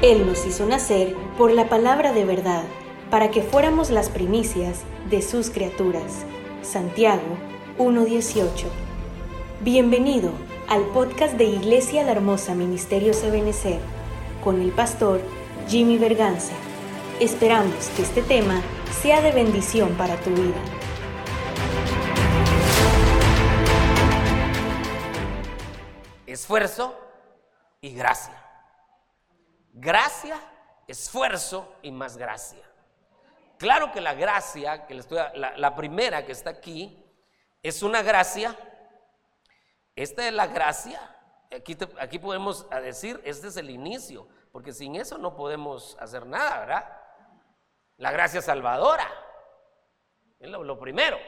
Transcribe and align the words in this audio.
Él 0.00 0.28
nos 0.28 0.46
hizo 0.46 0.64
nacer 0.64 1.16
por 1.36 1.50
la 1.50 1.68
palabra 1.68 2.12
de 2.12 2.24
verdad, 2.24 2.62
para 3.10 3.32
que 3.32 3.42
fuéramos 3.42 3.90
las 3.90 4.10
primicias 4.10 4.84
de 5.10 5.22
sus 5.22 5.50
criaturas. 5.50 6.24
Santiago 6.62 7.36
1.18. 7.78 8.66
Bienvenido 9.60 10.30
al 10.68 10.84
podcast 10.90 11.34
de 11.34 11.46
Iglesia 11.46 12.04
La 12.04 12.12
Hermosa 12.12 12.54
Ministerio 12.54 13.12
Sabenecer, 13.12 13.80
con 14.44 14.62
el 14.62 14.70
pastor 14.70 15.20
Jimmy 15.66 15.98
Berganza. 15.98 16.54
Esperamos 17.18 17.88
que 17.96 18.02
este 18.02 18.22
tema 18.22 18.62
sea 19.02 19.20
de 19.20 19.32
bendición 19.32 19.94
para 19.94 20.14
tu 20.20 20.30
vida. 20.30 20.62
Esfuerzo 26.24 26.94
y 27.80 27.94
gracia. 27.94 28.47
Gracia, 29.80 30.40
esfuerzo 30.88 31.76
y 31.82 31.92
más 31.92 32.16
gracia. 32.16 32.68
Claro 33.58 33.92
que 33.92 34.00
la 34.00 34.14
gracia, 34.14 34.86
que 34.86 34.94
la, 34.94 35.56
la 35.56 35.76
primera 35.76 36.26
que 36.26 36.32
está 36.32 36.50
aquí, 36.50 37.00
es 37.62 37.84
una 37.84 38.02
gracia. 38.02 38.58
Esta 39.94 40.26
es 40.26 40.32
la 40.34 40.48
gracia. 40.48 41.00
Aquí, 41.56 41.76
aquí 42.00 42.18
podemos 42.18 42.68
decir, 42.70 43.20
este 43.24 43.46
es 43.46 43.56
el 43.56 43.70
inicio, 43.70 44.26
porque 44.50 44.72
sin 44.72 44.96
eso 44.96 45.16
no 45.16 45.36
podemos 45.36 45.96
hacer 46.00 46.26
nada, 46.26 46.58
¿verdad? 46.58 47.00
La 47.98 48.10
gracia 48.10 48.42
salvadora, 48.42 49.08
es 50.40 50.50
lo 50.50 50.78
primero. 50.78 51.18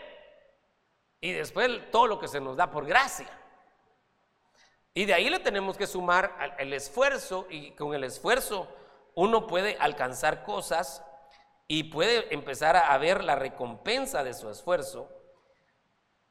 Y 1.21 1.33
después 1.33 1.89
todo 1.93 2.09
lo 2.09 2.19
que 2.19 2.27
se 2.27 2.41
nos 2.41 2.57
da 2.57 2.69
por 2.69 2.85
gracia. 2.85 3.29
Y 4.93 5.05
de 5.05 5.15
ahí 5.15 5.31
le 5.31 5.39
tenemos 5.39 5.77
que 5.77 5.87
sumar 5.87 6.57
el 6.59 6.73
esfuerzo 6.73 7.47
y 7.49 7.73
con 7.73 7.95
el 7.95 8.05
esfuerzo 8.05 8.69
uno 9.15 9.47
puede 9.47 9.77
alcanzar 9.79 10.45
cosas 10.45 11.05
y 11.69 11.85
puede 11.85 12.33
empezar 12.35 12.77
a 12.77 12.99
ver 12.99 13.23
la 13.23 13.37
recompensa 13.37 14.25
de 14.25 14.35
su 14.35 14.51
esfuerzo, 14.51 15.09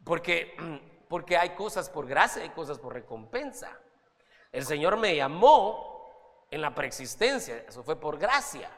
porque, 0.03 0.55
porque 1.07 1.37
hay 1.37 1.51
cosas 1.51 1.89
por 1.89 2.07
gracia, 2.07 2.41
hay 2.41 2.49
cosas 2.49 2.77
por 2.79 2.93
recompensa. 2.93 3.79
El 4.51 4.65
Señor 4.65 4.97
me 4.97 5.15
llamó 5.15 6.45
en 6.51 6.61
la 6.61 6.75
preexistencia, 6.75 7.63
eso 7.67 7.83
fue 7.83 7.97
por 7.97 8.17
gracia. 8.17 8.69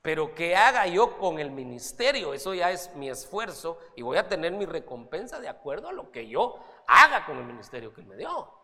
Pero 0.00 0.34
¿qué 0.34 0.54
haga 0.54 0.86
yo 0.86 1.18
con 1.18 1.38
el 1.38 1.50
ministerio? 1.50 2.34
Eso 2.34 2.54
ya 2.54 2.70
es 2.70 2.94
mi 2.94 3.08
esfuerzo 3.08 3.78
y 3.96 4.02
voy 4.02 4.18
a 4.18 4.28
tener 4.28 4.52
mi 4.52 4.66
recompensa 4.66 5.40
de 5.40 5.48
acuerdo 5.48 5.88
a 5.88 5.92
lo 5.92 6.10
que 6.10 6.28
yo 6.28 6.62
haga 6.86 7.24
con 7.26 7.38
el 7.38 7.44
ministerio 7.44 7.92
que 7.92 8.02
me 8.02 8.16
dio. 8.16 8.63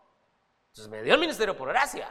Entonces 0.70 0.88
me 0.88 1.02
dio 1.02 1.14
el 1.14 1.20
ministerio 1.20 1.56
por 1.56 1.68
gracia, 1.68 2.08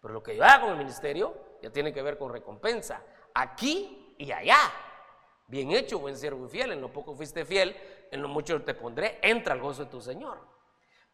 pero 0.00 0.14
lo 0.14 0.22
que 0.22 0.34
yo 0.36 0.44
haga 0.44 0.62
con 0.62 0.70
el 0.70 0.78
ministerio 0.78 1.58
ya 1.62 1.70
tiene 1.70 1.92
que 1.92 2.02
ver 2.02 2.18
con 2.18 2.32
recompensa, 2.32 3.02
aquí 3.34 4.14
y 4.18 4.32
allá. 4.32 4.58
Bien 5.46 5.70
hecho, 5.72 5.98
buen 5.98 6.16
siervo 6.16 6.46
y 6.46 6.48
fiel, 6.48 6.72
en 6.72 6.80
lo 6.80 6.92
poco 6.92 7.14
fuiste 7.14 7.44
fiel, 7.44 7.76
en 8.10 8.22
lo 8.22 8.28
mucho 8.28 8.60
te 8.62 8.74
pondré, 8.74 9.18
entra 9.22 9.52
al 9.52 9.60
gozo 9.60 9.84
de 9.84 9.90
tu 9.90 10.00
Señor. 10.00 10.40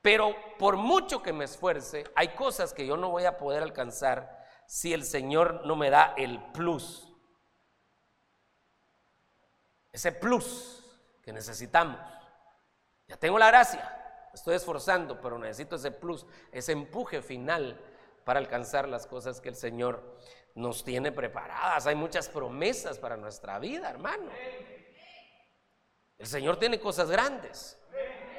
Pero 0.01 0.35
por 0.59 0.77
mucho 0.77 1.23
que 1.23 1.33
me 1.33 1.45
esfuerce, 1.45 2.05
hay 2.15 2.29
cosas 2.29 2.73
que 2.73 2.87
yo 2.87 2.97
no 2.97 3.11
voy 3.11 3.25
a 3.25 3.37
poder 3.37 3.63
alcanzar 3.63 4.39
si 4.67 4.95
el 4.95 5.05
Señor 5.05 5.67
no 5.67 5.75
me 5.75 5.91
da 5.91 6.15
el 6.17 6.41
plus. 6.53 7.13
Ese 9.91 10.13
plus 10.13 10.85
que 11.23 11.33
necesitamos. 11.33 11.99
Ya 13.09 13.17
tengo 13.17 13.39
la 13.39 13.49
gracia, 13.49 13.98
estoy 14.33 14.57
esforzando, 14.57 15.21
pero 15.21 15.39
necesito 15.39 15.77
ese 15.77 15.91
plus, 15.91 16.27
ese 16.53 16.73
empuje 16.73 17.23
final 17.23 17.81
para 18.25 18.41
alcanzar 18.41 18.89
las 18.89 19.07
cosas 19.07 19.41
que 19.41 19.49
el 19.49 19.57
Señor 19.57 20.03
nos 20.55 20.85
tiene 20.85 21.13
preparadas. 21.13 21.87
Hay 21.87 21.95
muchas 21.95 22.29
promesas 22.29 22.99
para 22.99 23.17
nuestra 23.17 23.59
vida, 23.59 23.89
hermano. 23.89 24.31
El 26.19 26.27
Señor 26.27 26.59
tiene 26.59 26.81
cosas 26.81 27.11
grandes. 27.11 27.79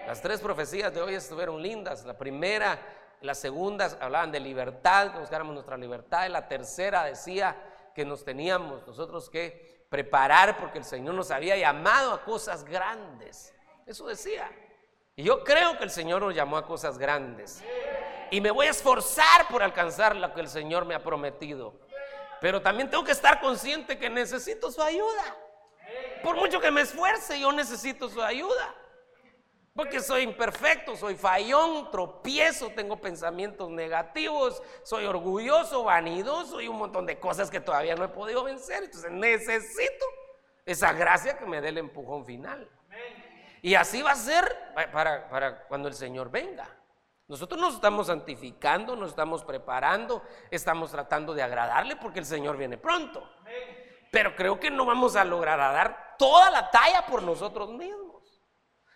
Las 0.05 0.21
tres 0.21 0.41
profecías 0.41 0.93
de 0.93 1.01
hoy 1.01 1.15
estuvieron 1.15 1.61
lindas. 1.61 2.05
La 2.05 2.17
primera, 2.17 2.79
la 3.21 3.33
segunda 3.33 3.85
hablaban 4.01 4.31
de 4.31 4.39
libertad, 4.39 5.11
que 5.13 5.19
buscáramos 5.19 5.53
nuestra 5.53 5.77
libertad. 5.77 6.25
Y 6.25 6.29
la 6.29 6.47
tercera 6.47 7.05
decía 7.05 7.55
que 7.95 8.05
nos 8.05 8.23
teníamos 8.23 8.85
nosotros 8.85 9.29
que 9.29 9.85
preparar 9.89 10.57
porque 10.57 10.77
el 10.77 10.85
Señor 10.85 11.15
nos 11.15 11.31
había 11.31 11.57
llamado 11.57 12.13
a 12.13 12.23
cosas 12.23 12.63
grandes. 12.63 13.53
Eso 13.85 14.07
decía. 14.07 14.51
Y 15.19 15.23
yo 15.23 15.43
creo 15.43 15.77
que 15.77 15.83
el 15.83 15.89
Señor 15.89 16.21
nos 16.21 16.33
llamó 16.33 16.55
a 16.55 16.65
cosas 16.65 16.97
grandes. 16.97 17.61
Y 18.31 18.39
me 18.39 18.51
voy 18.51 18.67
a 18.67 18.69
esforzar 18.69 19.49
por 19.49 19.61
alcanzar 19.61 20.15
lo 20.15 20.33
que 20.33 20.39
el 20.39 20.47
Señor 20.47 20.85
me 20.85 20.95
ha 20.95 21.03
prometido. 21.03 21.77
Pero 22.39 22.61
también 22.61 22.89
tengo 22.89 23.03
que 23.03 23.11
estar 23.11 23.41
consciente 23.41 23.99
que 23.99 24.09
necesito 24.09 24.71
su 24.71 24.81
ayuda. 24.81 25.35
Por 26.23 26.37
mucho 26.37 26.61
que 26.61 26.71
me 26.71 26.79
esfuerce, 26.79 27.37
yo 27.37 27.51
necesito 27.51 28.07
su 28.07 28.21
ayuda. 28.21 28.73
Porque 29.75 29.99
soy 29.99 30.21
imperfecto, 30.21 30.95
soy 30.95 31.15
fallón, 31.15 31.91
tropiezo, 31.91 32.69
tengo 32.69 33.01
pensamientos 33.01 33.69
negativos, 33.69 34.63
soy 34.83 35.03
orgulloso, 35.03 35.83
vanidoso 35.83 36.61
y 36.61 36.69
un 36.69 36.77
montón 36.77 37.05
de 37.05 37.19
cosas 37.19 37.51
que 37.51 37.59
todavía 37.59 37.95
no 37.95 38.05
he 38.05 38.09
podido 38.09 38.45
vencer. 38.45 38.85
Entonces 38.85 39.11
necesito 39.11 40.05
esa 40.65 40.93
gracia 40.93 41.37
que 41.37 41.45
me 41.45 41.59
dé 41.59 41.67
el 41.67 41.79
empujón 41.79 42.25
final. 42.25 42.69
Y 43.61 43.75
así 43.75 44.01
va 44.01 44.11
a 44.11 44.15
ser 44.15 44.73
para, 44.91 45.67
cuando 45.67 45.87
el 45.87 45.93
Señor 45.93 46.29
venga. 46.29 46.67
Nosotros 47.27 47.61
nos 47.61 47.75
estamos 47.75 48.07
santificando, 48.07 48.95
nos 48.95 49.09
estamos 49.09 49.43
preparando, 49.43 50.23
estamos 50.49 50.89
tratando 50.89 51.33
de 51.33 51.43
agradarle 51.43 51.95
porque 51.95 52.19
el 52.19 52.25
Señor 52.25 52.57
viene 52.57 52.77
pronto. 52.77 53.29
Pero 54.11 54.35
creo 54.35 54.59
que 54.59 54.71
no 54.71 54.85
vamos 54.85 55.15
a 55.15 55.23
lograr 55.23 55.59
dar 55.59 56.15
toda 56.17 56.49
la 56.49 56.71
talla 56.71 57.05
por 57.05 57.21
nosotros 57.21 57.69
mismos, 57.69 58.41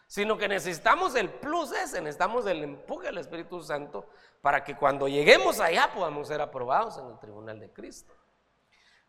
sino 0.07 0.37
que 0.37 0.47
necesitamos 0.47 1.13
el 1.15 1.29
plus 1.29 1.71
ese, 1.73 2.01
necesitamos 2.01 2.47
el 2.47 2.63
empuje 2.63 3.07
del 3.07 3.19
Espíritu 3.19 3.61
Santo 3.61 4.09
para 4.41 4.63
que 4.63 4.75
cuando 4.75 5.07
lleguemos 5.07 5.59
allá 5.59 5.91
podamos 5.93 6.27
ser 6.27 6.41
aprobados 6.41 6.97
en 6.97 7.05
el 7.07 7.19
tribunal 7.19 7.59
de 7.59 7.71
Cristo. 7.71 8.13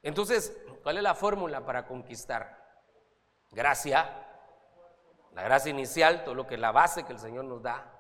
Entonces, 0.03 0.55
¿cuál 0.83 0.99
es 0.99 1.03
la 1.03 1.15
fórmula 1.15 1.65
para 1.65 1.87
conquistar? 1.87 2.63
Gracia, 3.51 4.34
la 5.35 5.43
gracia 5.43 5.71
inicial, 5.71 6.25
todo 6.25 6.35
lo 6.35 6.47
que 6.47 6.55
es 6.55 6.61
la 6.61 6.73
base 6.73 7.05
que 7.05 7.13
el 7.13 7.19
Señor 7.19 7.45
nos 7.45 7.63
da. 7.63 7.91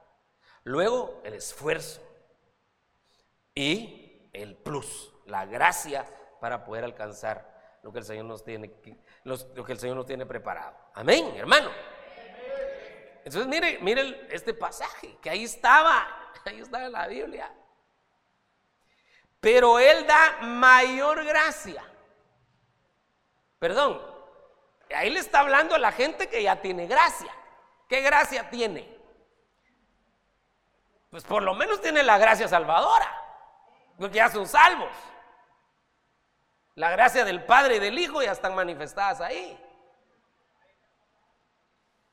Luego 0.62 1.20
el 1.24 1.34
esfuerzo 1.34 2.00
y 3.54 4.30
el 4.32 4.56
plus, 4.56 5.12
la 5.26 5.44
gracia 5.44 6.06
para 6.40 6.64
poder 6.64 6.84
alcanzar 6.84 7.78
lo 7.82 7.92
que 7.92 7.98
el 7.98 8.04
Señor 8.04 8.24
nos 8.24 8.44
tiene, 8.44 8.72
lo 9.24 9.64
que 9.64 9.72
el 9.72 9.78
Señor 9.78 9.96
nos 9.96 10.06
tiene 10.06 10.24
preparado. 10.26 10.76
Amén, 10.94 11.34
hermano. 11.36 11.70
Entonces 13.24 13.46
mire, 13.46 13.78
mire 13.80 14.28
este 14.30 14.54
pasaje 14.54 15.18
que 15.20 15.28
ahí 15.28 15.44
estaba, 15.44 16.06
ahí 16.44 16.60
estaba 16.60 16.86
en 16.86 16.92
la 16.92 17.06
Biblia. 17.08 17.52
Pero 19.40 19.78
Él 19.78 20.06
da 20.06 20.38
mayor 20.42 21.24
gracia. 21.24 21.84
Perdón, 23.58 24.13
Ahí 24.94 25.10
le 25.10 25.20
está 25.20 25.40
hablando 25.40 25.74
a 25.74 25.78
la 25.78 25.92
gente 25.92 26.28
que 26.28 26.42
ya 26.42 26.60
tiene 26.60 26.86
gracia. 26.86 27.32
¿Qué 27.88 28.00
gracia 28.00 28.50
tiene? 28.50 28.98
Pues 31.10 31.24
por 31.24 31.42
lo 31.42 31.54
menos 31.54 31.80
tiene 31.80 32.02
la 32.02 32.18
gracia 32.18 32.48
salvadora, 32.48 33.08
porque 33.96 34.16
ya 34.16 34.28
son 34.28 34.48
salvos. 34.48 34.90
La 36.74 36.90
gracia 36.90 37.24
del 37.24 37.44
Padre 37.44 37.76
y 37.76 37.78
del 37.78 37.98
Hijo 37.98 38.22
ya 38.22 38.32
están 38.32 38.54
manifestadas 38.54 39.20
ahí. 39.20 39.60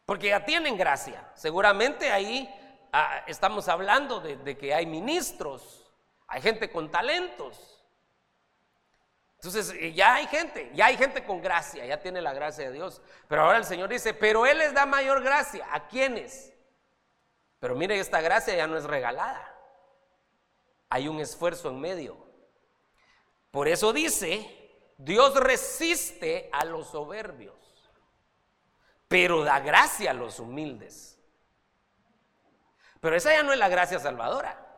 Porque 0.06 0.30
ya 0.30 0.46
tienen 0.46 0.78
gracia. 0.78 1.32
Seguramente 1.34 2.12
ahí 2.12 2.48
ah, 2.94 3.24
estamos 3.26 3.68
hablando 3.68 4.20
de 4.20 4.58
que 4.58 4.74
hay 4.74 4.86
ministros, 4.86 5.92
hay 6.28 6.42
gente 6.42 6.72
con 6.72 6.92
talentos. 6.92 7.71
Entonces, 9.44 9.74
eh, 9.80 9.92
ya 9.94 10.14
hay 10.14 10.28
gente, 10.28 10.70
ya 10.76 10.86
hay 10.86 10.98
gente 10.98 11.26
con 11.26 11.42
gracia, 11.42 11.84
ya 11.84 12.00
tiene 12.00 12.22
la 12.22 12.32
gracia 12.32 12.70
de 12.70 12.74
Dios. 12.74 13.02
Pero 13.28 13.42
ahora 13.42 13.58
el 13.58 13.66
Señor 13.66 13.90
dice, 13.90 14.14
pero 14.14 14.46
Él 14.46 14.60
les 14.60 14.72
da 14.72 14.86
mayor 14.86 15.24
gracia. 15.24 15.66
¿A 15.72 15.88
quiénes? 15.88 16.54
Pero 17.60 17.74
mire, 17.74 18.00
esta 18.00 18.22
gracia 18.22 18.56
ya 18.56 18.68
no 18.68 18.78
es 18.78 18.84
regalada. 18.84 19.52
Hay 20.90 21.08
un 21.08 21.20
esfuerzo 21.20 21.70
en 21.70 21.82
medio. 21.82 22.24
Por 23.50 23.68
eso 23.68 23.92
dice, 23.94 24.94
Dios 25.00 25.34
resiste 25.34 26.48
a 26.54 26.64
los 26.64 26.90
soberbios, 26.90 27.56
pero 29.08 29.44
da 29.44 29.60
gracia 29.60 30.12
a 30.12 30.14
los 30.14 30.40
humildes. 30.40 31.20
Pero 33.00 33.16
esa 33.16 33.34
ya 33.34 33.42
no 33.42 33.54
es 33.54 33.58
la 33.58 33.70
gracia 33.70 33.98
salvadora. 33.98 34.71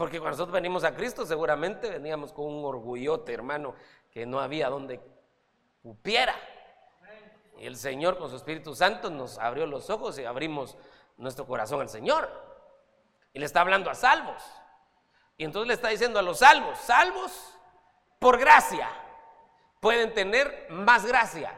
Porque 0.00 0.18
cuando 0.18 0.38
nosotros 0.38 0.54
venimos 0.54 0.82
a 0.84 0.94
Cristo, 0.94 1.26
seguramente 1.26 1.90
veníamos 1.90 2.32
con 2.32 2.46
un 2.46 2.64
orgullote, 2.64 3.34
hermano, 3.34 3.74
que 4.10 4.24
no 4.24 4.40
había 4.40 4.70
donde 4.70 4.98
cupiera. 5.82 6.34
Y 7.58 7.66
el 7.66 7.76
Señor 7.76 8.16
con 8.16 8.30
su 8.30 8.36
Espíritu 8.36 8.74
Santo 8.74 9.10
nos 9.10 9.38
abrió 9.38 9.66
los 9.66 9.90
ojos 9.90 10.18
y 10.18 10.24
abrimos 10.24 10.78
nuestro 11.18 11.46
corazón 11.46 11.82
al 11.82 11.90
Señor. 11.90 12.30
Y 13.34 13.40
le 13.40 13.44
está 13.44 13.60
hablando 13.60 13.90
a 13.90 13.94
salvos. 13.94 14.42
Y 15.36 15.44
entonces 15.44 15.68
le 15.68 15.74
está 15.74 15.88
diciendo 15.88 16.18
a 16.18 16.22
los 16.22 16.38
salvos, 16.38 16.78
salvos 16.78 17.58
por 18.18 18.38
gracia, 18.38 18.88
pueden 19.80 20.14
tener 20.14 20.68
más 20.70 21.04
gracia. 21.04 21.54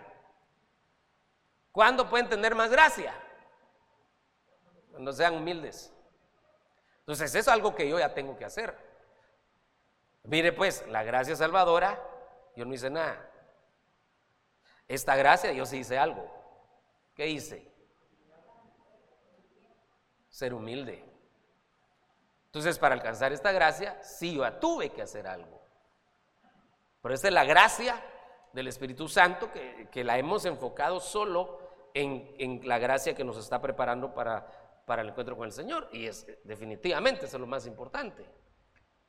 ¿Cuándo 1.70 2.10
pueden 2.10 2.28
tener 2.28 2.56
más 2.56 2.72
gracia? 2.72 3.14
Cuando 4.90 5.12
sean 5.12 5.36
humildes. 5.36 5.91
Entonces, 7.12 7.34
es 7.34 7.46
algo 7.46 7.74
que 7.74 7.86
yo 7.86 7.98
ya 7.98 8.14
tengo 8.14 8.38
que 8.38 8.46
hacer. 8.46 8.74
Mire, 10.22 10.50
pues, 10.50 10.82
la 10.88 11.02
gracia 11.02 11.36
salvadora, 11.36 12.02
yo 12.56 12.64
no 12.64 12.72
hice 12.72 12.88
nada. 12.88 13.30
Esta 14.88 15.14
gracia, 15.14 15.52
yo 15.52 15.66
sí 15.66 15.76
hice 15.76 15.98
algo. 15.98 16.26
¿Qué 17.14 17.26
hice? 17.26 17.70
Ser 20.30 20.54
humilde. 20.54 21.04
Entonces, 22.46 22.78
para 22.78 22.94
alcanzar 22.94 23.30
esta 23.30 23.52
gracia, 23.52 24.02
sí, 24.02 24.36
yo 24.36 24.50
tuve 24.54 24.88
que 24.88 25.02
hacer 25.02 25.26
algo. 25.26 25.60
Pero 27.02 27.14
esta 27.14 27.28
es 27.28 27.34
la 27.34 27.44
gracia 27.44 28.02
del 28.54 28.68
Espíritu 28.68 29.06
Santo 29.06 29.50
que, 29.52 30.02
la 30.02 30.16
hemos 30.16 30.46
enfocado 30.46 30.98
solo 30.98 31.58
en, 31.92 32.66
la 32.66 32.78
gracia 32.78 33.14
que 33.14 33.22
nos 33.22 33.36
está 33.36 33.60
preparando 33.60 34.14
para, 34.14 34.46
para 34.86 35.02
el 35.02 35.08
encuentro 35.08 35.36
con 35.36 35.46
el 35.46 35.52
Señor. 35.52 35.88
Y 35.92 36.06
es 36.06 36.26
definitivamente 36.44 37.26
es 37.26 37.34
lo 37.34 37.46
más 37.46 37.66
importante. 37.66 38.24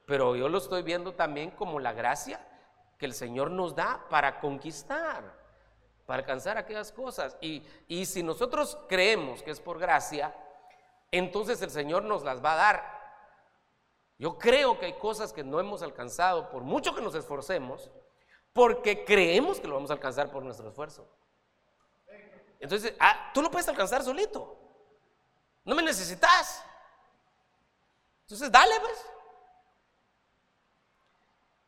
Pero 0.05 0.35
yo 0.35 0.49
lo 0.49 0.57
estoy 0.57 0.83
viendo 0.83 1.13
también 1.13 1.51
como 1.51 1.79
la 1.79 1.93
gracia 1.93 2.45
que 2.97 3.05
el 3.05 3.13
Señor 3.13 3.51
nos 3.51 3.75
da 3.75 4.05
para 4.09 4.39
conquistar, 4.39 5.37
para 6.05 6.19
alcanzar 6.21 6.57
aquellas 6.57 6.91
cosas. 6.91 7.37
Y, 7.41 7.63
y 7.87 8.05
si 8.05 8.23
nosotros 8.23 8.77
creemos 8.87 9.41
que 9.43 9.51
es 9.51 9.59
por 9.59 9.79
gracia, 9.79 10.35
entonces 11.11 11.61
el 11.61 11.69
Señor 11.69 12.03
nos 12.03 12.23
las 12.23 12.43
va 12.43 12.53
a 12.53 12.57
dar. 12.57 13.03
Yo 14.17 14.37
creo 14.37 14.79
que 14.79 14.87
hay 14.87 14.93
cosas 14.93 15.33
que 15.33 15.43
no 15.43 15.59
hemos 15.59 15.81
alcanzado 15.81 16.49
por 16.49 16.63
mucho 16.63 16.93
que 16.93 17.01
nos 17.01 17.15
esforcemos, 17.15 17.91
porque 18.51 19.03
creemos 19.03 19.59
que 19.59 19.67
lo 19.67 19.75
vamos 19.75 19.89
a 19.89 19.93
alcanzar 19.93 20.31
por 20.31 20.43
nuestro 20.43 20.69
esfuerzo. 20.69 21.07
Entonces, 22.59 22.93
ah, 22.99 23.31
tú 23.33 23.41
lo 23.41 23.51
puedes 23.51 23.67
alcanzar 23.67 24.03
solito. 24.03 24.62
No 25.63 25.75
me 25.75 25.83
necesitas. 25.83 26.63
Entonces, 28.21 28.51
dale, 28.51 28.80
pues. 28.80 29.06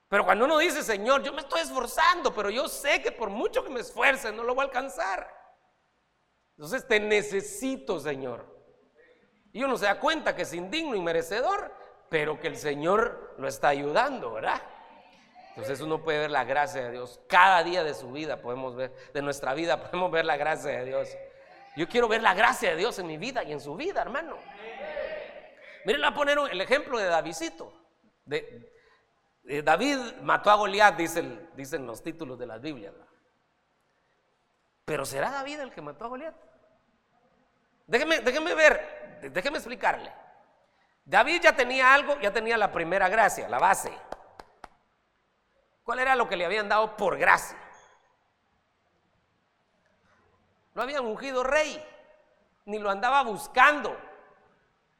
Pero 0.07 0.25
cuando 0.25 0.45
uno 0.45 0.57
dice, 0.57 0.83
Señor, 0.83 1.23
yo 1.23 1.33
me 1.33 1.41
estoy 1.41 1.61
esforzando, 1.61 2.33
pero 2.33 2.49
yo 2.49 2.67
sé 2.67 3.01
que 3.01 3.11
por 3.11 3.29
mucho 3.29 3.63
que 3.63 3.69
me 3.69 3.79
esfuerce, 3.79 4.31
no 4.31 4.43
lo 4.43 4.55
voy 4.55 4.63
a 4.63 4.67
alcanzar. 4.67 5.27
Entonces, 6.57 6.87
te 6.87 6.99
necesito, 6.99 7.99
Señor. 7.99 8.55
Y 9.51 9.63
uno 9.63 9.77
se 9.77 9.85
da 9.85 9.99
cuenta 9.99 10.35
que 10.35 10.43
es 10.43 10.53
indigno 10.53 10.95
y 10.95 11.01
merecedor, 11.01 11.73
pero 12.09 12.39
que 12.39 12.47
el 12.47 12.57
Señor 12.57 13.35
lo 13.37 13.47
está 13.47 13.69
ayudando, 13.69 14.33
¿verdad? 14.33 14.61
Entonces 15.55 15.79
uno 15.79 16.03
puede 16.03 16.19
ver 16.19 16.31
la 16.31 16.43
gracia 16.43 16.83
de 16.83 16.91
Dios. 16.91 17.21
Cada 17.27 17.63
día 17.63 17.83
de 17.85 17.93
su 17.93 18.11
vida 18.11 18.41
podemos 18.41 18.75
ver, 18.75 18.93
de 19.13 19.21
nuestra 19.21 19.53
vida 19.53 19.81
podemos 19.83 20.11
ver 20.11 20.25
la 20.25 20.35
gracia 20.35 20.71
de 20.71 20.85
Dios. 20.85 21.07
Yo 21.75 21.87
quiero 21.89 22.07
ver 22.07 22.21
la 22.21 22.33
gracia 22.33 22.71
de 22.71 22.77
Dios 22.77 22.97
en 22.99 23.07
mi 23.07 23.17
vida 23.17 23.43
y 23.43 23.51
en 23.51 23.59
su 23.59 23.75
vida, 23.75 24.01
hermano. 24.01 24.37
Miren, 25.85 26.01
voy 26.01 26.09
a 26.09 26.13
poner 26.13 26.37
el 26.51 26.61
ejemplo 26.61 26.97
de 26.97 27.05
Davidito. 27.05 27.73
De, 28.25 28.71
David 29.63 29.97
mató 30.21 30.49
a 30.49 30.55
Goliat, 30.55 30.95
dicen, 30.95 31.49
dicen 31.55 31.85
los 31.85 32.01
títulos 32.01 32.39
de 32.39 32.47
las 32.47 32.61
Biblias. 32.61 32.93
Pero 34.85 35.05
¿será 35.05 35.31
David 35.31 35.59
el 35.59 35.71
que 35.71 35.81
mató 35.81 36.05
a 36.05 36.07
Goliat? 36.07 36.35
Déjeme, 37.87 38.19
déjeme 38.21 38.55
ver, 38.55 39.29
déjeme 39.31 39.57
explicarle. 39.57 40.11
David 41.03 41.41
ya 41.41 41.55
tenía 41.55 41.93
algo, 41.93 42.19
ya 42.19 42.31
tenía 42.31 42.57
la 42.57 42.71
primera 42.71 43.09
gracia, 43.09 43.47
la 43.47 43.59
base. 43.59 43.91
¿Cuál 45.83 45.99
era 45.99 46.15
lo 46.15 46.27
que 46.27 46.35
le 46.35 46.45
habían 46.45 46.67
dado 46.67 46.97
por 46.97 47.17
gracia? 47.17 47.57
No 50.75 50.81
habían 50.81 51.05
ungido 51.05 51.43
rey, 51.43 51.83
ni 52.65 52.77
lo 52.79 52.89
andaba 52.89 53.23
buscando, 53.23 53.97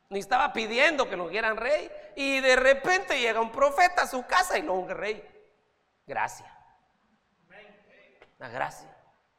ni 0.10 0.20
estaba 0.20 0.54
pidiendo 0.54 1.10
que 1.10 1.18
lo 1.18 1.28
quieran 1.28 1.58
rey. 1.58 1.92
Y 2.16 2.40
de 2.40 2.56
repente 2.56 3.20
llega 3.20 3.42
un 3.42 3.52
profeta 3.52 4.04
a 4.04 4.08
su 4.08 4.26
casa 4.26 4.58
y 4.58 4.64
no 4.64 4.74
un 4.74 4.90
rey. 4.90 5.24
Gracia. 6.08 6.52
La 8.38 8.48
gracia. 8.48 8.90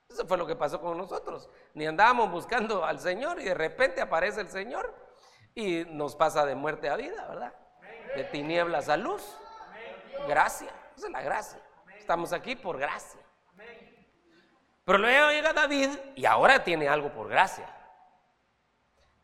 Eso 0.08 0.26
fue 0.26 0.36
lo 0.36 0.46
que 0.46 0.56
pasó 0.56 0.80
con 0.80 0.96
nosotros. 0.96 1.48
Ni 1.74 1.86
andábamos 1.86 2.30
buscando 2.30 2.84
al 2.84 3.00
Señor 3.00 3.40
y 3.40 3.44
de 3.44 3.54
repente 3.54 4.00
aparece 4.02 4.42
el 4.42 4.48
Señor 4.48 4.94
y 5.54 5.84
nos 5.86 6.16
pasa 6.16 6.44
de 6.44 6.54
muerte 6.54 6.90
a 6.90 6.96
vida, 6.96 7.26
¿verdad? 7.28 7.54
De 8.14 8.24
tinieblas 8.24 8.90
a 8.90 8.98
luz. 8.98 9.22
Gracia. 10.28 10.70
Esa 10.96 11.06
es 11.06 11.12
la 11.12 11.22
gracia. 11.22 11.60
Estamos 11.98 12.32
aquí 12.34 12.56
por 12.56 12.78
gracia. 12.78 13.20
Pero 14.86 14.98
luego 14.98 15.30
llega 15.32 15.52
David 15.52 15.90
y 16.14 16.26
ahora 16.26 16.62
tiene 16.62 16.88
algo 16.88 17.12
por 17.12 17.28
gracia. 17.28 17.68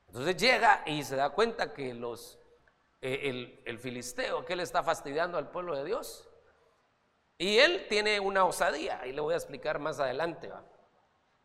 Entonces 0.08 0.36
llega 0.36 0.82
y 0.86 1.04
se 1.04 1.14
da 1.14 1.30
cuenta 1.30 1.72
que 1.72 1.94
los, 1.94 2.36
eh, 3.00 3.60
el, 3.64 3.78
filisteo, 3.78 4.44
que 4.44 4.54
él 4.54 4.60
está 4.60 4.82
fastidiando 4.82 5.38
al 5.38 5.50
pueblo 5.50 5.76
de 5.76 5.84
Dios. 5.84 6.28
Y 7.38 7.58
él 7.58 7.86
tiene 7.88 8.18
una 8.18 8.44
osadía, 8.44 9.06
y 9.06 9.12
le 9.12 9.20
voy 9.20 9.34
a 9.34 9.36
explicar 9.36 9.78
más 9.78 10.00
adelante. 10.00 10.50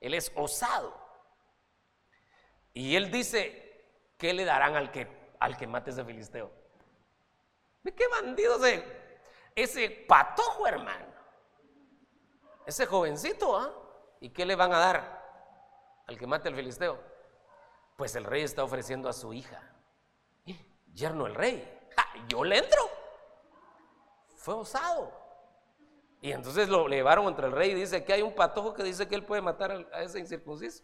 Él 0.02 0.16
es 0.16 0.32
osado. 0.36 1.00
Y 2.74 2.96
él 2.96 3.12
dice, 3.12 3.86
¿qué 4.18 4.34
le 4.34 4.46
darán 4.46 4.76
al 4.76 4.92
que, 4.92 5.08
al 5.40 5.56
que 5.58 5.68
mate 5.68 5.92
ese 5.92 6.04
filisteo? 6.04 6.52
¿Qué 7.84 8.08
bandido 8.08 8.60
se 8.60 8.84
ese 9.54 9.90
patojo, 9.90 10.68
hermano. 10.68 11.06
Ese 12.66 12.88
jovencito, 12.88 13.56
¿ah? 13.56 13.87
¿Y 14.20 14.30
qué 14.30 14.46
le 14.46 14.56
van 14.56 14.74
a 14.74 14.80
dar 14.80 16.04
al 16.08 16.18
que 16.18 16.28
mate 16.28 16.50
al 16.50 16.56
filisteo? 16.56 17.00
Pues 17.96 18.16
el 18.16 18.24
rey 18.24 18.44
está 18.44 18.64
ofreciendo 18.64 19.10
a 19.10 19.14
su 19.14 19.34
hija. 19.34 19.62
Yerno 20.94 21.28
el 21.28 21.36
rey. 21.36 21.80
Yo 22.28 22.44
le 22.44 22.58
entro. 22.58 22.82
Fue 24.36 24.56
osado. 24.56 25.12
Y 26.22 26.32
entonces 26.32 26.68
lo 26.70 26.88
llevaron 26.88 27.26
contra 27.26 27.48
el 27.48 27.54
rey 27.54 27.72
y 27.72 27.76
dice 27.76 28.04
que 28.04 28.14
hay 28.14 28.22
un 28.22 28.34
patojo 28.34 28.74
que 28.74 28.84
dice 28.84 29.08
que 29.08 29.16
él 29.16 29.24
puede 29.24 29.42
matar 29.42 29.88
a 29.94 30.02
ese 30.02 30.20
incircunciso. 30.20 30.84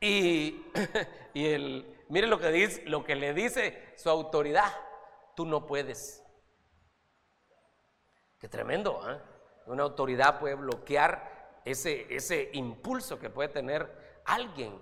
Y, 0.00 0.64
y 1.34 1.46
el, 1.46 2.04
mire 2.08 2.26
lo 2.26 2.38
que, 2.38 2.48
dice, 2.52 2.82
lo 2.86 3.04
que 3.04 3.16
le 3.16 3.34
dice 3.34 3.92
su 3.96 4.08
autoridad. 4.08 4.72
Tú 5.34 5.44
no 5.44 5.66
puedes. 5.66 6.22
Qué 8.38 8.48
tremendo, 8.48 9.00
¿eh? 9.10 9.20
Una 9.66 9.82
autoridad 9.82 10.38
puede 10.40 10.54
bloquear 10.54 11.29
ese, 11.64 12.06
ese 12.14 12.50
impulso 12.52 13.18
que 13.18 13.30
puede 13.30 13.48
tener 13.48 14.20
alguien. 14.24 14.80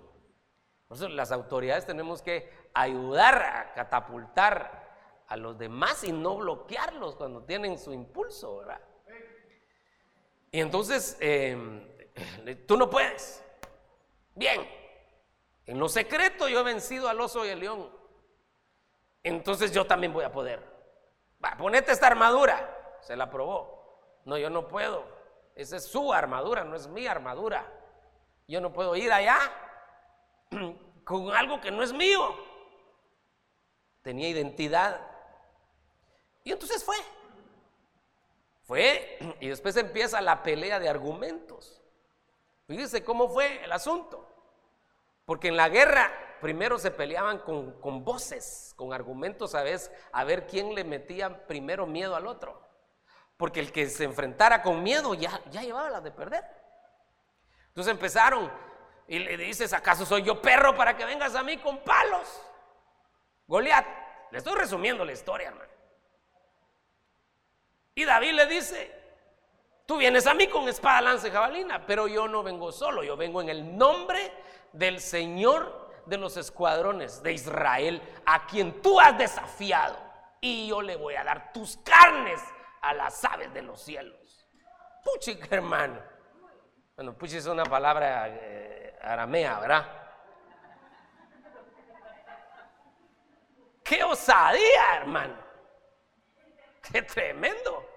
Por 0.87 1.09
las 1.11 1.31
autoridades 1.31 1.85
tenemos 1.85 2.21
que 2.21 2.49
ayudar 2.73 3.41
a 3.41 3.73
catapultar 3.73 5.23
a 5.27 5.37
los 5.37 5.57
demás 5.57 6.03
y 6.03 6.11
no 6.11 6.37
bloquearlos 6.37 7.15
cuando 7.15 7.43
tienen 7.43 7.77
su 7.77 7.93
impulso, 7.93 8.57
¿verdad? 8.57 8.81
Y 10.51 10.59
entonces, 10.59 11.15
em, 11.19 11.87
tú 12.65 12.75
no 12.75 12.89
puedes. 12.89 13.43
Bien, 14.33 14.67
en 15.65 15.79
lo 15.79 15.87
secreto 15.87 16.47
yo 16.47 16.61
he 16.61 16.63
vencido 16.63 17.07
al 17.07 17.21
oso 17.21 17.45
y 17.45 17.49
al 17.49 17.59
león. 17.59 17.91
Entonces 19.21 19.71
yo 19.71 19.85
también 19.85 20.11
voy 20.11 20.23
a 20.23 20.31
poder. 20.31 20.59
Va, 21.43 21.55
ponete 21.55 21.91
esta 21.91 22.07
armadura 22.07 22.75
se 23.01 23.15
la 23.15 23.29
probó. 23.29 24.21
No, 24.25 24.37
yo 24.37 24.49
no 24.49 24.67
puedo. 24.67 25.03
Esa 25.59 25.75
es 25.75 25.87
su 25.87 26.13
armadura, 26.13 26.63
no 26.63 26.73
es 26.73 26.87
mi 26.87 27.05
armadura. 27.05 27.69
Yo 28.47 28.61
no 28.61 28.71
puedo 28.71 28.95
ir 28.95 29.11
allá 29.11 29.37
con 31.03 31.31
algo 31.31 31.59
que 31.59 31.69
no 31.69 31.83
es 31.83 31.91
mío. 31.91 32.33
Tenía 34.01 34.29
identidad. 34.29 35.05
Y 36.45 36.53
entonces 36.53 36.81
fue. 36.81 36.95
Fue 38.63 39.17
y 39.41 39.49
después 39.49 39.75
empieza 39.75 40.21
la 40.21 40.43
pelea 40.43 40.79
de 40.79 40.87
argumentos. 40.87 41.81
Fíjese 42.65 43.03
cómo 43.03 43.27
fue 43.27 43.61
el 43.61 43.73
asunto. 43.73 44.25
Porque 45.25 45.49
en 45.49 45.57
la 45.57 45.67
guerra 45.67 46.09
primero 46.39 46.79
se 46.79 46.91
peleaban 46.91 47.39
con, 47.39 47.81
con 47.81 48.05
voces, 48.05 48.73
con 48.77 48.93
argumentos 48.93 49.55
a, 49.55 49.63
ver, 49.63 49.77
a 50.13 50.23
ver 50.23 50.47
quién 50.47 50.73
le 50.73 50.85
metía 50.85 51.45
primero 51.47 51.85
miedo 51.85 52.15
al 52.15 52.27
otro. 52.27 52.68
Porque 53.39 53.61
el 53.61 53.71
que 53.71 53.87
se 53.87 54.03
enfrentara 54.03 54.61
con 54.61 54.83
miedo 54.83 55.13
ya, 55.13 55.39
ya 55.49 55.61
llevaba 55.61 55.89
la 55.89 56.01
de 56.01 56.11
perder. 56.11 56.43
Entonces 57.69 57.89
empezaron 57.89 58.51
y 59.07 59.17
le 59.17 59.37
dices, 59.37 59.71
¿acaso 59.71 60.05
soy 60.05 60.23
yo 60.23 60.41
perro 60.41 60.75
para 60.75 60.97
que 60.97 61.05
vengas 61.05 61.33
a 61.35 61.41
mí 61.41 61.55
con 61.55 61.77
palos? 61.79 62.41
Goliat, 63.47 63.85
le 64.31 64.39
estoy 64.39 64.55
resumiendo 64.55 65.05
la 65.05 65.13
historia, 65.13 65.47
hermano. 65.47 65.71
Y 67.95 68.03
David 68.03 68.33
le 68.33 68.45
dice, 68.47 68.93
tú 69.85 69.95
vienes 69.95 70.27
a 70.27 70.33
mí 70.33 70.47
con 70.47 70.67
espada, 70.67 70.99
lanza 70.99 71.29
y 71.29 71.31
jabalina, 71.31 71.85
pero 71.85 72.09
yo 72.09 72.27
no 72.27 72.43
vengo 72.43 72.73
solo, 72.73 73.05
yo 73.05 73.15
vengo 73.15 73.41
en 73.41 73.47
el 73.47 73.77
nombre 73.77 74.33
del 74.73 74.99
Señor 74.99 75.93
de 76.07 76.17
los 76.17 76.35
escuadrones 76.35 77.23
de 77.23 77.31
Israel, 77.31 78.01
a 78.25 78.45
quien 78.47 78.81
tú 78.81 78.99
has 78.99 79.17
desafiado. 79.17 79.97
y 80.41 80.67
yo 80.67 80.81
le 80.81 80.97
voy 80.97 81.15
a 81.15 81.23
dar 81.23 81.53
tus 81.53 81.77
carnes 81.77 82.41
a 82.81 82.93
las 82.93 83.23
aves 83.25 83.53
de 83.53 83.61
los 83.61 83.81
cielos. 83.81 84.47
Puchica, 85.03 85.47
hermano. 85.55 86.01
Bueno, 86.95 87.17
puchi 87.17 87.37
es 87.37 87.45
una 87.45 87.63
palabra 87.63 88.27
eh, 88.27 88.97
aramea, 89.01 89.59
¿verdad? 89.59 89.99
¡Qué 93.83 94.03
osadía, 94.03 94.97
hermano! 94.97 95.35
¡Qué 96.81 97.01
tremendo! 97.01 97.87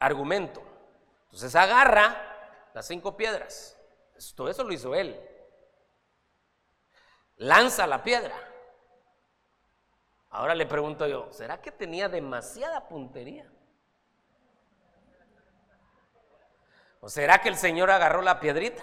Argumento. 0.00 0.62
Entonces 1.24 1.54
agarra 1.54 2.70
las 2.74 2.86
cinco 2.86 3.16
piedras. 3.16 3.78
Todo 4.34 4.48
eso 4.48 4.64
lo 4.64 4.72
hizo 4.72 4.94
él. 4.94 5.18
Lanza 7.36 7.86
la 7.86 8.02
piedra. 8.02 8.49
Ahora 10.30 10.54
le 10.54 10.64
pregunto 10.64 11.06
yo, 11.08 11.28
¿será 11.32 11.60
que 11.60 11.72
tenía 11.72 12.08
demasiada 12.08 12.88
puntería? 12.88 13.50
¿O 17.00 17.08
será 17.08 17.40
que 17.40 17.48
el 17.48 17.56
Señor 17.56 17.90
agarró 17.90 18.22
la 18.22 18.38
piedrita? 18.38 18.82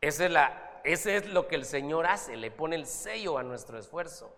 Es 0.00 0.20
la, 0.20 0.80
ese 0.84 1.16
es 1.16 1.26
lo 1.26 1.48
que 1.48 1.56
el 1.56 1.64
Señor 1.64 2.06
hace, 2.06 2.36
le 2.36 2.50
pone 2.50 2.76
el 2.76 2.86
sello 2.86 3.36
a 3.38 3.42
nuestro 3.42 3.78
esfuerzo. 3.78 4.34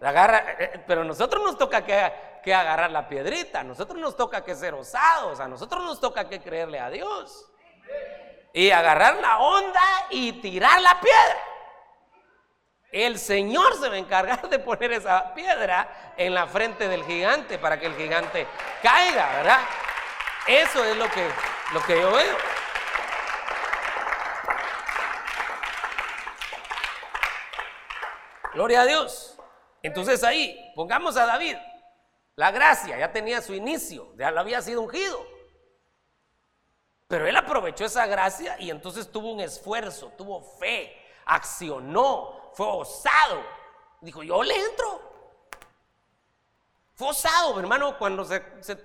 Agarra, 0.00 0.52
eh, 0.52 0.70
eh, 0.74 0.84
pero 0.86 1.02
a 1.02 1.04
nosotros 1.04 1.42
nos 1.42 1.58
toca 1.58 1.84
que, 1.84 2.12
que, 2.42 2.54
agarrar 2.54 2.90
la 2.90 3.08
piedrita, 3.08 3.60
a 3.60 3.64
nosotros 3.64 3.98
nos 4.00 4.16
toca 4.16 4.44
que 4.44 4.54
ser 4.54 4.74
osados, 4.74 5.38
a 5.38 5.46
nosotros 5.46 5.84
nos 5.84 6.00
toca 6.00 6.28
que 6.28 6.40
creerle 6.40 6.80
a 6.80 6.90
Dios. 6.90 7.51
Y 8.52 8.70
agarrar 8.70 9.16
la 9.16 9.38
onda 9.38 10.06
y 10.10 10.32
tirar 10.32 10.80
la 10.80 11.00
piedra. 11.00 11.38
El 12.92 13.18
Señor 13.18 13.74
se 13.80 13.88
va 13.88 13.94
a 13.94 13.98
encargar 13.98 14.48
de 14.50 14.58
poner 14.58 14.92
esa 14.92 15.32
piedra 15.34 16.12
en 16.16 16.34
la 16.34 16.46
frente 16.46 16.88
del 16.88 17.04
gigante 17.04 17.58
para 17.58 17.80
que 17.80 17.86
el 17.86 17.96
gigante 17.96 18.46
caiga, 18.82 19.32
¿verdad? 19.36 19.60
Eso 20.46 20.84
es 20.84 20.96
lo 20.96 21.08
que, 21.10 21.26
lo 21.72 21.82
que 21.84 21.98
yo 21.98 22.12
veo. 22.12 22.36
Gloria 28.52 28.82
a 28.82 28.86
Dios. 28.86 29.38
Entonces 29.82 30.22
ahí, 30.22 30.72
pongamos 30.76 31.16
a 31.16 31.24
David. 31.24 31.56
La 32.36 32.50
gracia 32.50 32.98
ya 32.98 33.12
tenía 33.12 33.40
su 33.40 33.54
inicio, 33.54 34.14
ya 34.16 34.30
lo 34.30 34.40
había 34.40 34.60
sido 34.60 34.82
ungido. 34.82 35.31
Pero 37.12 37.26
él 37.26 37.36
aprovechó 37.36 37.84
esa 37.84 38.06
gracia 38.06 38.56
y 38.58 38.70
entonces 38.70 39.12
tuvo 39.12 39.32
un 39.32 39.40
esfuerzo, 39.40 40.10
tuvo 40.16 40.40
fe, 40.40 40.96
accionó, 41.26 42.50
fue 42.54 42.66
osado. 42.66 43.44
Dijo, 44.00 44.22
yo 44.22 44.42
le 44.42 44.56
entro. 44.56 45.12
Fue 46.94 47.08
osado, 47.08 47.60
hermano, 47.60 47.98
cuando 47.98 48.24
se, 48.24 48.42
se 48.62 48.78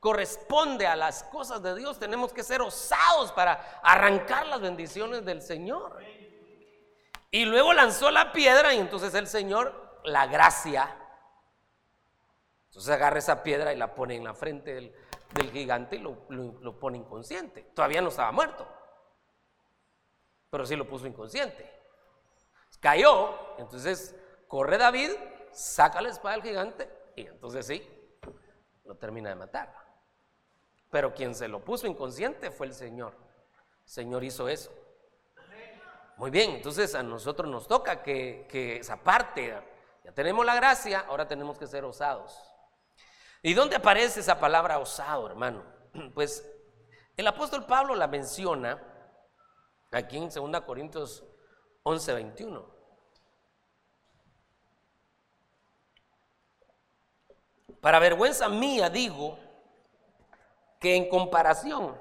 corresponde 0.00 0.88
a 0.88 0.96
las 0.96 1.22
cosas 1.22 1.62
de 1.62 1.76
Dios, 1.76 2.00
tenemos 2.00 2.32
que 2.32 2.42
ser 2.42 2.62
osados 2.62 3.30
para 3.30 3.78
arrancar 3.84 4.48
las 4.48 4.60
bendiciones 4.60 5.24
del 5.24 5.40
Señor. 5.40 6.02
Y 7.30 7.44
luego 7.44 7.72
lanzó 7.74 8.10
la 8.10 8.32
piedra 8.32 8.74
y 8.74 8.80
entonces 8.80 9.14
el 9.14 9.28
Señor, 9.28 10.00
la 10.02 10.26
gracia, 10.26 10.96
entonces 12.70 12.92
agarra 12.92 13.20
esa 13.20 13.44
piedra 13.44 13.72
y 13.72 13.76
la 13.76 13.94
pone 13.94 14.16
en 14.16 14.24
la 14.24 14.34
frente 14.34 14.74
del, 14.74 14.92
gigante 15.52 15.96
y 15.96 15.98
lo, 16.00 16.78
pone 16.78 16.98
inconsciente. 16.98 17.62
Todavía 17.74 18.00
no 18.00 18.08
estaba 18.08 18.32
muerto, 18.32 18.66
pero 20.50 20.66
sí 20.66 20.76
lo 20.76 20.88
puso 20.88 21.06
inconsciente. 21.06 21.70
Cayó, 22.80 23.58
entonces 23.58 24.14
corre 24.46 24.78
David, 24.78 25.10
saca 25.50 26.00
la 26.00 26.10
espada 26.10 26.36
del 26.36 26.44
gigante 26.44 26.88
y 27.16 27.26
entonces 27.26 27.66
sí, 27.66 27.82
lo 28.84 28.96
termina 28.96 29.30
de 29.30 29.34
matar. 29.34 29.74
Pero 30.90 31.12
quien 31.12 31.34
se 31.34 31.48
lo 31.48 31.64
puso 31.64 31.86
inconsciente 31.86 32.50
fue 32.50 32.66
el 32.66 32.74
Señor. 32.74 33.14
El 33.84 33.90
Señor 33.90 34.24
hizo 34.24 34.48
eso. 34.48 34.72
Muy 36.18 36.30
bien, 36.30 36.50
entonces 36.50 36.96
a 36.96 37.02
nosotros 37.02 37.48
nos 37.48 37.68
toca 37.68 38.02
que, 38.02 38.78
esa 38.80 38.96
parte, 38.96 39.54
ya 40.02 40.12
tenemos 40.12 40.44
la 40.44 40.56
gracia, 40.56 41.04
ahora 41.08 41.28
tenemos 41.28 41.58
que 41.58 41.66
ser 41.68 41.84
osados. 41.84 42.36
¿Y 43.42 43.54
dónde 43.54 43.76
aparece 43.76 44.20
esa 44.20 44.38
palabra 44.38 44.78
osado, 44.78 45.26
hermano? 45.26 45.62
Pues 46.14 46.44
el 47.16 47.26
apóstol 47.26 47.66
Pablo 47.66 47.94
la 47.94 48.06
menciona 48.06 48.80
aquí 49.90 50.16
en 50.16 50.28
2 50.28 50.60
Corintios 50.62 51.24
11, 51.82 52.14
21. 52.14 52.78
Para 57.80 57.98
vergüenza 57.98 58.48
mía 58.48 58.90
digo 58.90 59.38
que 60.80 60.96
en 60.96 61.08
comparación, 61.08 61.96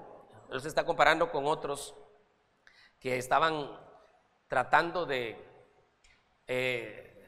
él 0.51 0.62
se 0.62 0.67
está 0.67 0.86
comparando 0.86 1.32
con 1.32 1.46
otros 1.46 1.96
que 3.00 3.17
estaban 3.17 3.70
tratando 4.48 5.06
de, 5.06 5.44
eh, 6.48 7.27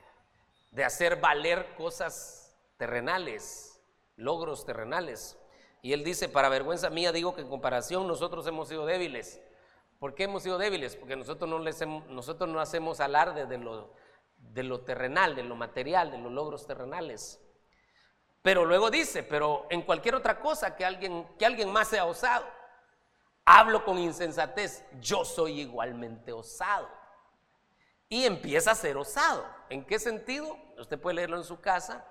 de 0.72 0.84
hacer 0.84 1.20
valer 1.20 1.75
cosas 1.75 2.56
terrenales, 2.78 3.78
logros 4.20 4.66
terrenales. 4.66 5.38
Y 5.82 5.94
él 5.94 6.04
dice, 6.04 6.30
para 6.30 6.50
vergüenza 6.50 6.90
mía 6.90 7.12
digo 7.12 7.34
que 7.34 7.42
en 7.42 7.50
comparación 7.50 8.08
nosotros 8.08 8.46
hemos 8.48 8.68
sido 8.68 8.86
débiles. 8.86 9.42
¿Por 9.98 10.14
qué 10.14 10.26
hemos 10.26 10.44
sido 10.44 10.58
débiles? 10.58 10.96
Porque 10.96 11.16
nosotros 11.16 11.50
no, 11.50 11.60
nosotros 12.10 12.50
no 12.50 12.60
hacemos 12.60 13.00
alarde 13.00 13.46
de 13.46 13.58
lo, 13.58 13.94
de 14.38 14.64
lo 14.64 14.82
terrenal, 14.82 15.36
de 15.36 15.44
lo 15.44 15.56
material, 15.56 16.12
de 16.12 16.18
los 16.18 16.32
logros 16.32 16.68
terrenales. 16.68 17.42
Pero 18.42 18.66
luego 18.66 18.90
dice, 18.90 19.24
pero 19.24 19.66
en 19.70 19.82
cualquier 19.82 20.16
otra 20.16 20.40
cosa 20.40 20.76
que 20.76 20.86
alguien, 20.86 21.28
que 21.38 21.46
alguien 21.46 21.72
más 21.72 21.90
sea 21.90 22.06
osado, 22.06 22.46
hablo 23.46 23.84
con 23.84 23.98
insensatez, 23.98 24.86
yo 25.02 25.26
soy 25.26 25.62
igualmente 25.62 26.32
osado 26.32 26.88
y 28.08 28.26
empieza 28.26 28.72
a 28.72 28.76
ser 28.76 28.98
osado. 28.98 29.46
¿En 29.70 29.86
qué 29.86 30.00
sentido? 30.00 30.58
Usted 30.78 31.00
puede 31.00 31.16
leerlo 31.16 31.38
en 31.38 31.44
su 31.44 31.60
casa. 31.60 32.06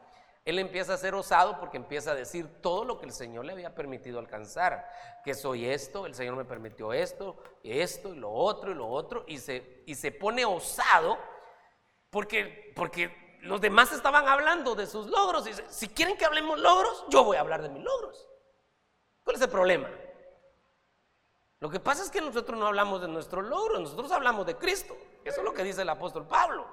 Él 0.49 0.59
empieza 0.59 0.95
a 0.95 0.97
ser 0.97 1.15
osado 1.15 1.61
porque 1.61 1.77
empieza 1.77 2.13
a 2.13 2.15
decir 2.15 2.49
todo 2.63 2.83
lo 2.83 2.99
que 2.99 3.05
el 3.05 3.13
Señor 3.13 3.45
le 3.45 3.53
había 3.53 3.75
permitido 3.75 4.19
alcanzar. 4.19 4.91
Que 5.23 5.35
soy 5.35 5.67
esto, 5.67 6.07
el 6.07 6.15
Señor 6.15 6.37
me 6.37 6.47
permitió 6.47 6.95
esto, 6.95 7.37
esto 7.63 8.15
y 8.15 8.17
lo 8.17 8.31
otro 8.33 8.71
y 8.71 8.75
lo 8.75 8.89
otro. 8.89 9.25
Y 9.27 9.37
se, 9.41 9.83
y 9.85 9.95
se 9.95 10.11
pone 10.11 10.47
osado 10.47 11.19
porque, 12.09 12.73
porque 12.75 13.39
los 13.43 13.61
demás 13.61 13.93
estaban 13.93 14.27
hablando 14.27 14.75
de 14.75 14.87
sus 14.87 15.09
logros. 15.09 15.47
Y 15.47 15.51
dice, 15.51 15.67
si 15.69 15.89
quieren 15.89 16.17
que 16.17 16.25
hablemos 16.25 16.59
logros, 16.59 17.05
yo 17.11 17.25
voy 17.25 17.37
a 17.37 17.41
hablar 17.41 17.61
de 17.61 17.69
mis 17.69 17.85
logros. 17.85 18.27
¿Cuál 19.25 19.37
es 19.37 19.43
el 19.43 19.51
problema? 19.51 19.91
Lo 21.61 21.69
que 21.69 21.79
pasa 21.79 22.03
es 22.03 22.11
que 22.11 22.23
nosotros 22.23 22.59
no 22.59 22.69
hablamos 22.69 23.03
de 23.03 23.09
nuestros 23.09 23.45
logros, 23.45 23.83
nosotros 23.83 24.11
hablamos 24.13 24.47
de 24.47 24.57
Cristo. 24.57 24.97
Eso 25.27 25.41
es 25.41 25.45
lo 25.45 25.53
que 25.53 25.63
dice 25.63 25.83
el 25.83 25.91
apóstol 25.91 26.27
Pablo. 26.27 26.67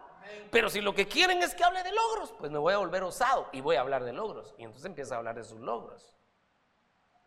Pero 0.51 0.69
si 0.69 0.81
lo 0.81 0.93
que 0.93 1.07
quieren 1.07 1.41
es 1.43 1.53
que 1.53 1.63
hable 1.63 1.83
de 1.83 1.91
logros, 1.91 2.33
pues 2.37 2.51
me 2.51 2.57
voy 2.57 2.73
a 2.73 2.77
volver 2.77 3.03
osado 3.03 3.49
y 3.51 3.61
voy 3.61 3.75
a 3.75 3.81
hablar 3.81 4.03
de 4.03 4.13
logros. 4.13 4.53
Y 4.57 4.63
entonces 4.63 4.85
empieza 4.85 5.15
a 5.15 5.17
hablar 5.17 5.35
de 5.35 5.43
sus 5.43 5.59
logros. 5.59 6.15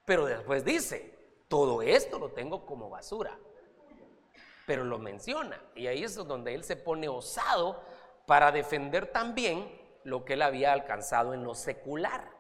Pero 0.05 0.25
después 0.25 0.65
dice, 0.65 1.45
todo 1.49 1.83
esto 1.83 2.19
lo 2.19 2.31
tengo 2.31 2.65
como 2.65 2.89
basura. 2.89 3.39
Pero 4.67 4.85
lo 4.85 4.99
menciona. 4.99 5.61
Y 5.75 5.87
ahí 5.87 6.05
es 6.05 6.15
donde 6.15 6.55
él 6.55 6.65
se 6.65 6.77
pone 6.77 7.09
osado 7.09 7.83
para 8.27 8.53
defender 8.53 9.11
también 9.13 9.79
lo 10.05 10.25
que 10.25 10.35
él 10.35 10.43
había 10.43 10.73
alcanzado 10.73 11.35
en 11.35 11.45
lo 11.45 11.55
secular. 11.55 12.31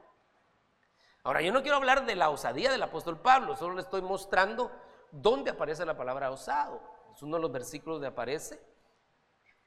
Ahora, 1.24 1.42
yo 1.42 1.52
no 1.52 1.62
quiero 1.62 1.76
hablar 1.76 2.06
de 2.06 2.14
la 2.14 2.30
osadía 2.30 2.70
del 2.70 2.82
apóstol 2.82 3.20
Pablo, 3.20 3.56
solo 3.56 3.74
le 3.74 3.82
estoy 3.82 4.00
mostrando 4.00 4.70
dónde 5.10 5.50
aparece 5.50 5.84
la 5.84 5.96
palabra 5.96 6.30
osado. 6.30 6.80
Es 7.14 7.22
uno 7.22 7.36
de 7.36 7.42
los 7.42 7.52
versículos 7.52 7.96
donde 7.96 8.08
aparece, 8.08 8.60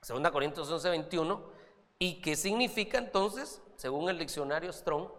2 0.06 0.32
Corintios 0.32 0.70
11, 0.70 0.90
21. 0.90 1.52
¿Y 2.00 2.22
qué 2.22 2.36
significa 2.36 2.98
entonces, 2.98 3.62
según 3.76 4.10
el 4.10 4.18
diccionario 4.18 4.74
Strong, 4.74 5.10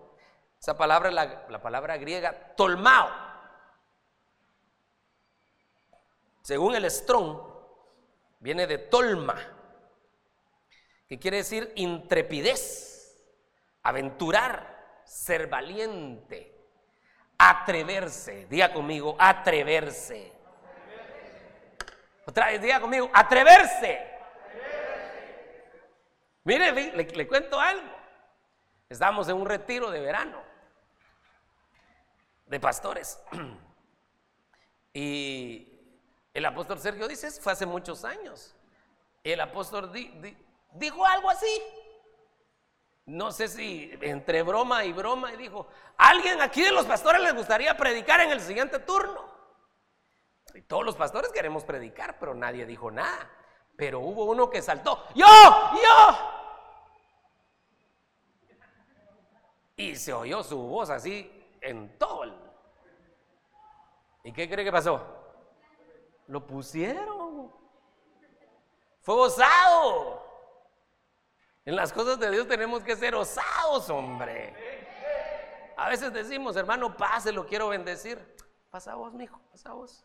esa 0.60 0.76
palabra, 0.76 1.10
la, 1.10 1.46
la 1.48 1.62
palabra 1.62 1.96
griega, 1.96 2.54
tolmao? 2.56 3.08
Según 6.42 6.74
el 6.74 6.90
Strong, 6.90 7.38
viene 8.40 8.66
de 8.66 8.78
tolma, 8.78 9.36
que 11.06 11.18
quiere 11.18 11.38
decir 11.38 11.72
intrepidez, 11.76 13.16
aventurar, 13.82 15.02
ser 15.04 15.46
valiente 15.46 16.52
atreverse. 17.42 18.46
Diga 18.48 18.72
conmigo, 18.72 19.16
atreverse. 19.18 20.32
Otra 22.24 22.46
vez, 22.46 22.62
diga 22.62 22.80
conmigo, 22.80 23.10
atreverse. 23.12 24.11
Mire, 26.44 26.72
le, 26.72 27.28
cuento 27.28 27.60
algo. 27.60 27.88
Estamos 28.88 29.28
en 29.28 29.36
un 29.36 29.46
retiro 29.46 29.90
de 29.90 30.00
verano 30.00 30.42
de 32.46 32.60
pastores. 32.60 33.20
Y 34.94 35.72
el 36.34 36.44
apóstol 36.44 36.78
Sergio 36.78 37.08
dice, 37.08 37.30
fue 37.30 37.54
hace 37.54 37.64
muchos 37.64 38.04
años. 38.04 38.54
El 39.24 39.40
apóstol 39.40 39.90
dijo 40.74 41.06
algo 41.06 41.30
así. 41.30 41.62
No 43.06 43.32
sé 43.32 43.48
si 43.48 43.90
entre 44.02 44.42
broma 44.42 44.84
y 44.84 44.92
broma 44.92 45.32
y 45.32 45.38
dijo, 45.38 45.66
¿alguien 45.96 46.42
aquí 46.42 46.62
de 46.62 46.72
los 46.72 46.84
pastores 46.84 47.22
les 47.22 47.34
gustaría 47.34 47.74
predicar 47.74 48.20
en 48.20 48.32
el 48.32 48.40
siguiente 48.42 48.80
turno? 48.80 49.32
Y 50.52 50.60
todos 50.60 50.84
los 50.84 50.94
pastores 50.94 51.32
queremos 51.32 51.64
predicar, 51.64 52.18
pero 52.18 52.34
nadie 52.34 52.66
dijo 52.66 52.90
nada. 52.90 53.30
Pero 53.76 54.00
hubo 54.00 54.24
uno 54.24 54.50
que 54.50 54.62
saltó, 54.62 55.06
yo, 55.14 55.26
yo. 55.26 56.32
Y 59.76 59.96
se 59.96 60.12
oyó 60.12 60.42
su 60.42 60.58
voz 60.58 60.90
así 60.90 61.30
en 61.60 61.98
todo. 61.98 62.24
¿Y 64.24 64.32
qué 64.32 64.48
cree 64.48 64.64
que 64.64 64.72
pasó? 64.72 65.04
Lo 66.28 66.46
pusieron. 66.46 67.52
Fue 69.00 69.14
osado. 69.14 70.22
En 71.64 71.76
las 71.76 71.92
cosas 71.92 72.18
de 72.18 72.30
Dios 72.30 72.46
tenemos 72.46 72.82
que 72.82 72.96
ser 72.96 73.14
osados, 73.14 73.88
hombre. 73.90 74.54
A 75.76 75.88
veces 75.88 76.12
decimos, 76.12 76.56
hermano, 76.56 76.96
pase, 76.96 77.32
lo 77.32 77.46
quiero 77.46 77.68
bendecir. 77.68 78.18
Pasa 78.70 78.94
vos, 78.94 79.12
mijo, 79.12 79.40
pasa 79.50 79.72
vos. 79.72 80.04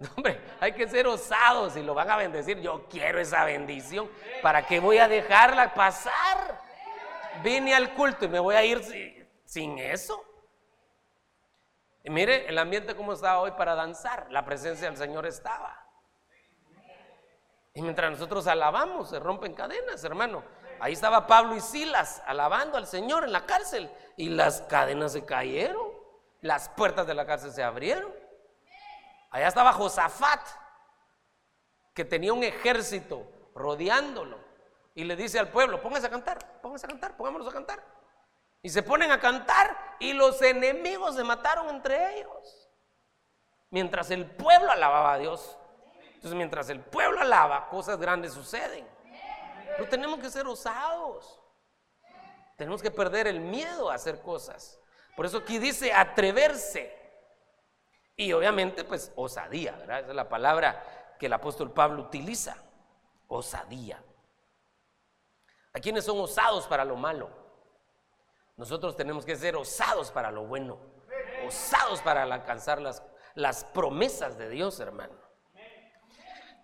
hombre, 0.16 0.40
hay 0.60 0.72
que 0.72 0.88
ser 0.88 1.06
osados 1.06 1.76
y 1.76 1.82
lo 1.82 1.94
van 1.94 2.10
a 2.10 2.16
bendecir. 2.16 2.60
Yo 2.60 2.86
quiero 2.88 3.20
esa 3.20 3.44
bendición. 3.44 4.10
¿Para 4.42 4.66
qué 4.66 4.80
voy 4.80 4.98
a 4.98 5.08
dejarla 5.08 5.74
pasar? 5.74 6.60
Vine 7.42 7.74
al 7.74 7.94
culto 7.94 8.24
y 8.24 8.28
me 8.28 8.38
voy 8.38 8.54
a 8.54 8.64
ir 8.64 9.28
sin 9.44 9.78
eso. 9.78 10.24
Y 12.04 12.10
mire 12.10 12.48
el 12.48 12.58
ambiente 12.58 12.96
como 12.96 13.12
estaba 13.12 13.40
hoy 13.40 13.52
para 13.52 13.74
danzar. 13.74 14.26
La 14.30 14.44
presencia 14.44 14.88
del 14.88 14.96
Señor 14.96 15.26
estaba. 15.26 15.78
Y 17.74 17.80
mientras 17.80 18.10
nosotros 18.10 18.46
alabamos, 18.46 19.10
se 19.10 19.18
rompen 19.18 19.54
cadenas, 19.54 20.02
hermano. 20.04 20.44
Ahí 20.80 20.94
estaba 20.94 21.26
Pablo 21.26 21.54
y 21.54 21.60
Silas 21.60 22.22
alabando 22.26 22.76
al 22.76 22.86
Señor 22.86 23.24
en 23.24 23.32
la 23.32 23.46
cárcel. 23.46 23.90
Y 24.16 24.30
las 24.30 24.62
cadenas 24.62 25.12
se 25.12 25.24
cayeron. 25.24 25.86
Las 26.40 26.68
puertas 26.70 27.06
de 27.06 27.14
la 27.14 27.24
cárcel 27.24 27.52
se 27.52 27.62
abrieron. 27.62 28.21
Allá 29.32 29.48
estaba 29.48 29.72
Josafat, 29.72 30.46
que 31.94 32.04
tenía 32.04 32.32
un 32.32 32.44
ejército 32.44 33.26
rodeándolo. 33.54 34.38
Y 34.94 35.04
le 35.04 35.16
dice 35.16 35.38
al 35.38 35.48
pueblo, 35.48 35.80
pónganse 35.80 36.06
a 36.06 36.10
cantar, 36.10 36.60
pónganse 36.60 36.86
a 36.86 36.90
cantar, 36.90 37.16
pongámonos 37.16 37.48
a 37.48 37.52
cantar. 37.52 37.82
Y 38.60 38.68
se 38.68 38.82
ponen 38.82 39.10
a 39.10 39.18
cantar 39.18 39.96
y 39.98 40.12
los 40.12 40.40
enemigos 40.42 41.16
se 41.16 41.24
mataron 41.24 41.68
entre 41.70 42.18
ellos. 42.20 42.68
Mientras 43.70 44.10
el 44.10 44.30
pueblo 44.30 44.70
alababa 44.70 45.14
a 45.14 45.18
Dios. 45.18 45.58
Entonces, 46.14 46.34
mientras 46.34 46.68
el 46.68 46.80
pueblo 46.80 47.20
alaba, 47.20 47.68
cosas 47.70 47.98
grandes 47.98 48.34
suceden. 48.34 48.86
Pero 49.76 49.88
tenemos 49.88 50.20
que 50.20 50.30
ser 50.30 50.46
osados. 50.46 51.40
Tenemos 52.58 52.82
que 52.82 52.90
perder 52.90 53.26
el 53.26 53.40
miedo 53.40 53.90
a 53.90 53.94
hacer 53.94 54.20
cosas. 54.20 54.78
Por 55.16 55.24
eso 55.24 55.38
aquí 55.38 55.58
dice 55.58 55.92
atreverse. 55.92 57.01
Y 58.22 58.32
obviamente, 58.32 58.84
pues, 58.84 59.10
osadía, 59.16 59.72
¿verdad? 59.72 59.98
Esa 59.98 60.10
es 60.10 60.14
la 60.14 60.28
palabra 60.28 61.16
que 61.18 61.26
el 61.26 61.32
apóstol 61.32 61.72
Pablo 61.72 62.02
utiliza. 62.02 62.56
Osadía. 63.26 64.00
¿A 65.72 65.80
quienes 65.80 66.04
son 66.04 66.20
osados 66.20 66.68
para 66.68 66.84
lo 66.84 66.94
malo? 66.94 67.30
Nosotros 68.56 68.94
tenemos 68.94 69.24
que 69.24 69.34
ser 69.34 69.56
osados 69.56 70.12
para 70.12 70.30
lo 70.30 70.44
bueno. 70.46 70.78
Osados 71.44 72.00
para 72.02 72.22
alcanzar 72.22 72.80
las, 72.80 73.02
las 73.34 73.64
promesas 73.64 74.38
de 74.38 74.50
Dios, 74.50 74.78
hermano. 74.78 75.14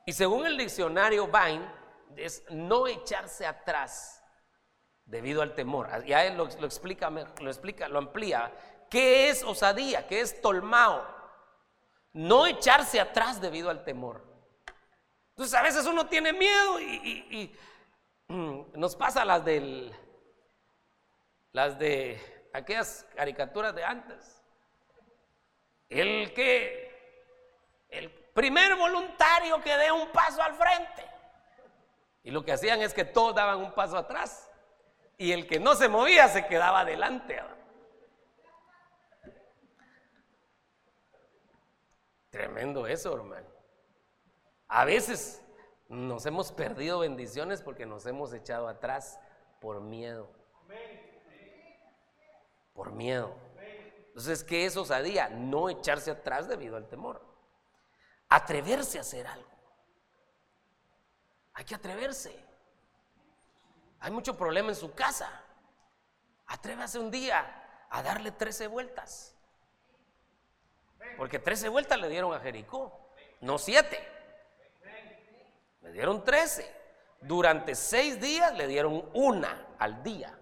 Y 0.06 0.12
según 0.12 0.46
el 0.46 0.56
diccionario 0.56 1.26
Vine, 1.26 1.68
es 2.14 2.44
no 2.50 2.86
echarse 2.86 3.46
atrás 3.46 4.22
debido 5.04 5.42
al 5.42 5.56
temor. 5.56 6.04
Ya 6.04 6.24
él 6.24 6.36
lo, 6.36 6.44
explica, 6.44 7.10
lo 7.10 7.48
explica, 7.50 7.88
lo 7.88 7.98
amplía. 7.98 8.52
¿Qué 8.88 9.28
es 9.28 9.42
osadía? 9.42 10.06
¿Qué 10.06 10.20
es 10.20 10.40
tolmao? 10.40 11.17
No 12.18 12.48
echarse 12.48 12.98
atrás 12.98 13.40
debido 13.40 13.70
al 13.70 13.84
temor. 13.84 14.24
Entonces 15.30 15.54
a 15.54 15.62
veces 15.62 15.86
uno 15.86 16.08
tiene 16.08 16.32
miedo 16.32 16.80
y, 16.80 17.56
mm, 18.26 18.60
nos 18.74 18.96
pasa 18.96 19.24
las 19.24 19.44
del, 19.44 19.94
las 21.52 21.78
de 21.78 22.20
aquellas 22.52 23.06
caricaturas 23.14 23.72
de 23.72 23.84
antes. 23.84 24.42
El 25.88 26.34
que, 26.34 27.86
el 27.88 28.10
Primer 28.10 28.74
voluntario 28.74 29.60
que 29.62 29.76
dé 29.76 29.92
un 29.92 30.10
paso 30.10 30.42
al 30.42 30.54
frente. 30.54 31.04
Y 32.24 32.32
lo 32.32 32.44
que 32.44 32.52
hacían 32.52 32.82
es 32.82 32.94
que 32.94 33.04
todos 33.04 33.32
daban 33.36 33.58
un 33.58 33.72
paso 33.72 33.96
atrás. 33.96 34.50
Y 35.16 35.30
el 35.30 35.46
que 35.46 35.60
no 35.60 35.76
se 35.76 35.88
movía 35.88 36.26
se 36.26 36.46
quedaba 36.48 36.80
adelante. 36.80 37.40
Tremendo 42.38 42.86
eso, 42.86 43.12
hermano. 43.14 43.48
A 44.68 44.84
veces 44.84 45.42
nos 45.88 46.24
hemos 46.24 46.52
perdido 46.52 47.00
bendiciones 47.00 47.62
porque 47.62 47.84
nos 47.84 48.06
hemos 48.06 48.32
echado 48.32 48.68
atrás 48.68 49.18
por 49.60 49.80
miedo. 49.80 50.30
Por 52.74 52.92
miedo. 52.92 53.34
Entonces, 54.06 54.44
¿qué 54.44 54.66
es 54.66 54.76
osadía? 54.76 55.28
No 55.28 55.68
echarse 55.68 56.12
atrás 56.12 56.46
debido 56.48 56.76
al 56.76 56.86
temor 56.88 57.28
atreverse 58.28 58.98
a 58.98 59.00
hacer 59.00 59.26
algo. 59.26 59.48
Hay 61.54 61.64
que 61.64 61.74
atreverse. 61.74 62.46
Hay 64.00 64.12
mucho 64.12 64.36
problema 64.36 64.68
en 64.68 64.76
su 64.76 64.94
casa. 64.94 65.28
Atrévase 66.46 66.98
un 66.98 67.10
día 67.10 67.86
a 67.90 68.02
darle 68.02 68.30
13 68.30 68.68
vueltas. 68.68 69.34
Porque 71.18 71.38
13 71.38 71.68
vueltas 71.68 72.00
le 72.00 72.08
dieron 72.08 72.32
a 72.32 72.40
Jericó, 72.40 72.98
no 73.42 73.58
7. 73.58 73.98
Le 75.82 75.92
dieron 75.92 76.24
13. 76.24 76.74
Durante 77.20 77.74
6 77.74 78.20
días 78.20 78.54
le 78.54 78.66
dieron 78.66 79.10
una 79.12 79.66
al 79.78 80.02
día. 80.02 80.38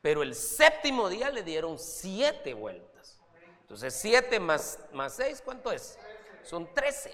Pero 0.00 0.22
el 0.22 0.34
séptimo 0.34 1.10
día 1.10 1.30
le 1.30 1.42
dieron 1.42 1.78
7 1.78 2.54
vueltas. 2.54 3.20
Entonces 3.60 3.94
7 3.94 4.40
más, 4.40 4.78
más 4.92 5.14
6, 5.16 5.42
¿cuánto 5.44 5.70
es? 5.70 5.98
son 6.44 6.72
13. 6.72 7.12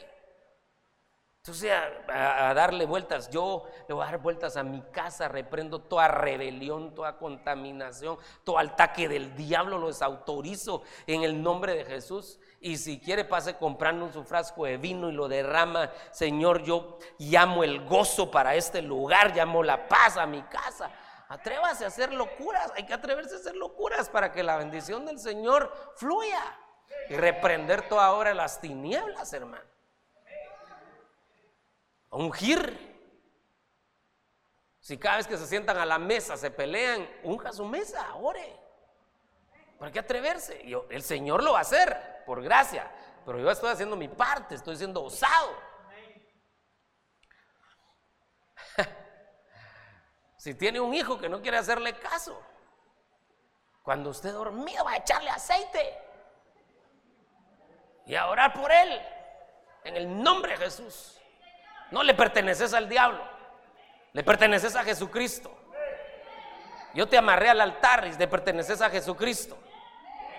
Entonces 1.39 1.73
a, 1.73 2.53
darle 2.53 2.85
vueltas, 2.85 3.31
yo 3.31 3.65
le 3.89 3.95
voy 3.95 4.03
a 4.03 4.11
dar 4.11 4.21
vueltas 4.21 4.59
a 4.59 4.63
mi 4.63 4.83
casa, 4.83 5.27
reprendo 5.27 5.81
toda 5.81 6.07
rebelión, 6.09 6.95
toda 6.95 7.17
contaminación, 7.17 8.19
todo 8.45 8.59
ataque 8.59 9.09
del 9.09 9.35
diablo, 9.35 9.79
lo 9.79 9.87
desautorizo 9.87 10.83
en 11.07 11.23
el 11.23 11.43
nombre 11.43 11.75
de 11.75 11.85
Jesús. 11.87 12.39
Y 12.63 12.77
si 12.77 13.01
quiere 13.01 13.25
pase 13.25 13.57
comprando 13.57 14.13
su 14.13 14.23
frasco 14.23 14.67
de 14.67 14.77
vino 14.77 15.09
y 15.09 15.13
lo 15.13 15.29
derrama, 15.29 15.91
Señor, 16.11 16.63
yo 16.63 16.99
llamo 17.19 17.65
el 17.65 17.87
gozo 17.87 18.31
para 18.31 18.55
este 18.55 18.83
lugar, 18.83 19.35
llamo 19.35 19.63
la 19.63 19.89
paz 19.89 20.19
a 20.19 20.27
mi 20.27 20.43
casa. 20.43 20.91
Atrévase 21.29 21.85
a 21.85 21.89
hacer 21.89 22.13
locuras, 22.13 22.71
hay 22.77 22.85
que 22.85 22.93
atreverse 22.93 23.35
a 23.35 23.39
hacer 23.39 23.57
locuras 23.57 24.11
para 24.11 24.31
que 24.31 24.43
la 24.43 24.59
bendición 24.59 25.07
del 25.07 25.19
Señor 25.19 25.73
fluya 25.97 26.43
y 27.09 27.17
reprender 27.17 27.89
toda 27.89 28.13
hora 28.13 28.35
las 28.35 28.61
tinieblas, 28.61 29.33
hermano. 29.33 29.65
Ungir. 32.11 32.91
Si 34.81 34.99
cada 34.99 35.17
vez 35.19 35.27
que 35.27 35.39
se 35.39 35.47
sientan 35.47 35.79
a 35.79 35.87
la 35.87 35.99
mesa 35.99 36.37
se 36.37 36.51
pelean, 36.51 37.09
unja 37.23 37.53
su 37.53 37.65
mesa, 37.65 38.15
ore. 38.17 38.59
¿Para 39.79 39.93
qué 39.93 40.01
atreverse? 40.01 40.67
Yo, 40.67 40.87
el 40.91 41.03
Señor 41.03 41.43
lo 41.43 41.53
va 41.53 41.59
a 41.59 41.63
hacer, 41.63 41.97
por 42.25 42.43
gracia. 42.43 42.91
Pero 43.25 43.39
yo 43.39 43.51
estoy 43.51 43.71
haciendo 43.71 43.97
mi 43.97 44.09
parte, 44.09 44.55
estoy 44.55 44.77
siendo 44.77 45.03
osado. 45.03 45.57
si 50.37 50.55
tiene 50.55 50.81
un 50.81 50.95
hijo 50.95 51.19
que 51.19 51.29
no 51.29 51.41
quiere 51.43 51.59
hacerle 51.59 51.99
caso, 51.99 52.41
cuando 53.83 54.11
usted 54.11 54.33
dormía 54.33 54.83
va 54.83 54.93
a 54.93 54.97
echarle 54.97 55.31
aceite 55.31 55.99
y 58.07 58.15
a 58.15 58.27
orar 58.29 58.53
por 58.53 58.71
él 58.71 59.01
en 59.85 59.97
el 59.97 60.23
nombre 60.23 60.53
de 60.53 60.59
Jesús. 60.59 61.19
No 61.91 62.03
le 62.03 62.15
perteneces 62.15 62.73
al 62.73 62.89
diablo, 62.89 63.23
le 64.13 64.23
perteneces 64.23 64.77
a 64.77 64.85
Jesucristo. 64.85 65.57
Yo 66.95 67.09
te 67.09 67.17
amarré 67.17 67.51
al 67.51 67.61
altar 67.61 68.07
y 68.07 68.13
le 68.15 68.29
perteneces 68.29 68.81
a 68.81 68.91
Jesucristo. 68.91 69.57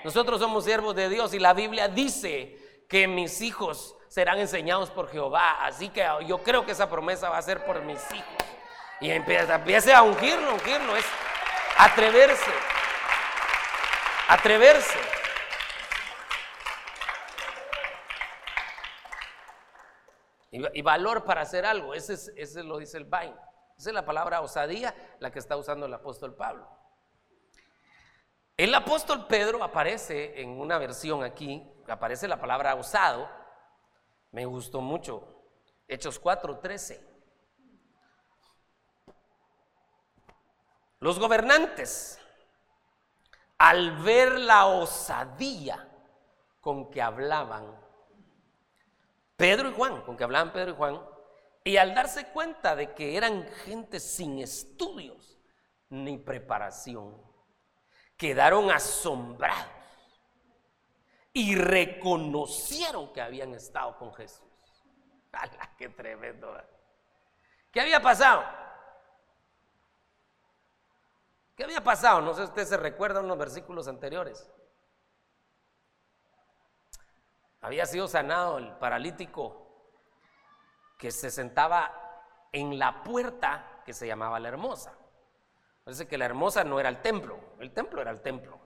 Nosotros 0.04 0.40
somos 0.40 0.66
siervos 0.66 0.96
de 0.96 1.10
Dios 1.10 1.34
y 1.34 1.40
la 1.40 1.54
Biblia 1.54 1.88
dice 1.88 2.86
que 2.90 3.08
mis 3.08 3.42
hijos 3.42 3.96
serán 4.08 4.40
enseñados 4.40 4.90
por 4.90 5.10
Jehová. 5.10 5.66
Así 5.66 5.90
que 5.90 6.06
yo 6.28 6.44
creo 6.44 6.66
que 6.66 6.72
esa 6.72 6.90
promesa 6.90 7.30
va 7.30 7.38
a 7.38 7.42
ser 7.42 7.66
por 7.66 7.82
mis 7.82 8.02
hijos. 8.12 8.46
Y 9.00 9.10
empiece 9.10 9.94
a 9.94 10.04
ungirlo, 10.04 10.54
ungirlo. 10.54 10.96
Es 10.96 11.06
atreverse. 11.78 12.52
Atreverse. 14.28 15.00
Y, 20.52 20.82
valor 20.82 21.24
para 21.24 21.42
hacer 21.42 21.66
algo. 21.66 21.94
Ese, 21.94 22.14
es, 22.14 22.56
lo 22.56 22.78
dice 22.78 22.98
el 22.98 23.06
Bain. 23.06 23.34
Esa 23.78 23.90
es 23.90 23.94
la 23.94 24.06
palabra 24.06 24.42
osadía, 24.42 24.94
la 25.20 25.32
que 25.32 25.40
está 25.40 25.56
usando 25.56 25.86
el 25.86 25.94
apóstol 25.94 26.36
Pablo. 26.36 26.68
El 28.62 28.76
apóstol 28.76 29.26
Pedro 29.26 29.64
aparece 29.64 30.40
en 30.40 30.50
una 30.62 30.78
versión 30.78 31.24
aquí, 31.24 31.68
aparece 31.88 32.28
la 32.28 32.40
palabra 32.40 32.76
osado. 32.76 33.28
Me 34.30 34.46
gustó 34.46 34.82
mucho. 34.82 35.48
Hechos 35.88 36.22
4:13. 36.22 37.02
Los 41.00 41.18
gobernantes, 41.18 42.20
al 43.58 43.98
ver 44.04 44.34
la 44.40 44.68
osadía 44.68 45.90
con 46.60 46.92
que 46.92 47.02
hablaban 47.02 47.66
Pedro 49.38 49.72
y 49.72 49.74
Juan, 49.74 50.04
con 50.04 50.16
que 50.16 50.24
hablaban 50.24 50.54
Pedro 50.54 50.74
y 50.74 50.76
Juan, 50.76 51.02
y 51.64 51.78
al 51.78 51.96
darse 51.96 52.28
cuenta 52.28 52.76
de 52.76 52.94
que 52.94 53.18
eran 53.18 53.44
gente 53.66 54.00
sin 54.00 54.38
estudios 54.38 55.40
ni 55.90 56.20
preparación, 56.20 57.31
quedaron 58.22 58.70
asombrados 58.70 59.66
y 61.34 61.56
reconocieron 61.56 63.12
que 63.14 63.20
habían 63.20 63.56
estado 63.56 63.98
con 63.98 64.14
Jesús. 64.14 64.46
¡Hala, 65.32 65.74
qué 65.76 65.90
tremendo! 65.90 66.56
¿Qué 67.72 67.82
había 67.82 68.00
pasado? 68.00 68.44
¿Qué 71.56 71.64
había 71.64 71.84
pasado? 71.84 72.22
No 72.22 72.36
sé 72.36 72.44
si 72.44 72.50
usted 72.50 72.66
se 72.68 72.78
recuerda 72.78 73.22
unos 73.22 73.40
versículos 73.40 73.88
anteriores. 73.88 74.48
Había 77.62 77.88
sido 77.88 78.08
sanado 78.08 78.60
el 78.60 78.72
paralítico 78.78 79.98
que 81.00 81.10
se 81.10 81.32
sentaba 81.32 81.92
en 82.52 82.78
la 82.78 83.02
puerta 83.02 83.82
que 83.84 83.94
se 83.94 84.06
llamaba 84.06 84.40
la 84.40 84.50
hermosa. 84.50 84.96
Parece 85.92 86.08
que 86.08 86.18
la 86.18 86.24
hermosa 86.24 86.64
no 86.64 86.80
era 86.80 86.88
el 86.88 87.02
templo, 87.02 87.38
el 87.60 87.74
templo 87.74 88.02
era 88.02 88.12
el 88.12 88.22
templo. 88.22 88.58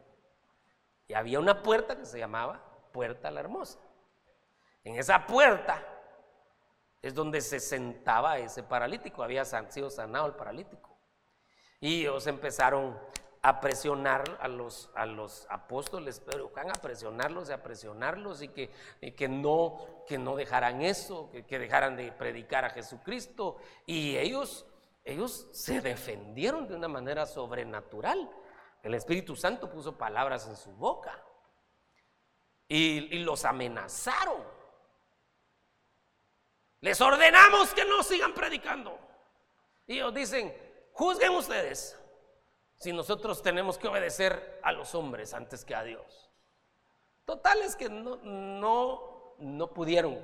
Y 1.07 1.15
había 1.15 1.39
una 1.39 1.63
puerta 1.63 1.97
que 1.97 2.05
se 2.05 2.19
llamaba 2.19 2.61
Puerta 2.93 3.31
la 3.31 3.39
Hermosa. 3.39 3.79
En 4.83 4.95
esa 4.95 5.25
puerta 5.25 5.83
es 7.01 7.15
donde 7.15 7.41
se 7.41 7.59
sentaba 7.59 8.37
ese 8.37 8.61
paralítico, 8.61 9.23
había 9.23 9.43
sido 9.43 9.89
sanado 9.89 10.27
el 10.27 10.33
paralítico. 10.33 10.99
Y 11.79 12.01
ellos 12.01 12.27
empezaron 12.27 12.95
a 13.41 13.59
presionar 13.59 14.37
a 14.39 14.47
los, 14.47 14.91
a 14.93 15.07
los 15.07 15.47
apóstoles, 15.49 16.21
pero 16.23 16.51
van 16.51 16.69
a 16.69 16.73
presionarlos 16.73 17.49
y 17.49 17.53
a 17.53 17.63
presionarlos 17.63 18.43
y 18.43 18.49
que, 18.49 18.69
que, 19.17 19.27
no, 19.27 20.03
que 20.07 20.19
no 20.19 20.35
dejaran 20.35 20.83
eso, 20.83 21.31
que, 21.31 21.43
que, 21.43 21.57
dejaran 21.57 21.95
de 21.95 22.11
predicar 22.11 22.65
a 22.65 22.69
Jesucristo. 22.69 23.57
Y 23.87 24.15
ellos, 24.15 24.67
ellos 25.05 25.47
se 25.51 25.81
defendieron 25.81 26.67
de 26.67 26.75
una 26.75 26.87
manera 26.87 27.27
sobrenatural. 27.27 28.27
El 28.81 28.95
Espíritu 28.95 29.35
Santo 29.35 29.69
puso 29.69 29.95
palabras 29.95 30.47
en 30.47 30.55
su 30.55 30.71
boca 30.71 31.23
y, 32.67 33.19
los 33.19 33.45
amenazaron. 33.45 34.43
Les 36.81 36.99
ordenamos 36.99 37.71
que 37.75 37.85
no 37.85 38.01
sigan 38.01 38.33
predicando. 38.33 38.99
Y 39.85 39.97
ellos 39.97 40.13
dicen, 40.13 40.55
juzguen 40.91 41.31
ustedes 41.33 41.99
si 42.75 42.91
nosotros 42.91 43.43
tenemos 43.43 43.77
que 43.77 43.87
obedecer 43.87 44.59
a 44.63 44.71
los 44.71 44.95
hombres 44.95 45.35
antes 45.35 45.63
que 45.63 45.75
a 45.75 45.83
Dios? 45.83 46.31
Total 47.25 47.61
es 47.61 47.75
que 47.75 47.89
no, 47.89 48.17
no, 48.17 49.35
no 49.37 49.71
pudieron. 49.71 50.19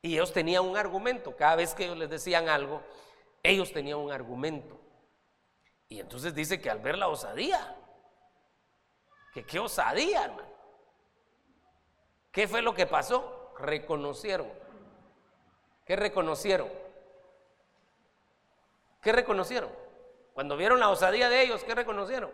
Y 0.00 0.14
ellos 0.14 0.32
tenían 0.32 0.64
un 0.64 0.78
argumento. 0.78 1.36
Cada 1.36 1.56
vez 1.56 1.74
que 1.74 1.84
ellos 1.84 1.98
les 1.98 2.10
decían 2.10 2.48
algo, 2.48 2.82
ellos 3.42 3.72
tenían 3.72 3.98
un 3.98 4.12
argumento. 4.12 4.78
Y 5.88 6.00
entonces 6.00 6.34
dice 6.34 6.60
que 6.60 6.70
al 6.70 6.80
ver 6.80 6.96
la 6.96 7.08
osadía, 7.08 7.76
que 9.32 9.44
qué 9.44 9.58
osadía, 9.58 10.24
hermano. 10.24 10.52
¿Qué 12.30 12.48
fue 12.48 12.62
lo 12.62 12.74
que 12.74 12.86
pasó? 12.86 13.52
Reconocieron. 13.58 14.50
¿Qué 15.84 15.96
reconocieron? 15.96 16.70
¿Qué 19.02 19.12
reconocieron? 19.12 19.70
Cuando 20.32 20.56
vieron 20.56 20.80
la 20.80 20.88
osadía 20.88 21.28
de 21.28 21.42
ellos, 21.42 21.64
¿qué 21.64 21.74
reconocieron? 21.74 22.30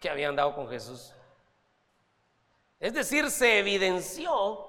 Que 0.00 0.10
habían 0.10 0.36
dado 0.36 0.54
con 0.54 0.68
Jesús. 0.68 1.14
Es 2.78 2.92
decir, 2.92 3.30
se 3.30 3.60
evidenció 3.60 4.68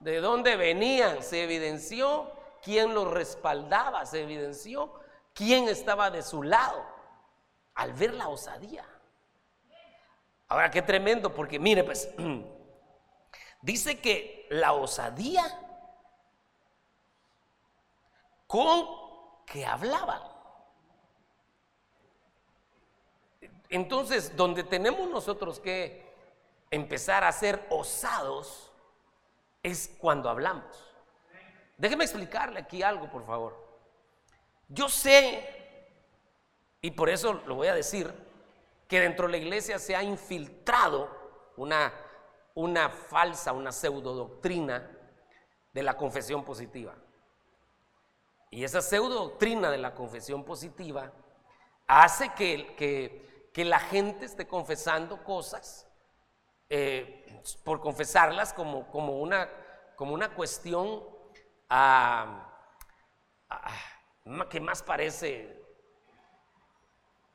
de 0.00 0.20
dónde 0.20 0.56
venían, 0.56 1.22
se 1.22 1.44
evidenció 1.44 2.32
quién 2.62 2.94
los 2.94 3.10
respaldaba, 3.10 4.04
se 4.06 4.22
evidenció 4.22 4.92
quién 5.34 5.68
estaba 5.68 6.10
de 6.10 6.22
su 6.22 6.42
lado 6.42 6.84
al 7.74 7.92
ver 7.92 8.14
la 8.14 8.28
osadía. 8.28 8.84
Ahora, 10.48 10.70
qué 10.70 10.82
tremendo, 10.82 11.32
porque 11.34 11.58
mire, 11.58 11.84
pues, 11.84 12.10
dice 13.62 14.00
que 14.00 14.46
la 14.50 14.72
osadía 14.72 15.44
con 18.46 18.86
que 19.46 19.64
hablaban. 19.64 20.22
Entonces, 23.68 24.34
donde 24.36 24.64
tenemos 24.64 25.08
nosotros 25.08 25.60
que 25.60 26.08
empezar 26.70 27.24
a 27.24 27.32
ser 27.32 27.66
osados 27.70 28.72
es 29.62 29.94
cuando 30.00 30.30
hablamos. 30.30 30.87
Déjeme 31.78 32.04
explicarle 32.04 32.58
aquí 32.58 32.82
algo, 32.82 33.08
por 33.08 33.24
favor. 33.24 33.56
Yo 34.66 34.88
sé, 34.88 35.86
y 36.82 36.90
por 36.90 37.08
eso 37.08 37.34
lo 37.46 37.54
voy 37.54 37.68
a 37.68 37.74
decir, 37.74 38.12
que 38.88 39.00
dentro 39.00 39.26
de 39.26 39.32
la 39.32 39.38
iglesia 39.38 39.78
se 39.78 39.94
ha 39.94 40.02
infiltrado 40.02 41.08
una, 41.56 41.92
una 42.54 42.90
falsa, 42.90 43.52
una 43.52 43.70
pseudo 43.70 44.12
doctrina 44.12 44.90
de 45.72 45.82
la 45.84 45.96
confesión 45.96 46.44
positiva. 46.44 46.96
Y 48.50 48.64
esa 48.64 48.82
pseudo 48.82 49.14
doctrina 49.14 49.70
de 49.70 49.78
la 49.78 49.94
confesión 49.94 50.44
positiva 50.44 51.12
hace 51.86 52.32
que, 52.34 52.74
que, 52.76 53.64
la 53.64 53.80
gente 53.80 54.24
esté 54.24 54.46
confesando 54.46 55.24
cosas 55.24 55.88
eh, 56.68 57.42
por 57.64 57.80
confesarlas 57.80 58.52
como, 58.52 58.88
como, 58.88 59.18
una, 59.18 59.50
como 59.96 60.14
una 60.14 60.32
cuestión 60.32 61.02
ah, 61.68 62.48
que 64.50 64.60
más 64.60 64.82
parece 64.82 65.58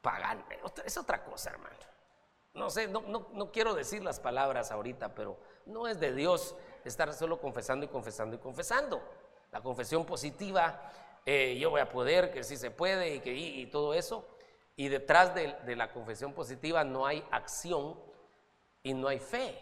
pagana. 0.01 0.45
Es 0.85 0.97
otra 0.97 1.23
cosa, 1.23 1.51
hermano. 1.51 1.75
No 2.53 2.69
sé, 2.69 2.87
no, 2.87 3.51
quiero 3.51 3.73
decir 3.73 4.03
las 4.03 4.19
palabras 4.19 4.71
ahorita, 4.71 5.15
pero 5.15 5.39
no 5.65 5.87
es 5.87 5.99
de 5.99 6.13
Dios 6.13 6.55
estar 6.85 7.11
solo 7.13 7.39
confesando 7.39 7.85
y 7.85 7.89
confesando 7.89 8.35
y 8.35 8.39
confesando. 8.39 9.01
La 9.51 9.61
confesión 9.61 10.05
positiva 10.05 10.91
eh, 11.25 11.57
yo 11.59 11.71
voy 11.71 11.81
a 11.81 11.89
poder, 11.89 12.31
que 12.31 12.43
sí 12.43 12.57
se 12.57 12.69
puede 12.69 13.15
y, 13.15 13.19
que, 13.21 13.33
y, 13.33 13.65
todo 13.67 13.93
eso. 13.93 14.27
Y 14.75 14.87
detrás 14.89 15.33
de, 15.33 15.53
de, 15.65 15.75
la 15.75 15.91
confesión 15.91 16.33
positiva 16.33 16.83
no 16.83 17.07
hay 17.07 17.25
acción 17.31 17.99
y 18.83 18.93
no 18.93 19.07
hay 19.07 19.19
fe. 19.19 19.57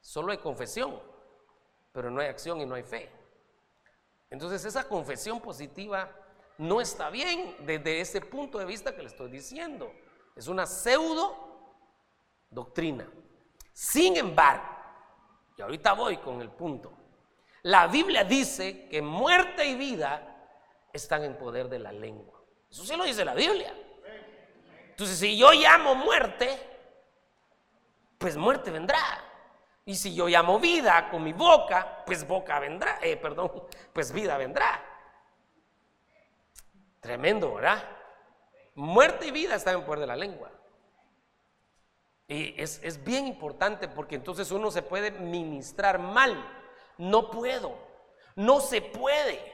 Solo 0.00 0.30
hay 0.30 0.38
confesión, 0.38 1.00
pero 1.92 2.10
no 2.10 2.20
hay 2.20 2.28
acción 2.28 2.60
y 2.60 2.66
no 2.66 2.74
hay 2.74 2.82
fe. 2.82 3.10
Entonces 4.32 4.64
esa 4.64 4.88
confesión 4.88 5.40
positiva 5.40 6.10
no 6.56 6.80
está 6.80 7.10
bien 7.10 7.54
desde 7.66 8.00
ese 8.00 8.18
punto 8.22 8.58
de 8.58 8.64
vista 8.64 8.96
que 8.96 9.02
le 9.02 9.08
estoy 9.08 9.30
diciendo. 9.30 9.92
Es 10.34 10.48
una 10.48 10.64
pseudo 10.64 11.76
doctrina. 12.48 13.06
Sin 13.74 14.16
embargo, 14.16 14.64
y 15.58 15.60
ahorita 15.60 15.92
voy 15.92 16.16
con 16.16 16.40
el 16.40 16.48
punto, 16.50 16.94
la 17.60 17.86
Biblia 17.88 18.24
dice 18.24 18.88
que 18.88 19.02
muerte 19.02 19.66
y 19.66 19.74
vida 19.74 20.48
están 20.94 21.24
en 21.24 21.36
poder 21.36 21.68
de 21.68 21.78
la 21.78 21.92
lengua. 21.92 22.40
Eso 22.70 22.84
sí 22.86 22.96
lo 22.96 23.04
dice 23.04 23.26
la 23.26 23.34
Biblia. 23.34 23.74
Entonces, 24.88 25.18
si 25.18 25.36
yo 25.36 25.52
llamo 25.52 25.94
muerte, 25.94 26.58
pues 28.16 28.38
muerte 28.38 28.70
vendrá. 28.70 29.21
Y 29.84 29.96
si 29.96 30.14
yo 30.14 30.28
llamo 30.28 30.60
vida 30.60 31.08
con 31.10 31.24
mi 31.24 31.32
boca, 31.32 32.04
pues 32.06 32.26
boca 32.26 32.58
vendrá, 32.60 32.98
eh, 33.02 33.16
perdón, 33.16 33.50
pues 33.92 34.12
vida 34.12 34.36
vendrá. 34.36 34.80
Tremendo, 37.00 37.54
¿verdad? 37.54 37.82
Muerte 38.74 39.26
y 39.26 39.30
vida 39.32 39.56
están 39.56 39.74
en 39.76 39.84
poder 39.84 40.00
de 40.00 40.06
la 40.06 40.16
lengua. 40.16 40.50
Y 42.28 42.54
es, 42.60 42.80
es 42.82 43.02
bien 43.02 43.26
importante 43.26 43.88
porque 43.88 44.14
entonces 44.14 44.50
uno 44.52 44.70
se 44.70 44.82
puede 44.82 45.10
ministrar 45.10 45.98
mal. 45.98 46.60
No 46.96 47.30
puedo, 47.30 47.76
no 48.36 48.60
se 48.60 48.80
puede. 48.80 49.52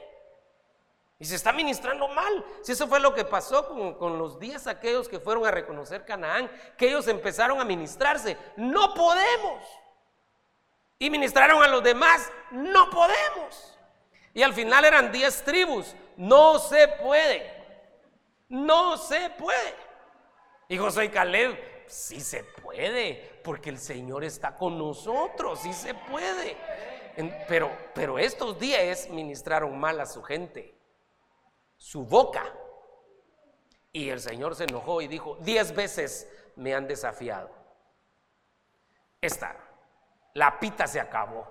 Y 1.21 1.25
se 1.25 1.35
está 1.35 1.51
ministrando 1.51 2.07
mal. 2.07 2.45
Si 2.61 2.71
eso 2.71 2.87
fue 2.87 3.01
lo 3.01 3.13
que 3.13 3.25
pasó 3.25 3.67
con, 3.97 4.17
los 4.17 4.39
días 4.39 4.67
aquellos 4.67 5.09
que 5.09 5.19
fueron 5.19 5.45
a 5.45 5.51
reconocer 5.51 6.05
Canaán, 6.05 6.49
que 6.77 6.87
ellos 6.87 7.09
empezaron 7.09 7.59
a 7.59 7.65
ministrarse. 7.65 8.37
No 8.55 8.93
podemos. 8.93 9.61
Y 10.99 11.09
ministraron 11.09 11.63
a 11.63 11.67
los 11.67 11.81
demás, 11.81 12.29
no 12.51 12.89
podemos. 12.89 13.77
Y 14.33 14.43
al 14.43 14.53
final 14.53 14.83
eran 14.83 15.11
10 15.11 15.43
tribus, 15.43 15.95
no 16.17 16.59
se 16.59 16.89
puede. 16.89 17.57
No 18.49 18.97
se 18.97 19.29
puede. 19.31 19.75
Y 20.67 20.77
José 20.77 21.05
y 21.05 21.09
Caleb, 21.09 21.85
sí 21.87 22.19
se 22.19 22.43
puede, 22.43 23.39
porque 23.43 23.69
el 23.69 23.79
Señor 23.79 24.23
está 24.23 24.55
con 24.55 24.77
nosotros, 24.77 25.59
sí 25.61 25.73
se 25.73 25.93
puede. 25.93 26.57
Pero, 27.47 27.71
pero 27.95 28.19
estos 28.19 28.59
10 28.59 29.09
ministraron 29.09 29.79
mal 29.79 29.99
a 29.99 30.05
su 30.05 30.21
gente, 30.21 30.75
su 31.77 32.03
boca. 32.03 32.53
Y 33.91 34.09
el 34.09 34.19
Señor 34.19 34.55
se 34.55 34.65
enojó 34.65 35.01
y 35.01 35.07
dijo, 35.07 35.37
10 35.41 35.75
veces 35.75 36.29
me 36.55 36.75
han 36.75 36.87
desafiado. 36.87 37.49
Esta, 39.21 39.57
la 40.39 40.57
pita 40.57 40.87
se 40.87 41.01
acabó. 41.01 41.45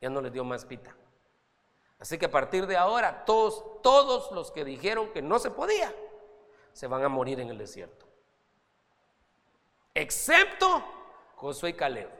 Ya 0.00 0.10
no 0.10 0.20
les 0.20 0.32
dio 0.32 0.42
más 0.42 0.64
pita. 0.64 0.94
Así 2.00 2.18
que 2.18 2.26
a 2.26 2.30
partir 2.30 2.66
de 2.66 2.76
ahora, 2.76 3.24
todos, 3.24 3.80
todos 3.80 4.32
los 4.32 4.50
que 4.50 4.64
dijeron 4.64 5.12
que 5.12 5.22
no 5.22 5.38
se 5.38 5.52
podía, 5.52 5.94
se 6.72 6.88
van 6.88 7.04
a 7.04 7.08
morir 7.08 7.38
en 7.38 7.50
el 7.50 7.56
desierto. 7.56 8.06
Excepto 9.94 10.82
Josué 11.36 11.70
y 11.70 11.74
Caleb. 11.74 12.10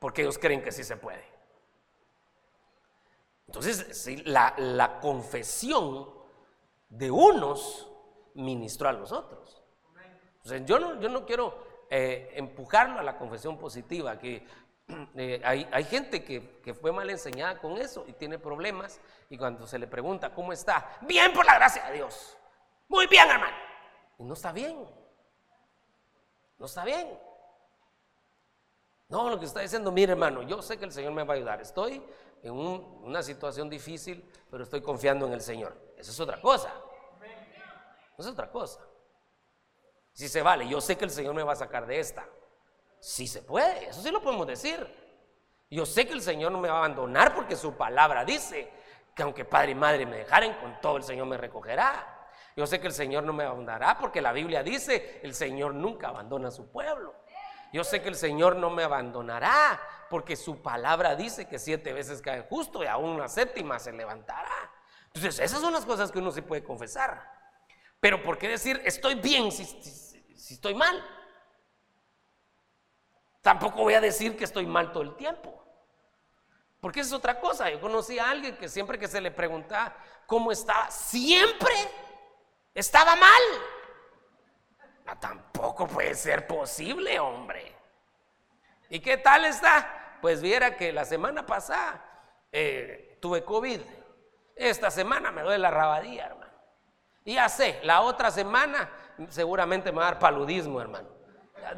Porque 0.00 0.22
ellos 0.22 0.36
creen 0.36 0.64
que 0.64 0.72
sí 0.72 0.82
se 0.82 0.96
puede. 0.96 1.24
Entonces, 3.46 4.08
la, 4.26 4.52
la 4.58 4.98
confesión 4.98 6.12
de 6.88 7.08
unos 7.08 7.88
ministró 8.34 8.88
a 8.88 8.92
los 8.92 9.12
otros. 9.12 9.62
yo, 10.64 10.80
no, 10.80 11.00
yo 11.00 11.08
no 11.08 11.24
quiero 11.24 11.69
eh, 11.90 12.32
empujarlo 12.36 13.00
a 13.00 13.02
la 13.02 13.18
confesión 13.18 13.58
positiva, 13.58 14.18
que 14.18 14.46
eh, 15.16 15.40
hay, 15.44 15.84
gente 15.84 16.24
que, 16.24 16.60
que, 16.62 16.72
fue 16.72 16.92
mal 16.92 17.10
enseñada 17.10 17.58
con 17.58 17.76
eso 17.78 18.04
y 18.06 18.12
tiene 18.12 18.38
problemas 18.38 19.00
y 19.28 19.36
cuando 19.36 19.66
se 19.66 19.78
le 19.78 19.86
pregunta 19.86 20.32
cómo 20.32 20.52
está, 20.52 20.98
bien 21.02 21.32
por 21.32 21.44
la 21.44 21.56
gracia 21.56 21.84
de 21.86 21.94
Dios, 21.94 22.38
muy 22.88 23.06
bien 23.06 23.28
hermano, 23.28 23.56
y 24.18 24.24
no 24.24 24.34
está 24.34 24.52
bien, 24.52 24.86
no 26.58 26.66
está 26.66 26.84
bien. 26.84 27.18
No, 29.08 29.28
lo 29.28 29.40
que 29.40 29.46
está 29.46 29.58
diciendo, 29.58 29.90
mire 29.90 30.12
hermano, 30.12 30.42
yo 30.42 30.62
sé 30.62 30.78
que 30.78 30.84
el 30.84 30.92
Señor 30.92 31.12
me 31.12 31.24
va 31.24 31.34
a 31.34 31.36
ayudar, 31.36 31.60
estoy 31.60 32.00
en 32.42 32.52
una 32.52 33.22
situación 33.22 33.68
difícil, 33.68 34.24
pero 34.50 34.62
estoy 34.62 34.80
confiando 34.80 35.26
en 35.26 35.32
el 35.32 35.40
Señor. 35.40 35.76
Eso 35.96 36.12
es 36.12 36.20
otra 36.20 36.40
cosa. 36.40 36.72
Eso 38.16 38.28
es 38.28 38.34
otra 38.34 38.50
cosa. 38.50 38.80
Si 40.12 40.28
se 40.28 40.42
vale, 40.42 40.68
yo 40.68 40.80
sé 40.80 40.96
que 40.96 41.04
el 41.04 41.10
Señor 41.10 41.34
me 41.34 41.42
va 41.42 41.52
a 41.52 41.56
sacar 41.56 41.86
de 41.86 41.98
esta. 42.00 42.26
Si 43.00 43.26
se 43.26 43.42
puede, 43.42 43.88
eso 43.88 44.02
sí 44.02 44.10
lo 44.10 44.22
podemos 44.22 44.46
decir. 44.46 44.86
Yo 45.70 45.86
sé 45.86 46.06
que 46.06 46.12
el 46.12 46.22
Señor 46.22 46.52
no 46.52 46.58
me 46.58 46.68
va 46.68 46.74
a 46.74 46.78
abandonar 46.78 47.34
porque 47.34 47.56
su 47.56 47.74
palabra 47.74 48.24
dice 48.24 48.70
que 49.14 49.22
aunque 49.22 49.44
padre 49.44 49.72
y 49.72 49.74
madre 49.74 50.06
me 50.06 50.18
dejaren, 50.18 50.54
con 50.54 50.80
todo 50.80 50.96
el 50.96 51.04
Señor 51.04 51.26
me 51.26 51.36
recogerá. 51.36 52.28
Yo 52.56 52.66
sé 52.66 52.80
que 52.80 52.88
el 52.88 52.92
Señor 52.92 53.22
no 53.22 53.32
me 53.32 53.44
abandonará 53.44 53.96
porque 53.98 54.20
la 54.20 54.32
Biblia 54.32 54.62
dice, 54.62 55.20
el 55.22 55.34
Señor 55.34 55.74
nunca 55.74 56.08
abandona 56.08 56.48
a 56.48 56.50
su 56.50 56.70
pueblo. 56.70 57.14
Yo 57.72 57.84
sé 57.84 58.02
que 58.02 58.08
el 58.08 58.16
Señor 58.16 58.56
no 58.56 58.68
me 58.68 58.82
abandonará 58.82 59.80
porque 60.10 60.34
su 60.34 60.60
palabra 60.60 61.14
dice 61.14 61.46
que 61.46 61.58
siete 61.58 61.92
veces 61.92 62.20
cae 62.20 62.42
justo 62.42 62.82
y 62.82 62.86
aún 62.86 63.10
una 63.10 63.28
séptima 63.28 63.78
se 63.78 63.92
levantará. 63.92 64.50
Entonces, 65.06 65.38
esas 65.38 65.60
son 65.60 65.72
las 65.72 65.86
cosas 65.86 66.10
que 66.10 66.18
uno 66.18 66.32
sí 66.32 66.42
puede 66.42 66.64
confesar. 66.64 67.39
Pero 68.00 68.22
¿por 68.22 68.38
qué 68.38 68.48
decir 68.48 68.80
estoy 68.84 69.14
bien 69.14 69.52
si, 69.52 69.62
estoy 70.52 70.74
mal? 70.74 71.06
Tampoco 73.42 73.82
voy 73.82 73.94
a 73.94 74.00
decir 74.00 74.36
que 74.36 74.44
estoy 74.44 74.66
mal 74.66 74.90
todo 74.90 75.02
el 75.02 75.14
tiempo. 75.16 75.56
Porque 76.80 77.00
es 77.00 77.12
otra 77.12 77.38
cosa. 77.38 77.68
Yo 77.70 77.80
conocí 77.80 78.18
a 78.18 78.30
alguien 78.30 78.56
que 78.56 78.68
siempre 78.68 78.98
que 78.98 79.06
se 79.06 79.20
le 79.20 79.30
preguntaba 79.30 79.94
cómo 80.26 80.50
estaba, 80.50 80.90
siempre 80.90 81.74
estaba 82.74 83.16
mal. 83.16 83.42
tampoco 85.20 85.86
puede 85.86 86.14
ser 86.14 86.46
posible, 86.46 87.18
hombre. 87.20 87.76
¿Y 88.88 89.00
qué 89.00 89.18
tal 89.18 89.44
está? 89.44 90.18
Pues 90.22 90.40
viera 90.40 90.76
que 90.76 90.92
la 90.92 91.04
semana 91.04 91.44
pasada 91.44 92.02
eh, 92.50 93.18
tuve 93.20 93.44
COVID. 93.44 93.80
Esta 94.56 94.90
semana 94.90 95.30
me 95.30 95.42
duele 95.42 95.58
la 95.58 95.70
rabadilla, 95.70 96.34
ya 97.34 97.48
sé, 97.48 97.80
la 97.82 98.00
otra 98.02 98.30
semana 98.30 98.90
seguramente 99.28 99.92
me 99.92 99.98
va 99.98 100.08
a 100.08 100.10
dar 100.12 100.18
paludismo, 100.18 100.80
hermano. 100.80 101.08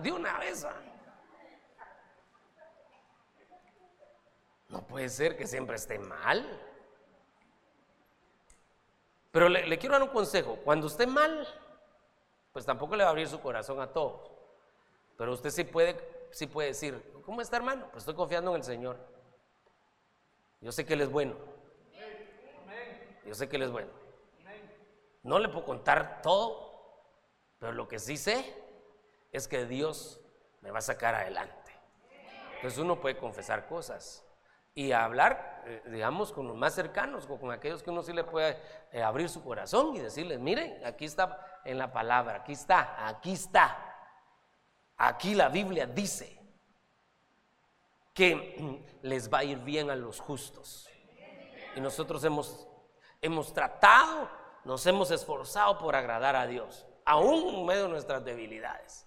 De 0.00 0.12
una 0.12 0.38
vez. 0.38 0.66
No 4.68 4.86
puede 4.86 5.08
ser 5.08 5.36
que 5.36 5.46
siempre 5.46 5.76
esté 5.76 5.98
mal. 5.98 6.46
Pero 9.30 9.48
le, 9.48 9.78
quiero 9.78 9.94
dar 9.94 10.02
un 10.02 10.08
consejo. 10.08 10.56
Cuando 10.64 10.86
esté 10.86 11.06
mal, 11.06 11.46
pues 12.52 12.64
tampoco 12.64 12.96
le 12.96 13.02
va 13.02 13.08
a 13.08 13.12
abrir 13.12 13.28
su 13.28 13.40
corazón 13.40 13.80
a 13.80 13.92
todos. 13.92 14.30
Pero 15.16 15.32
usted 15.32 15.50
sí 15.50 15.64
puede, 15.64 16.28
sí 16.30 16.46
puede 16.46 16.68
decir, 16.68 17.02
¿cómo 17.24 17.40
está 17.40 17.56
hermano? 17.56 17.86
Pues 17.90 18.02
estoy 18.02 18.14
confiando 18.14 18.50
en 18.50 18.56
el 18.56 18.64
Señor. 18.64 18.98
Yo 20.60 20.70
sé 20.70 20.86
que 20.86 20.94
Él 20.94 21.00
es 21.00 21.10
bueno. 21.10 21.34
Yo 23.26 23.34
sé 23.34 23.48
que 23.48 23.56
Él 23.56 23.62
es 23.62 23.70
bueno. 23.70 24.01
No 25.22 25.38
le 25.38 25.48
puedo 25.48 25.64
contar 25.64 26.20
todo, 26.22 26.72
pero 27.58 27.72
lo 27.72 27.88
que 27.88 27.98
sí 27.98 28.16
sé 28.16 28.60
es 29.30 29.48
que 29.48 29.66
Dios 29.66 30.20
me 30.60 30.70
va 30.70 30.78
a 30.78 30.82
sacar 30.82 31.14
adelante. 31.14 31.72
Entonces 32.56 32.78
uno 32.78 33.00
puede 33.00 33.16
confesar 33.16 33.66
cosas 33.66 34.24
y 34.74 34.92
hablar, 34.92 35.62
eh, 35.66 35.82
digamos, 35.86 36.32
con 36.32 36.46
los 36.48 36.56
más 36.56 36.74
cercanos, 36.74 37.26
con, 37.26 37.50
aquellos 37.50 37.82
que 37.82 37.90
uno 37.90 38.02
sí 38.02 38.12
le 38.12 38.24
puede 38.24 38.56
eh, 38.92 39.02
abrir 39.02 39.28
su 39.28 39.42
corazón 39.44 39.94
y 39.96 40.00
decirles, 40.00 40.38
miren, 40.38 40.84
aquí 40.84 41.04
está 41.04 41.60
en 41.64 41.78
la 41.78 41.92
palabra, 41.92 42.36
aquí 42.36 42.52
está, 42.52 43.06
aquí 43.06 43.32
está. 43.32 43.88
Aquí 44.96 45.34
la 45.34 45.48
Biblia 45.48 45.86
dice 45.86 46.38
que 48.14 48.84
les 49.02 49.32
va 49.32 49.38
a 49.38 49.44
ir 49.44 49.58
bien 49.58 49.90
a 49.90 49.96
los 49.96 50.20
justos. 50.20 50.88
Y 51.74 51.80
nosotros 51.80 52.22
hemos, 52.24 52.68
hemos 53.20 53.52
tratado, 53.52 54.30
nos 54.64 54.86
hemos 54.86 55.10
esforzado 55.10 55.78
por 55.78 55.96
agradar 55.96 56.36
a 56.36 56.46
Dios, 56.46 56.86
aún 57.04 57.54
en 57.54 57.66
medio 57.66 57.82
de 57.84 57.88
nuestras 57.88 58.24
debilidades. 58.24 59.06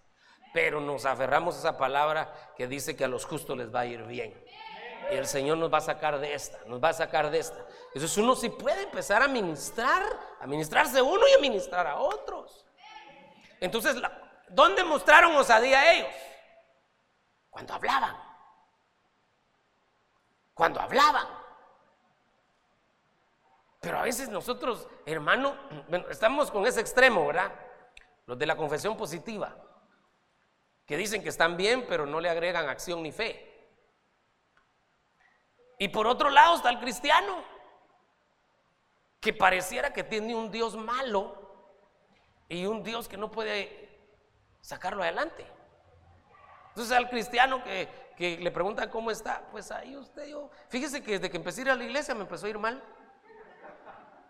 Pero 0.54 0.80
nos 0.80 1.06
aferramos 1.06 1.56
a 1.56 1.60
esa 1.60 1.78
palabra 1.78 2.34
que 2.56 2.68
dice 2.68 2.96
que 2.96 3.06
a 3.06 3.10
los 3.10 3.26
justos 3.26 3.58
les 3.58 3.74
va 3.74 3.82
a 3.82 3.86
ir 3.86 4.04
bien. 4.04 4.34
Y 5.12 5.16
el 5.16 5.28
Señor 5.28 5.58
nos 5.58 5.72
va 5.72 5.80
a 5.80 5.82
sacar 5.82 6.20
de 6.20 6.34
esta, 6.34 6.58
nos 6.66 6.84
va 6.84 6.90
a 6.90 6.94
sacar 6.94 7.30
de 7.30 7.40
esta. 7.40 7.66
Entonces 7.88 8.18
uno 8.18 8.36
sí 8.36 8.50
puede 8.50 8.84
empezar 8.84 9.22
a 9.22 9.28
ministrar, 9.28 10.04
a 10.40 10.48
ministrarse 10.48 11.02
uno 11.02 11.28
y 11.28 11.34
a 11.34 11.40
ministrar 11.40 11.86
a 11.86 11.98
otros. 11.98 12.66
Entonces, 13.60 13.96
¿dónde 14.50 14.84
mostraron 14.84 15.36
osadía 15.36 15.94
ellos? 15.94 16.16
Cuando 17.50 17.74
hablaban. 17.74 18.18
Cuando 20.54 20.80
hablaban. 20.80 21.45
Pero 23.86 24.00
a 24.00 24.02
veces 24.02 24.30
nosotros, 24.30 24.88
hermano, 25.06 25.56
estamos 26.10 26.50
con 26.50 26.66
ese 26.66 26.82
extremo, 26.82 27.28
¿verdad? 27.28 27.54
Los 28.26 28.36
de 28.40 28.48
la 28.48 28.58
confesión 28.58 28.98
positiva, 28.98 29.56
que 30.88 30.98
dicen 30.98 31.22
que 31.22 31.30
están 31.30 31.56
bien, 31.56 31.86
pero 31.88 32.08
no 32.08 32.20
le 32.20 32.28
agregan 32.28 32.68
acción 32.68 33.04
ni 33.04 33.12
fe. 33.12 33.70
Y 35.78 35.90
por 35.90 36.08
otro 36.08 36.32
lado 36.32 36.56
está 36.56 36.72
el 36.72 36.80
cristiano, 36.80 37.44
que 39.20 39.34
pareciera 39.34 39.94
que 39.94 40.04
tiene 40.04 40.34
un 40.34 40.50
Dios 40.50 40.76
malo 40.76 41.36
y 42.50 42.66
un 42.66 42.82
Dios 42.82 43.08
que 43.08 43.18
no 43.18 43.30
puede 43.30 44.00
sacarlo 44.62 45.04
adelante. 45.04 45.46
Entonces 46.70 46.98
al 46.98 47.08
cristiano 47.08 47.64
que, 47.64 48.04
le 48.18 48.50
pregunta 48.50 48.90
cómo 48.90 49.12
está, 49.12 49.48
pues 49.52 49.70
ahí 49.70 49.96
usted, 49.96 50.26
yo, 50.26 50.50
fíjese 50.70 51.04
que 51.04 51.12
desde 51.12 51.30
que 51.30 51.38
empecé 51.38 51.62
a 51.62 51.66
ir 51.66 51.70
a 51.70 51.76
la 51.76 51.84
iglesia 51.84 52.16
me 52.16 52.22
empezó 52.22 52.48
a 52.48 52.50
ir 52.50 52.58
mal. 52.58 52.82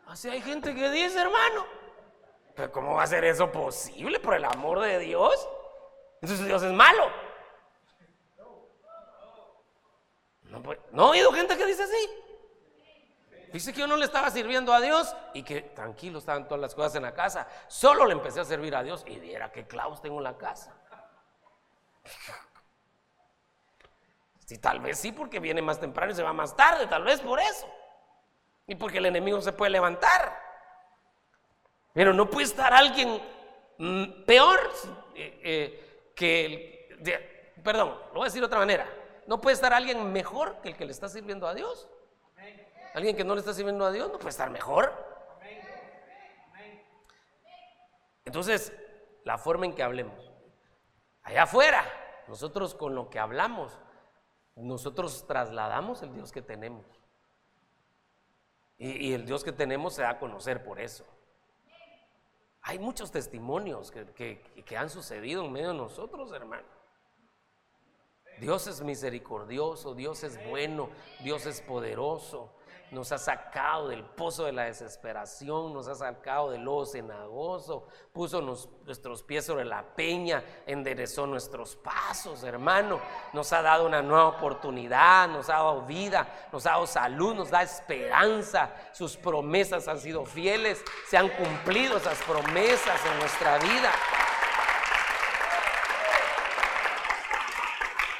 Así 0.07 0.29
hay 0.29 0.41
gente 0.41 0.75
que 0.75 0.89
dice, 0.89 1.19
hermano, 1.19 1.65
pero 2.55 2.71
¿cómo 2.71 2.95
va 2.95 3.03
a 3.03 3.07
ser 3.07 3.25
eso 3.25 3.51
posible 3.51 4.19
por 4.19 4.33
el 4.35 4.45
amor 4.45 4.79
de 4.79 4.99
Dios? 4.99 5.47
Entonces 6.21 6.45
Dios 6.45 6.63
es 6.63 6.71
malo. 6.71 7.09
No, 10.91 11.13
he 11.13 11.17
oído 11.17 11.33
gente 11.33 11.57
que 11.57 11.65
dice 11.65 11.83
así. 11.83 12.09
Dice 13.51 13.73
que 13.73 13.79
yo 13.79 13.87
no 13.87 13.97
le 13.97 14.05
estaba 14.05 14.29
sirviendo 14.31 14.73
a 14.73 14.81
Dios 14.81 15.15
y 15.33 15.43
que 15.43 15.61
tranquilo 15.61 16.19
estaban 16.19 16.45
todas 16.45 16.61
las 16.61 16.75
cosas 16.75 16.95
en 16.95 17.03
la 17.03 17.13
casa. 17.13 17.47
Solo 17.67 18.05
le 18.05 18.13
empecé 18.13 18.39
a 18.39 18.45
servir 18.45 18.75
a 18.75 18.83
Dios 18.83 19.03
y 19.07 19.19
viera 19.19 19.51
que 19.51 19.65
clavos 19.65 20.01
tengo 20.01 20.17
en 20.17 20.23
la 20.23 20.37
casa. 20.37 20.73
Si 24.45 24.59
tal 24.59 24.79
vez 24.79 24.99
sí, 24.99 25.11
porque 25.11 25.39
viene 25.39 25.59
más 25.59 25.79
temprano 25.79 26.11
y 26.11 26.15
se 26.15 26.21
va 26.21 26.31
más 26.31 26.55
tarde, 26.55 26.85
tal 26.85 27.03
vez 27.03 27.19
por 27.19 27.39
eso. 27.39 27.67
Y 28.67 28.75
porque 28.75 28.97
el 28.97 29.05
enemigo 29.05 29.41
se 29.41 29.53
puede 29.53 29.71
levantar. 29.71 30.41
Pero 31.93 32.13
no 32.13 32.29
puede 32.29 32.45
estar 32.45 32.73
alguien 32.73 33.21
mm, 33.77 34.25
peor 34.25 34.59
eh, 35.15 35.39
eh, 35.43 36.11
que 36.15 36.45
el, 36.45 37.61
perdón, 37.63 37.89
lo 38.07 38.13
voy 38.13 38.21
a 38.21 38.25
decir 38.25 38.41
de 38.41 38.47
otra 38.47 38.59
manera 38.59 38.87
no 39.27 39.41
puede 39.41 39.55
estar 39.55 39.73
alguien 39.73 40.11
mejor 40.11 40.61
que 40.61 40.69
el 40.69 40.77
que 40.77 40.85
le 40.85 40.91
está 40.91 41.09
sirviendo 41.09 41.47
a 41.47 41.53
Dios. 41.53 41.89
Alguien 42.93 43.15
que 43.15 43.23
no 43.23 43.33
le 43.33 43.39
está 43.39 43.53
sirviendo 43.53 43.85
a 43.85 43.91
Dios 43.91 44.11
no 44.11 44.17
puede 44.17 44.29
estar 44.29 44.49
mejor. 44.49 44.93
Entonces, 48.23 48.73
la 49.23 49.37
forma 49.37 49.65
en 49.65 49.75
que 49.75 49.83
hablemos. 49.83 50.31
Allá 51.23 51.43
afuera, 51.43 51.83
nosotros 52.27 52.75
con 52.75 52.95
lo 52.95 53.09
que 53.09 53.19
hablamos, 53.19 53.79
nosotros 54.55 55.25
trasladamos 55.27 56.01
el 56.03 56.13
Dios 56.13 56.31
que 56.31 56.41
tenemos. 56.41 56.85
Y, 58.77 59.13
el 59.13 59.25
Dios 59.25 59.43
que 59.43 59.51
tenemos 59.51 59.95
se 59.95 60.01
da 60.01 60.11
a 60.11 60.19
conocer 60.19 60.63
por 60.63 60.79
eso. 60.79 61.05
Hay 62.61 62.79
muchos 62.79 63.11
testimonios 63.11 63.91
que, 63.91 64.41
que 64.65 64.77
han 64.77 64.89
sucedido 64.89 65.45
en 65.45 65.51
medio 65.51 65.69
de 65.69 65.75
nosotros, 65.75 66.31
hermano. 66.31 66.67
Dios 68.39 68.67
es 68.67 68.81
misericordioso, 68.81 69.93
Dios 69.93 70.23
es 70.23 70.43
bueno, 70.49 70.89
Dios 71.23 71.45
es 71.45 71.61
poderoso 71.61 72.54
nos 72.91 73.11
ha 73.11 73.17
sacado 73.17 73.89
del 73.89 74.03
pozo 74.03 74.45
de 74.45 74.51
la 74.51 74.63
desesperación, 74.63 75.73
nos 75.73 75.87
ha 75.87 75.95
sacado 75.95 76.51
del 76.51 76.63
lodo 76.63 76.85
cenagoso, 76.85 77.87
puso 78.13 78.41
nuestros 78.41 79.23
pies 79.23 79.45
sobre 79.45 79.65
la 79.65 79.83
peña, 79.83 80.43
enderezó 80.65 81.25
nuestros 81.27 81.75
pasos, 81.75 82.43
hermano, 82.43 82.99
nos 83.33 83.51
ha 83.53 83.61
dado 83.61 83.85
una 83.85 84.01
nueva 84.01 84.27
oportunidad, 84.27 85.27
nos 85.27 85.49
ha 85.49 85.53
dado 85.53 85.81
vida, 85.81 86.27
nos 86.51 86.65
ha 86.65 86.71
dado 86.71 86.87
salud, 86.87 87.35
nos 87.35 87.49
da 87.49 87.63
esperanza, 87.63 88.71
sus 88.93 89.17
promesas 89.17 89.87
han 89.87 89.99
sido 89.99 90.25
fieles, 90.25 90.83
se 91.07 91.17
han 91.17 91.29
cumplido 91.29 91.97
esas 91.97 92.21
promesas 92.23 92.99
en 93.05 93.19
nuestra 93.19 93.57
vida. 93.59 93.91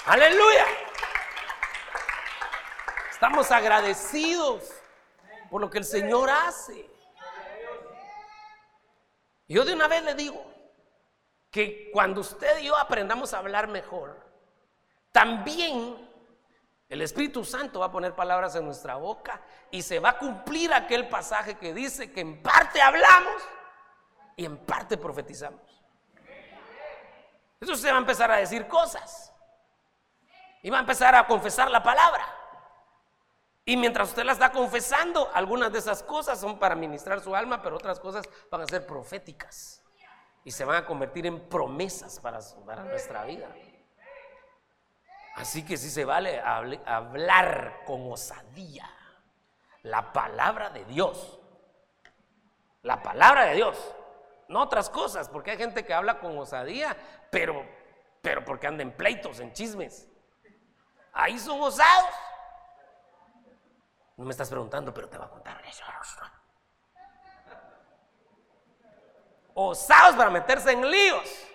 Aleluya. 0.06 0.85
Estamos 3.26 3.50
agradecidos 3.50 4.72
por 5.50 5.60
lo 5.60 5.68
que 5.68 5.80
el 5.80 5.84
Señor 5.84 6.30
hace. 6.30 6.88
Yo 9.48 9.66
de 9.66 9.74
una 9.74 9.88
vez 9.88 10.04
le 10.04 10.14
digo 10.14 10.46
que 11.50 11.90
cuando 11.92 12.22
usted 12.22 12.60
y 12.60 12.66
yo 12.66 12.78
aprendamos 12.78 13.34
a 13.34 13.40
hablar 13.40 13.68
mejor, 13.68 14.24
también 15.12 16.08
el 16.88 17.02
Espíritu 17.02 17.44
Santo 17.44 17.80
va 17.80 17.88
a 17.88 17.92
poner 17.92 18.14
palabras 18.14 18.56
en 18.58 18.66
nuestra 18.66 18.94
boca 18.94 19.42
y 19.72 19.82
se 19.82 19.98
va 19.98 20.10
a 20.10 20.18
cumplir 20.20 20.72
aquel 20.72 21.10
pasaje 21.10 21.56
que 21.56 21.74
dice 21.74 22.12
que 22.12 22.22
en 22.22 22.44
parte 22.44 22.80
hablamos 22.80 23.42
y 24.36 24.46
en 24.46 24.56
parte 24.56 24.98
profetizamos. 24.98 25.84
Eso 27.60 27.76
se 27.76 27.90
va 27.90 27.98
a 27.98 28.02
empezar 28.02 28.30
a 28.30 28.36
decir 28.36 28.68
cosas 28.68 29.34
y 30.62 30.70
va 30.70 30.78
a 30.78 30.82
empezar 30.82 31.16
a 31.16 31.26
confesar 31.26 31.72
la 31.72 31.82
palabra. 31.82 32.45
Y 33.66 33.78
mientras 33.78 34.10
usted 34.10 34.24
la 34.24 34.34
está 34.34 34.52
confesando, 34.52 35.32
algunas 35.34 35.72
de 35.72 35.80
esas 35.80 36.04
cosas 36.04 36.40
son 36.40 36.60
para 36.60 36.76
ministrar 36.76 37.20
su 37.20 37.36
alma, 37.36 37.64
pero 37.64 37.76
otras 37.76 38.00
cosas 38.00 38.24
van 38.52 38.62
a 38.62 38.68
ser 38.68 38.86
proféticas 38.86 39.84
y 40.44 40.52
se 40.52 40.64
van 40.64 40.78
a 40.78 40.86
convertir 40.86 41.26
en 41.26 41.50
promesas 41.50 42.20
para, 42.20 42.40
nuestra 42.84 43.26
vida. 43.26 43.50
Así 45.36 45.66
que 45.66 45.78
si 45.78 45.90
se 45.90 46.06
vale 46.06 46.40
hablar 46.40 47.82
con 47.86 48.12
osadía 48.12 48.88
la 49.82 50.14
palabra 50.14 50.70
de 50.70 50.86
Dios. 50.86 51.40
La 52.84 53.02
palabra 53.02 53.46
de 53.46 53.56
Dios, 53.56 53.96
no 54.48 54.62
otras 54.62 54.92
cosas, 54.92 55.28
porque 55.28 55.52
hay 55.52 55.58
gente 55.58 55.84
que 55.84 55.94
habla 55.94 56.20
con 56.20 56.38
osadía, 56.38 56.96
pero, 57.32 57.66
pero 58.22 58.46
porque 58.46 58.68
anda 58.68 58.84
en 58.84 58.92
pleitos, 58.92 59.40
en 59.40 59.54
chismes. 59.54 60.08
Ahí 61.12 61.40
son 61.40 61.60
osados. 61.62 62.14
No 64.18 64.26
me 64.26 64.32
estás 64.32 64.50
preguntando, 64.50 64.94
pero 64.94 65.10
te 65.10 65.18
voy 65.18 65.28
a 65.28 65.30
contar 65.30 65.66
eso. 65.66 65.84
Osados 69.54 70.16
para 70.16 70.30
meterse 70.30 70.72
en 70.72 70.90
líos. 70.90 71.48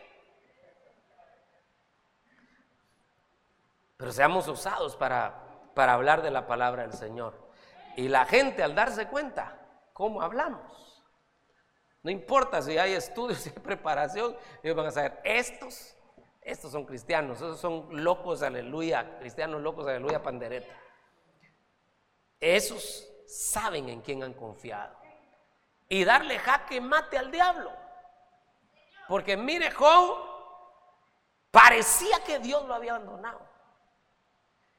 Pero 3.96 4.12
seamos 4.12 4.48
osados 4.48 4.96
para, 4.96 5.42
para 5.74 5.92
hablar 5.92 6.22
de 6.22 6.30
la 6.30 6.46
palabra 6.46 6.82
del 6.82 6.94
Señor. 6.94 7.50
Y 7.96 8.08
la 8.08 8.24
gente 8.24 8.62
al 8.62 8.74
darse 8.74 9.08
cuenta 9.08 9.60
cómo 9.92 10.22
hablamos. 10.22 11.04
No 12.02 12.10
importa 12.10 12.62
si 12.62 12.78
hay 12.78 12.94
estudios, 12.94 13.38
si 13.42 13.50
hay 13.50 13.56
preparación, 13.56 14.36
ellos 14.62 14.76
van 14.76 14.86
a 14.86 14.90
saber, 14.90 15.20
estos, 15.24 15.96
estos 16.40 16.72
son 16.72 16.86
cristianos, 16.86 17.38
esos 17.38 17.60
son 17.60 18.02
locos, 18.02 18.42
aleluya, 18.42 19.18
cristianos 19.18 19.60
locos, 19.60 19.86
aleluya, 19.86 20.22
pandereta. 20.22 20.72
Esos 22.40 23.06
saben 23.26 23.88
en 23.88 24.00
quién 24.00 24.22
han 24.22 24.32
confiado. 24.32 24.96
Y 25.88 26.04
darle 26.04 26.38
jaque 26.38 26.80
mate 26.80 27.18
al 27.18 27.30
diablo. 27.30 27.72
Porque 29.08 29.36
mire, 29.36 29.70
Job 29.70 30.18
parecía 31.50 32.22
que 32.24 32.38
Dios 32.38 32.66
lo 32.66 32.74
había 32.74 32.94
abandonado. 32.94 33.40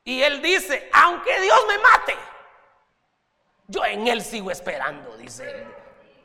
Y 0.04 0.24
él 0.24 0.42
dice, 0.42 0.90
aunque 0.94 1.40
Dios 1.42 1.60
me 1.68 1.78
mate, 1.78 2.16
yo 3.68 3.86
en 3.86 4.08
él 4.08 4.22
sigo 4.22 4.50
esperando, 4.52 5.16
dice 5.18 5.68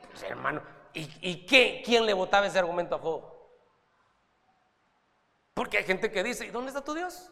pues, 0.09 0.23
hermano. 0.23 0.61
¿Y, 0.93 1.45
qué? 1.45 1.83
quién 1.85 2.07
le 2.07 2.13
votaba 2.13 2.47
ese 2.47 2.57
argumento 2.57 2.95
a 2.95 2.99
Job? 2.99 3.23
Porque 5.53 5.77
hay 5.77 5.83
gente 5.83 6.11
que 6.11 6.23
dice, 6.23 6.47
¿y 6.47 6.49
dónde 6.49 6.69
está 6.69 6.83
tu 6.83 6.95
Dios? 6.95 7.31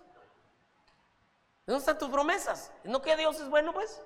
¿Dónde 1.66 1.80
están 1.80 1.98
tus 1.98 2.10
promesas? 2.10 2.72
¿No 2.84 3.02
que 3.02 3.16
Dios 3.16 3.40
es 3.40 3.50
bueno, 3.50 3.74
pues? 3.74 4.02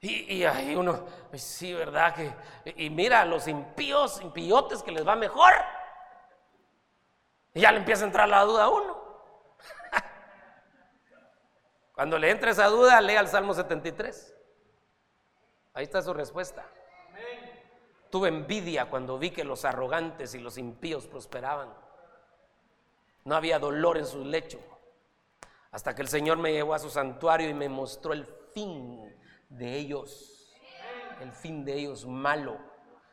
Y, 0.00 0.34
y 0.34 0.44
ahí 0.44 0.74
uno, 0.74 1.04
pues 1.28 1.42
sí, 1.42 1.74
¿verdad? 1.74 2.14
Que, 2.14 2.34
y 2.76 2.90
mira, 2.90 3.24
los 3.24 3.46
impíos, 3.46 4.20
impíotes 4.22 4.82
que 4.82 4.90
les 4.90 5.06
va 5.06 5.14
mejor. 5.14 5.52
Y 7.52 7.60
ya 7.60 7.70
le 7.70 7.78
empieza 7.78 8.04
a 8.04 8.06
entrar 8.06 8.28
la 8.28 8.42
duda 8.42 8.64
a 8.64 8.68
uno. 8.68 8.98
Cuando 11.94 12.18
le 12.18 12.30
entre 12.30 12.52
esa 12.52 12.66
duda, 12.66 13.00
lea 13.00 13.20
el 13.20 13.28
Salmo 13.28 13.54
73. 13.54 14.34
Ahí 15.74 15.84
está 15.84 16.02
su 16.02 16.14
respuesta. 16.14 16.64
Tuve 18.10 18.28
envidia 18.28 18.90
cuando 18.90 19.18
vi 19.18 19.30
que 19.30 19.44
los 19.44 19.64
arrogantes 19.64 20.34
y 20.34 20.40
los 20.40 20.58
impíos 20.58 21.06
prosperaban. 21.06 21.72
No 23.24 23.36
había 23.36 23.60
dolor 23.60 23.98
en 23.98 24.06
su 24.06 24.24
lecho. 24.24 24.58
Hasta 25.72 25.94
que 25.94 26.02
el 26.02 26.08
Señor 26.08 26.38
me 26.38 26.52
llevó 26.52 26.74
a 26.74 26.78
su 26.78 26.90
santuario 26.90 27.48
y 27.48 27.54
me 27.54 27.68
mostró 27.68 28.12
el 28.12 28.26
fin 28.52 29.14
de 29.48 29.76
ellos. 29.76 30.50
El 31.20 31.32
fin 31.32 31.64
de 31.64 31.74
ellos 31.74 32.06
malo. 32.06 32.58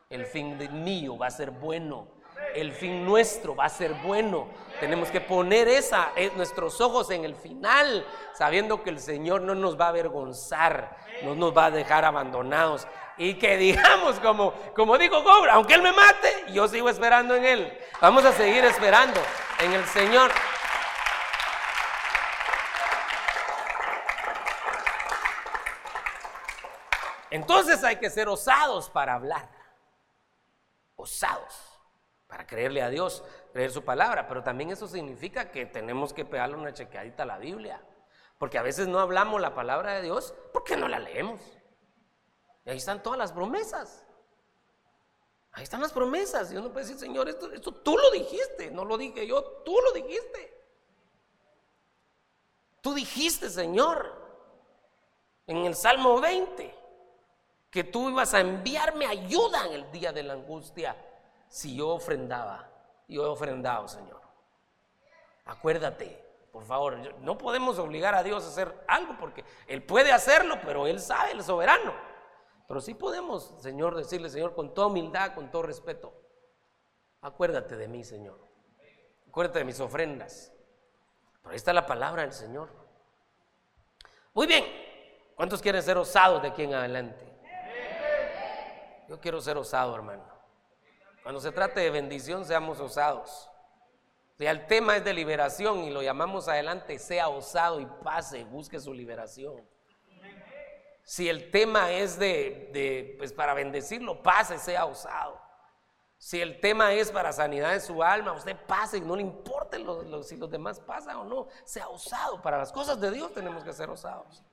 El 0.10 0.26
fin 0.26 0.58
mío 0.84 1.18
va 1.18 1.28
a 1.28 1.32
ser 1.32 1.52
bueno. 1.52 2.08
El 2.56 2.72
fin 2.72 3.06
nuestro 3.06 3.56
va 3.56 3.66
a 3.66 3.70
ser 3.70 3.94
bueno. 3.94 4.48
Tenemos 4.80 5.10
que 5.10 5.22
poner 5.22 5.68
esa, 5.68 6.12
eh, 6.16 6.32
nuestros 6.36 6.82
ojos 6.82 7.12
en 7.12 7.26
el 7.26 7.36
final, 7.36 8.06
sabiendo 8.34 8.82
que 8.82 8.90
el 8.90 9.00
Señor 9.00 9.42
no 9.42 9.54
nos 9.54 9.80
va 9.80 9.86
a 9.86 9.90
avergonzar, 9.90 10.96
no 11.24 11.36
nos 11.36 11.56
va 11.56 11.66
a 11.66 11.72
dejar 11.72 12.06
abandonados. 12.06 12.88
Y 13.18 13.36
que 13.36 13.58
digamos, 13.58 14.20
como, 14.20 14.54
como 14.76 14.98
dijo 14.98 15.24
Cobra, 15.24 15.54
aunque 15.54 15.76
Él 15.76 15.82
me 15.82 15.92
mate, 15.92 16.46
yo 16.52 16.68
sigo 16.68 16.90
esperando 16.90 17.36
en 17.36 17.46
Él. 17.46 17.78
Vamos 18.02 18.26
a 18.26 18.32
seguir 18.32 18.64
esperando 18.66 19.20
en 19.60 19.74
el 19.74 19.86
Señor. 19.86 20.32
Entonces 27.30 27.84
hay 27.84 27.98
que 27.98 28.10
ser 28.10 28.28
osados 28.30 28.90
para 28.90 29.14
hablar. 29.14 29.50
Osados 30.96 31.78
para 32.28 32.46
creerle 32.46 32.82
a 32.82 32.90
Dios, 32.90 33.24
creer 33.54 33.72
su 33.72 33.84
palabra. 33.84 34.28
Pero 34.28 34.44
también 34.44 34.72
eso 34.72 34.88
significa 34.88 35.52
que 35.52 35.66
tenemos 35.66 36.14
que 36.14 36.26
pegarle 36.26 36.56
una 36.56 36.74
chequeadita 36.74 37.24
a 37.24 37.26
la 37.28 37.38
Biblia. 37.38 37.82
Porque 38.38 38.58
a 38.58 38.62
veces 38.62 38.88
no 38.88 39.00
hablamos 39.00 39.42
la 39.42 39.56
palabra 39.56 39.94
de 39.94 40.04
Dios 40.04 40.34
porque 40.54 40.78
no 40.78 40.88
la 40.88 41.00
leemos. 41.00 41.42
Y 42.66 42.70
ahí 42.70 42.78
están 42.78 43.02
todas 43.02 43.18
las 43.18 43.32
promesas. 43.32 44.06
Ahí 45.54 45.64
están 45.64 45.82
las 45.82 45.94
promesas. 45.94 46.52
Y 46.52 46.58
uno 46.58 46.72
puede 46.72 46.86
decir, 46.86 47.00
Señor, 47.00 47.30
esto, 47.30 47.52
esto 47.52 47.74
tú 47.74 47.98
lo 47.98 48.12
dijiste. 48.12 48.70
No 48.70 48.86
lo 48.86 48.98
dije 48.98 49.26
yo, 49.26 49.44
tú 49.66 49.76
lo 49.82 49.92
dijiste. 49.94 50.54
Tú 52.82 52.94
dijiste, 52.94 53.50
Señor, 53.50 54.14
en 55.48 55.66
el 55.66 55.76
Salmo 55.76 56.20
20 56.22 56.77
que 57.70 57.84
tú 57.84 58.10
ibas 58.10 58.34
a 58.34 58.40
enviarme 58.40 59.06
ayuda 59.06 59.66
en 59.68 59.74
el 59.74 59.92
día 59.92 60.12
de 60.12 60.24
la 60.24 60.34
angustia 60.34 60.96
si 61.48 61.76
yo 61.76 61.90
ofrendaba. 61.90 62.70
Yo 63.08 63.24
he 63.24 63.28
ofrendado, 63.28 63.88
Señor. 63.88 64.22
Acuérdate, 65.46 66.26
por 66.52 66.66
favor, 66.66 66.98
no 67.22 67.38
podemos 67.38 67.80
obligar 67.80 68.16
a 68.16 68.24
Dios 68.24 68.44
a 68.44 68.48
hacer 68.48 68.84
algo 68.88 69.16
porque 69.20 69.46
Él 69.68 69.84
puede 69.84 70.12
hacerlo, 70.12 70.56
pero 70.66 70.88
Él 70.88 71.00
sabe, 71.00 71.32
el 71.32 71.44
soberano. 71.44 71.94
Pero 72.68 72.82
sí 72.82 72.94
podemos, 72.94 73.54
Señor, 73.60 73.96
decirle, 73.96 74.30
Señor, 74.30 74.54
con 74.54 74.74
toda 74.74 74.88
humildad, 74.88 75.34
con 75.34 75.50
todo 75.50 75.62
respeto, 75.64 76.14
acuérdate 77.22 77.78
de 77.78 77.88
mí, 77.88 78.04
Señor. 78.04 78.40
Acuérdate 79.30 79.60
de 79.60 79.66
mis 79.66 79.80
ofrendas. 79.80 80.52
Pero 81.42 81.52
ahí 81.52 81.58
está 81.58 81.72
la 81.72 81.86
palabra 81.86 82.24
del 82.24 82.34
Señor. 82.34 82.70
Muy 84.34 84.48
bien. 84.48 84.66
¿Cuántos 85.36 85.62
quieren 85.62 85.84
ser 85.84 85.98
osados 85.98 86.42
de 86.42 86.48
aquí 86.48 86.64
en 86.64 86.74
adelante? 86.74 87.27
Yo 89.08 89.20
quiero 89.20 89.40
ser 89.42 89.58
osado, 89.58 89.96
hermano. 89.96 90.24
Cuando 91.24 91.42
se 91.42 91.52
trate 91.52 91.82
de 91.82 91.90
bendición, 91.90 92.46
seamos 92.46 92.80
osados. 92.80 93.50
Si 94.38 94.46
el 94.46 94.68
tema 94.68 94.98
es 94.98 95.04
de 95.04 95.14
liberación 95.14 95.84
y 95.84 95.90
lo 95.90 96.02
llamamos 96.02 96.48
adelante, 96.48 97.00
sea 97.00 97.28
osado 97.28 97.80
y 97.80 97.86
pase, 98.04 98.44
busque 98.46 98.80
su 98.80 98.94
liberación. 98.94 99.68
Si 101.04 101.28
el 101.28 101.50
tema 101.52 101.92
es 101.92 102.20
de, 102.20 103.16
pues 103.18 103.34
para 103.34 103.54
bendecirlo, 103.54 104.22
pase, 104.22 104.60
sea 104.60 104.86
osado. 104.86 105.42
Si 106.18 106.42
el 106.42 106.60
tema 106.60 106.94
es 106.94 107.12
para 107.12 107.32
sanidad 107.32 107.72
de 107.72 107.80
su 107.80 108.04
alma, 108.04 108.34
usted 108.34 108.56
pase 108.68 108.98
y 108.98 109.02
no 109.02 109.16
le 109.16 109.22
importe 109.22 109.78
si 110.24 110.36
los 110.36 110.50
demás 110.50 110.80
pasan 110.80 111.18
o 111.18 111.24
no, 111.24 111.48
sea 111.64 111.88
osado. 111.88 112.42
Para 112.42 112.58
las 112.58 112.72
cosas 112.72 113.00
de 113.00 113.12
Dios 113.12 113.34
tenemos 113.34 113.64
que 113.64 113.74
ser 113.74 113.90
osados. 113.90 114.44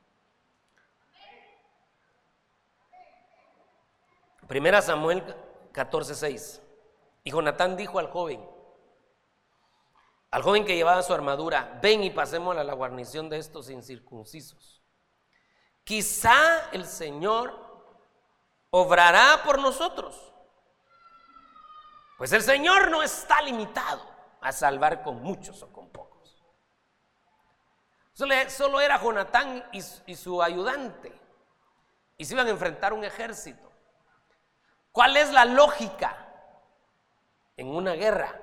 Primera 4.46 4.82
Samuel 4.82 5.22
14:6. 5.72 6.60
Y 7.24 7.30
Jonatán 7.30 7.76
dijo 7.76 7.98
al 7.98 8.10
joven, 8.10 8.46
al 10.30 10.42
joven 10.42 10.64
que 10.64 10.76
llevaba 10.76 11.02
su 11.02 11.14
armadura, 11.14 11.78
ven 11.80 12.02
y 12.02 12.10
pasemos 12.10 12.56
a 12.56 12.64
la 12.64 12.74
guarnición 12.74 13.28
de 13.28 13.38
estos 13.38 13.70
incircuncisos. 13.70 14.82
Quizá 15.84 16.70
el 16.72 16.86
Señor 16.86 17.54
obrará 18.70 19.42
por 19.44 19.58
nosotros. 19.60 20.32
Pues 22.18 22.32
el 22.32 22.42
Señor 22.42 22.90
no 22.90 23.02
está 23.02 23.40
limitado 23.42 24.02
a 24.40 24.50
salvar 24.52 25.02
con 25.02 25.22
muchos 25.22 25.62
o 25.62 25.72
con 25.72 25.90
pocos. 25.90 26.44
Solo, 28.14 28.80
era 28.80 29.00
Jonatán 29.00 29.64
y, 29.72 29.82
su 30.14 30.42
ayudante. 30.42 31.12
Y 32.16 32.24
se 32.24 32.34
iban 32.34 32.46
a 32.46 32.50
enfrentar 32.50 32.92
un 32.92 33.04
ejército. 33.04 33.70
¿Cuál 34.94 35.16
es 35.16 35.32
la 35.32 35.44
lógica 35.44 36.16
en 37.56 37.66
una 37.66 37.94
guerra? 37.94 38.40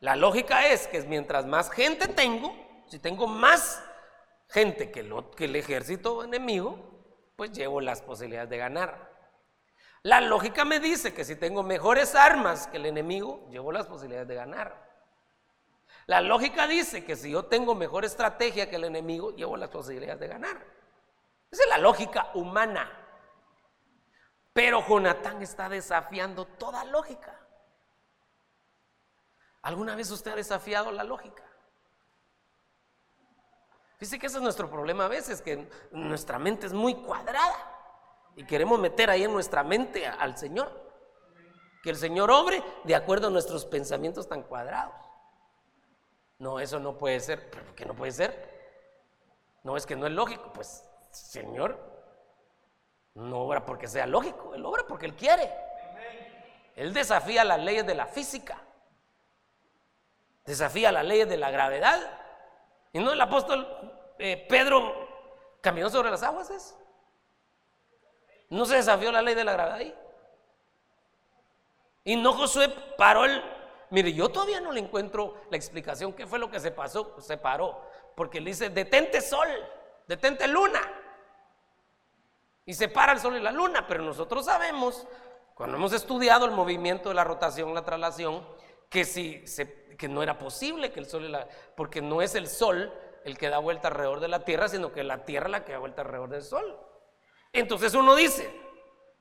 La 0.00 0.16
lógica 0.16 0.66
es 0.66 0.86
que 0.86 1.00
mientras 1.00 1.46
más 1.46 1.70
gente 1.70 2.08
tengo, 2.08 2.54
si 2.86 2.98
tengo 2.98 3.26
más 3.26 3.82
gente 4.50 4.90
que, 4.90 5.00
el 5.00 5.56
ejército 5.56 6.22
enemigo, 6.22 6.78
pues 7.36 7.52
llevo 7.52 7.80
las 7.80 8.02
posibilidades 8.02 8.50
de 8.50 8.58
ganar. 8.58 9.10
La 10.02 10.20
lógica 10.20 10.66
me 10.66 10.78
dice 10.78 11.14
que 11.14 11.24
si 11.24 11.36
tengo 11.36 11.62
mejores 11.62 12.14
armas 12.14 12.66
que 12.66 12.76
el 12.76 12.84
enemigo, 12.84 13.48
llevo 13.48 13.72
las 13.72 13.86
posibilidades 13.86 14.28
de 14.28 14.34
ganar. 14.34 14.76
La 16.04 16.20
lógica 16.20 16.66
dice 16.66 17.02
que 17.02 17.16
si 17.16 17.30
yo 17.30 17.46
tengo 17.46 17.74
mejor 17.74 18.04
estrategia 18.04 18.68
que 18.68 18.76
el 18.76 18.84
enemigo, 18.84 19.34
llevo 19.36 19.56
las 19.56 19.70
posibilidades 19.70 20.20
de 20.20 20.28
ganar. 20.28 20.66
Esa 21.50 21.62
es 21.62 21.68
la 21.70 21.78
lógica 21.78 22.30
humana. 22.34 23.05
Pero 24.56 24.82
Jonatán 24.88 25.42
está 25.42 25.68
desafiando 25.68 26.46
toda 26.46 26.82
lógica. 26.86 27.38
¿Alguna 29.60 29.94
vez 29.94 30.10
usted 30.10 30.30
ha 30.30 30.36
desafiado 30.36 30.90
la 30.92 31.04
lógica? 31.04 31.42
Dice 34.00 34.18
que 34.18 34.28
ese 34.28 34.38
es 34.38 34.42
nuestro 34.42 34.70
problema 34.70 35.04
a 35.04 35.08
veces, 35.08 35.42
que 35.42 35.68
nuestra 35.90 36.38
mente 36.38 36.64
es 36.64 36.72
muy 36.72 36.94
cuadrada 36.94 37.54
y 38.34 38.46
queremos 38.46 38.78
meter 38.78 39.10
ahí 39.10 39.24
en 39.24 39.32
nuestra 39.34 39.62
mente 39.62 40.06
al 40.06 40.38
Señor. 40.38 40.72
Que 41.82 41.90
el 41.90 41.96
Señor 41.96 42.30
obre 42.30 42.64
de 42.84 42.94
acuerdo 42.94 43.26
a 43.26 43.30
nuestros 43.30 43.66
pensamientos 43.66 44.26
tan 44.26 44.42
cuadrados. 44.42 44.94
No, 46.38 46.60
eso 46.60 46.80
no 46.80 46.96
puede 46.96 47.20
ser. 47.20 47.50
¿Pero 47.50 47.74
qué 47.74 47.84
no 47.84 47.92
puede 47.92 48.12
ser? 48.12 48.80
No 49.64 49.76
es 49.76 49.84
que 49.84 49.96
no 49.96 50.06
es 50.06 50.12
lógico. 50.12 50.50
Pues, 50.54 50.82
Señor, 51.10 51.95
no 53.16 53.40
obra 53.40 53.64
porque 53.64 53.88
sea 53.88 54.06
lógico, 54.06 54.54
Él 54.54 54.64
obra 54.64 54.84
porque 54.86 55.06
Él 55.06 55.14
quiere. 55.14 55.52
Él 56.76 56.94
desafía 56.94 57.44
las 57.44 57.58
leyes 57.60 57.86
de 57.86 57.94
la 57.94 58.06
física, 58.06 58.62
desafía 60.44 60.92
las 60.92 61.04
leyes 61.04 61.28
de 61.28 61.36
la 61.36 61.50
gravedad 61.50 62.24
¿Y 62.96 62.98
no 62.98 63.12
el 63.12 63.20
apóstol 63.20 63.68
eh, 64.18 64.46
Pedro 64.48 65.06
caminó 65.60 65.90
sobre 65.90 66.10
las 66.10 66.22
aguas? 66.22 66.48
Es? 66.48 66.74
¿No 68.48 68.64
se 68.64 68.76
desafió 68.76 69.12
la 69.12 69.20
ley 69.20 69.34
de 69.34 69.44
la 69.44 69.52
gravedad 69.52 69.76
ahí? 69.76 69.94
Y 72.04 72.16
no 72.16 72.32
Josué 72.32 72.70
paró 72.96 73.26
el... 73.26 73.42
Mire, 73.90 74.14
yo 74.14 74.30
todavía 74.30 74.62
no 74.62 74.72
le 74.72 74.80
encuentro 74.80 75.42
la 75.50 75.58
explicación. 75.58 76.14
¿Qué 76.14 76.26
fue 76.26 76.38
lo 76.38 76.50
que 76.50 76.58
se 76.58 76.70
pasó? 76.70 77.20
Se 77.20 77.36
paró. 77.36 77.82
Porque 78.14 78.40
le 78.40 78.52
dice, 78.52 78.70
detente 78.70 79.20
sol, 79.20 79.46
detente 80.06 80.48
luna. 80.48 80.80
Y 82.66 82.74
se 82.74 82.88
para 82.88 83.12
el 83.12 83.20
sol 83.20 83.36
y 83.36 83.40
la 83.40 83.52
luna. 83.52 83.86
Pero 83.86 84.02
nosotros 84.04 84.44
sabemos, 84.44 85.06
cuando 85.54 85.78
hemos 85.78 85.94
estudiado 85.94 86.44
el 86.44 86.50
movimiento 86.50 87.08
de 87.08 87.14
la 87.14 87.24
rotación, 87.24 87.72
la 87.72 87.84
traslación, 87.84 88.46
que 88.90 89.04
si 89.04 89.46
se 89.46 89.86
que 89.96 90.08
no 90.08 90.22
era 90.22 90.38
posible 90.38 90.92
que 90.92 91.00
el 91.00 91.06
sol, 91.06 91.30
la, 91.32 91.48
porque 91.74 92.02
no 92.02 92.22
es 92.22 92.34
el 92.34 92.48
sol 92.48 92.92
el 93.24 93.36
que 93.36 93.48
da 93.48 93.58
vuelta 93.58 93.88
alrededor 93.88 94.20
de 94.20 94.28
la 94.28 94.44
tierra, 94.44 94.68
sino 94.68 94.92
que 94.92 95.02
la 95.02 95.24
tierra 95.24 95.48
la 95.48 95.64
que 95.64 95.72
da 95.72 95.78
vuelta 95.78 96.02
alrededor 96.02 96.28
del 96.28 96.42
sol. 96.42 96.78
Entonces 97.52 97.94
uno 97.94 98.14
dice, 98.14 98.48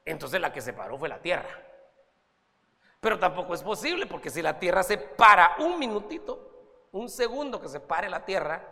entonces 0.03 0.39
la 0.39 0.53
que 0.53 0.61
se 0.61 0.73
paró 0.73 0.97
fue 0.97 1.09
la 1.09 1.21
tierra. 1.21 1.49
Pero 2.99 3.17
tampoco 3.17 3.53
es 3.53 3.63
posible, 3.63 4.05
porque 4.05 4.29
si 4.29 4.41
la 4.41 4.59
tierra 4.59 4.83
se 4.83 4.97
para 4.97 5.55
un 5.59 5.79
minutito, 5.79 6.87
un 6.91 7.09
segundo 7.09 7.59
que 7.61 7.69
se 7.69 7.79
pare 7.79 8.09
la 8.09 8.25
tierra, 8.25 8.63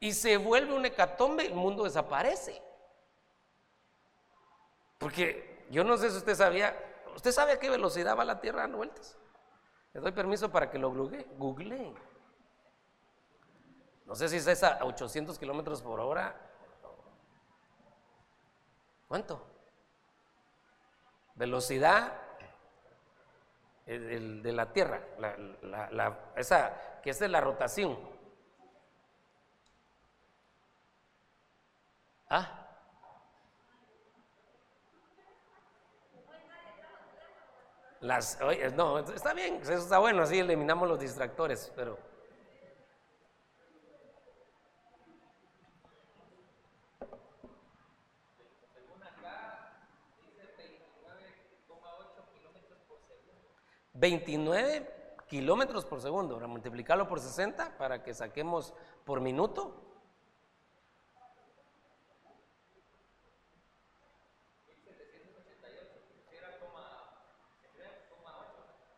y 0.00 0.12
se 0.12 0.36
vuelve 0.36 0.74
un 0.74 0.84
hecatombe, 0.84 1.46
el 1.46 1.54
mundo 1.54 1.84
desaparece. 1.84 2.60
Porque 5.04 5.66
yo 5.68 5.84
no 5.84 5.98
sé 5.98 6.08
si 6.08 6.16
usted 6.16 6.34
sabía, 6.34 6.74
¿usted 7.14 7.30
sabe 7.30 7.52
a 7.52 7.58
qué 7.58 7.68
velocidad 7.68 8.16
va 8.16 8.24
la 8.24 8.40
tierra 8.40 8.62
dando 8.62 8.78
vueltas? 8.78 9.18
Le 9.92 10.00
doy 10.00 10.12
permiso 10.12 10.50
para 10.50 10.70
que 10.70 10.78
lo 10.78 10.90
google. 10.90 11.94
No 14.06 14.14
sé 14.14 14.30
si 14.30 14.36
es 14.36 14.62
a 14.62 14.82
800 14.82 15.38
kilómetros 15.38 15.82
por 15.82 16.00
hora. 16.00 16.34
¿Cuánto? 19.06 19.46
Velocidad 21.34 22.14
de 23.84 24.52
la 24.54 24.72
Tierra, 24.72 25.02
esa 26.34 27.00
que 27.02 27.10
es 27.10 27.18
de 27.18 27.28
la 27.28 27.42
rotación. 27.42 27.98
¿Ah? 32.30 32.63
Las, 38.04 38.38
no, 38.76 38.98
está 38.98 39.32
bien, 39.32 39.60
eso 39.62 39.72
está 39.72 39.98
bueno, 39.98 40.24
así 40.24 40.38
eliminamos 40.38 40.86
los 40.86 41.00
distractores, 41.00 41.72
pero... 41.74 41.96
¿29 53.94 54.86
kilómetros 55.26 55.86
por 55.86 56.02
segundo? 56.02 56.34
Ahora 56.34 56.46
multiplicarlo 56.46 57.08
por 57.08 57.20
60 57.20 57.78
para 57.78 58.02
que 58.02 58.12
saquemos 58.12 58.74
por 59.06 59.22
minuto. 59.22 59.93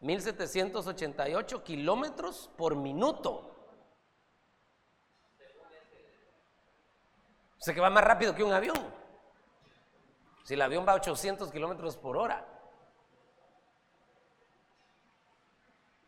1788 0.00 1.64
kilómetros 1.64 2.50
por 2.56 2.76
minuto. 2.76 3.52
O 7.58 7.64
sea 7.66 7.74
que 7.74 7.80
va 7.80 7.90
más 7.90 8.04
rápido 8.04 8.34
que 8.34 8.44
un 8.44 8.52
avión. 8.52 8.76
Si 10.44 10.54
el 10.54 10.62
avión 10.62 10.86
va 10.86 10.92
a 10.92 10.96
800 10.96 11.50
kilómetros 11.50 11.96
por 11.96 12.16
hora. 12.16 12.46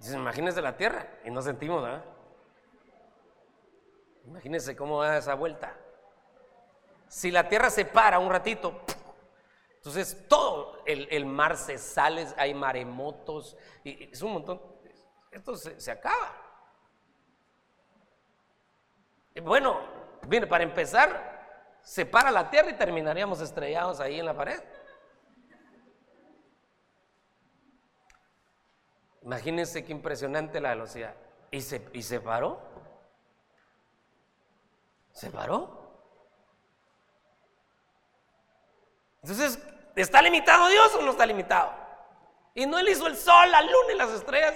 imagínense 0.01 0.63
la 0.63 0.77
Tierra 0.77 1.09
y 1.25 1.31
no 1.31 1.43
sentimos, 1.43 1.83
¿verdad? 1.83 2.05
Imagínense 4.27 4.77
cómo 4.77 5.03
da 5.03 5.19
esa 5.19 5.35
vuelta. 5.35 5.77
Si 7.09 7.31
la 7.31 7.49
Tierra 7.49 7.71
se 7.71 7.85
para 7.85 8.19
un 8.19 8.31
ratito, 8.31 8.81
entonces 9.77 10.29
todo 10.29 10.68
el, 10.89 11.27
mar 11.27 11.57
se 11.57 11.77
sale, 11.79 12.27
hay 12.37 12.55
maremotos, 12.55 13.57
y 13.85 14.11
es 14.11 14.23
un 14.23 14.33
montón. 14.33 14.61
Esto 15.31 15.55
se, 15.57 15.91
acaba. 15.91 16.35
bueno, 19.43 19.79
viene 20.27 20.47
para 20.47 20.65
empezar, 20.65 21.79
se 21.83 22.07
para 22.07 22.31
la 22.31 22.49
tierra 22.51 22.71
y 22.71 22.77
terminaríamos 22.77 23.41
estrellados 23.41 24.01
ahí 24.01 24.19
en 24.19 24.27
la 24.27 24.35
pared. 24.35 24.61
Imagínense 29.23 29.85
qué 29.85 29.93
impresionante 29.93 30.61
la 30.61 30.71
velocidad. 30.71 31.15
Y 31.51 31.61
se, 31.61 31.87
y 31.93 32.03
se 32.03 32.19
paró. 32.19 32.63
Se 35.13 35.31
paró. 35.31 35.79
Entonces, 39.23 39.59
¿está 40.03 40.23
limitado 40.23 40.69
Dios 40.69 40.95
o 40.95 41.03
no 41.03 41.11
está 41.13 41.27
limitado? 41.27 41.73
Y 42.55 42.67
no 42.67 42.79
Él 42.79 42.89
hizo 42.89 43.07
el 43.07 43.17
sol, 43.17 43.51
la 43.51 43.63
luna 43.63 43.93
y 43.93 43.97
las 43.97 44.11
estrellas. 44.11 44.55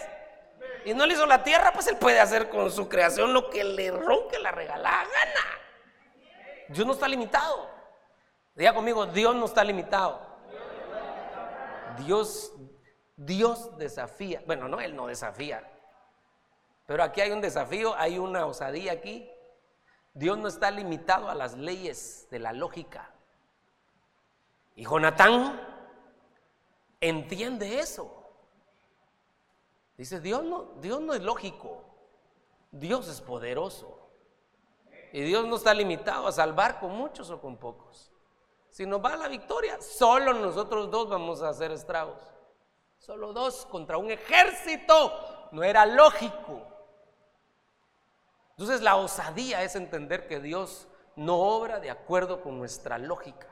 Y 0.85 0.95
no 0.95 1.05
Él 1.05 1.13
hizo 1.13 1.27
la 1.27 1.45
tierra, 1.45 1.73
pues 1.73 1.87
Él 1.87 1.97
puede 1.97 2.21
hacer 2.21 2.49
con 2.49 2.71
su 2.71 2.89
creación 2.89 3.33
lo 3.33 3.51
que 3.51 3.63
le 3.63 3.91
ronque 3.91 4.39
la 4.39 4.51
regalada 4.51 5.05
gana. 5.05 5.63
Dios 6.69 6.87
no 6.87 6.93
está 6.95 7.07
limitado. 7.07 7.71
Diga 8.55 8.75
conmigo, 8.75 9.07
Dios 9.07 9.35
no 9.35 9.47
está 9.47 9.63
limitado. 9.63 10.21
Dios, 11.99 12.53
Dios 13.17 13.77
desafía. 13.79 14.43
Bueno, 14.47 14.69
no, 14.69 14.81
Él 14.81 14.97
no 14.97 15.07
desafía. 15.07 15.69
Pero 16.87 17.03
aquí 17.03 17.21
hay 17.21 17.31
un 17.31 17.41
desafío, 17.41 17.95
hay 17.97 18.19
una 18.19 18.47
osadía 18.47 18.93
aquí. 18.93 19.31
Dios 20.15 20.37
no 20.39 20.49
está 20.49 20.71
limitado 20.71 21.31
a 21.31 21.35
las 21.35 21.57
leyes 21.57 22.27
de 22.31 22.39
la 22.39 22.53
lógica. 22.53 23.12
Y 24.75 24.85
Jonatán 24.85 25.61
entiende 27.01 27.79
eso. 27.79 28.11
Dice, 29.97 30.21
Dios 30.21 30.43
no, 30.45 30.75
Dios 30.81 31.01
no 31.01 31.15
es 31.15 31.23
lógico. 31.23 31.85
Dios 32.71 33.09
es 33.09 33.21
poderoso. 33.21 33.99
Y 35.13 35.21
Dios 35.23 35.47
no 35.47 35.57
está 35.57 35.75
limitado 35.75 36.27
a 36.27 36.33
salvar 36.33 36.81
con 36.81 36.93
muchos 36.93 37.31
o 37.31 37.41
con 37.41 37.57
pocos. 37.57 38.11
Si 38.71 38.87
nos 38.87 39.05
va 39.05 39.17
la 39.17 39.29
victoria, 39.29 39.81
solo 39.83 40.33
nosotros 40.33 40.91
dos 40.91 41.11
vamos 41.11 41.43
a 41.43 41.51
hacer 41.51 41.71
estragos. 41.71 42.23
Solo 42.99 43.35
dos 43.35 43.67
contra 43.67 43.99
un 43.99 44.11
ejército. 44.11 45.49
No 45.53 45.63
era 45.63 45.85
lógico. 45.85 46.63
Entonces 48.53 48.81
la 48.81 48.97
osadía 48.97 49.63
es 49.63 49.77
entender 49.77 50.27
que 50.27 50.41
Dios 50.41 50.89
no 51.17 51.37
obra 51.37 51.81
de 51.81 51.91
acuerdo 51.91 52.41
con 52.43 52.59
nuestra 52.59 52.97
lógica, 52.97 53.52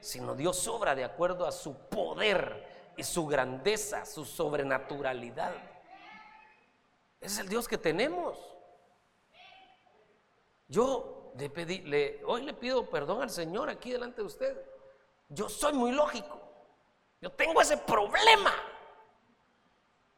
sino 0.00 0.34
Dios 0.34 0.66
obra 0.68 0.94
de 0.94 1.04
acuerdo 1.04 1.46
a 1.46 1.52
su 1.52 1.74
poder 1.88 2.92
y 2.96 3.04
su 3.04 3.26
grandeza, 3.26 4.04
su 4.04 4.24
sobrenaturalidad. 4.24 5.54
Es 7.20 7.38
el 7.38 7.48
Dios 7.48 7.68
que 7.68 7.78
tenemos. 7.78 8.38
Yo 10.68 11.32
le 11.36 11.48
pedí, 11.50 11.84
hoy 12.26 12.42
le 12.42 12.54
pido 12.54 12.88
perdón 12.90 13.22
al 13.22 13.30
Señor 13.30 13.68
aquí 13.70 13.92
delante 13.92 14.20
de 14.20 14.26
usted. 14.26 14.56
Yo 15.28 15.48
soy 15.48 15.72
muy 15.72 15.92
lógico. 15.92 16.40
Yo 17.20 17.30
tengo 17.30 17.60
ese 17.60 17.76
problema. 17.76 18.52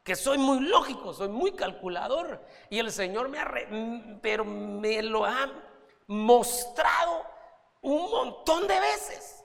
Que 0.03 0.15
soy 0.15 0.39
muy 0.39 0.61
lógico, 0.61 1.13
soy 1.13 1.29
muy 1.29 1.51
calculador. 1.51 2.43
Y 2.69 2.79
el 2.79 2.91
Señor 2.91 3.29
me 3.29 3.39
ha, 3.39 3.51
pero 4.21 4.43
me 4.43 5.01
lo 5.03 5.25
ha 5.25 5.51
mostrado 6.07 7.23
un 7.81 8.09
montón 8.09 8.67
de 8.67 8.79
veces. 8.79 9.40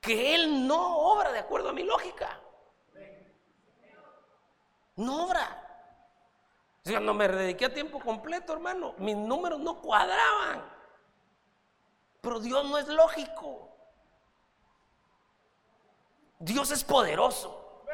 Que 0.00 0.34
Él 0.34 0.66
no 0.66 0.98
obra 0.98 1.32
de 1.32 1.40
acuerdo 1.40 1.70
a 1.70 1.72
mi 1.72 1.82
lógica. 1.82 2.40
No 4.96 5.26
obra. 5.26 5.64
Cuando 6.84 7.14
me 7.14 7.28
dediqué 7.28 7.66
a 7.66 7.74
tiempo 7.74 8.00
completo, 8.00 8.52
hermano, 8.52 8.94
mis 8.98 9.16
números 9.16 9.60
no 9.60 9.80
cuadraban. 9.80 10.64
Pero 12.20 12.40
Dios 12.40 12.64
no 12.68 12.78
es 12.78 12.88
lógico. 12.88 13.68
Dios 16.38 16.70
es 16.70 16.82
poderoso. 16.84 17.84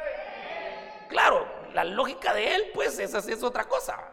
Claro, 1.09 1.47
la 1.73 1.83
lógica 1.83 2.33
de 2.33 2.55
Él, 2.55 2.71
pues 2.73 2.97
esa 2.99 3.21
sí 3.21 3.31
es 3.31 3.43
otra 3.43 3.67
cosa. 3.67 4.11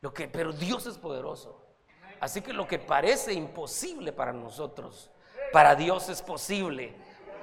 Lo 0.00 0.12
que, 0.12 0.28
pero 0.28 0.52
Dios 0.52 0.86
es 0.86 0.98
poderoso. 0.98 1.64
Así 2.20 2.40
que 2.42 2.52
lo 2.52 2.66
que 2.66 2.78
parece 2.78 3.32
imposible 3.32 4.12
para 4.12 4.32
nosotros, 4.32 5.10
para 5.52 5.74
Dios 5.74 6.08
es 6.08 6.22
posible. 6.22 6.94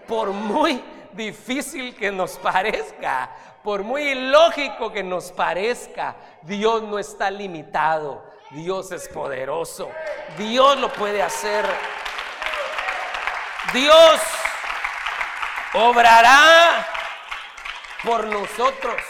Por 0.08 0.32
muy 0.32 0.84
difícil 1.14 1.96
que 1.96 2.12
nos 2.12 2.38
parezca, 2.38 3.30
por 3.64 3.84
muy 3.84 4.04
ilógico 4.10 4.92
que 4.92 5.04
nos 5.04 5.32
parezca, 5.32 6.16
Dios 6.44 6.84
no 6.84 6.98
está 6.98 7.30
limitado. 7.30 8.24
Dios 8.52 8.92
es 8.92 9.08
poderoso. 9.10 9.90
Dios 10.38 10.78
lo 10.80 10.92
puede 10.92 11.22
hacer. 11.22 11.66
Dios 13.74 14.20
obrará 15.74 16.88
por 18.04 18.26
nosotros. 18.26 19.02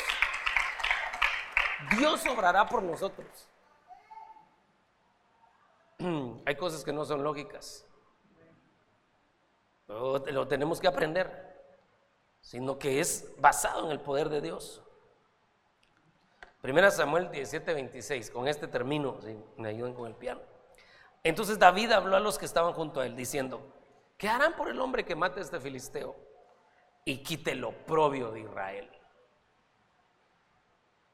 Dios 1.97 2.25
obrará 2.27 2.67
por 2.67 2.83
nosotros. 2.83 3.27
Hay 6.45 6.55
cosas 6.55 6.83
que 6.83 6.91
no 6.91 7.05
son 7.05 7.23
lógicas. 7.23 7.85
Lo 9.89 10.47
tenemos 10.47 10.79
que 10.79 10.87
aprender 10.87 11.49
sino 12.41 12.79
que 12.79 12.99
es 12.99 13.31
basado 13.37 13.85
en 13.85 13.91
el 13.91 13.99
poder 13.99 14.29
de 14.29 14.41
Dios. 14.41 14.81
Primera 16.61 16.91
Samuel 16.91 17.31
17, 17.31 17.73
26, 17.73 18.31
con 18.31 18.47
este 18.47 18.67
término, 18.67 19.19
si 19.21 19.37
me 19.57 19.69
ayuden 19.69 19.93
con 19.93 20.07
el 20.07 20.15
piano. 20.15 20.41
Entonces 21.23 21.59
David 21.59 21.91
habló 21.91 22.15
a 22.15 22.19
los 22.19 22.37
que 22.37 22.45
estaban 22.45 22.73
junto 22.73 22.99
a 22.99 23.05
él 23.05 23.15
diciendo, 23.15 23.61
¿qué 24.17 24.27
harán 24.27 24.55
por 24.55 24.69
el 24.69 24.79
hombre 24.79 25.05
que 25.05 25.15
mate 25.15 25.39
a 25.39 25.43
este 25.43 25.59
filisteo 25.59 26.15
y 27.05 27.23
quite 27.23 27.51
el 27.51 27.63
oprobio 27.63 28.31
de 28.31 28.41
Israel? 28.41 28.89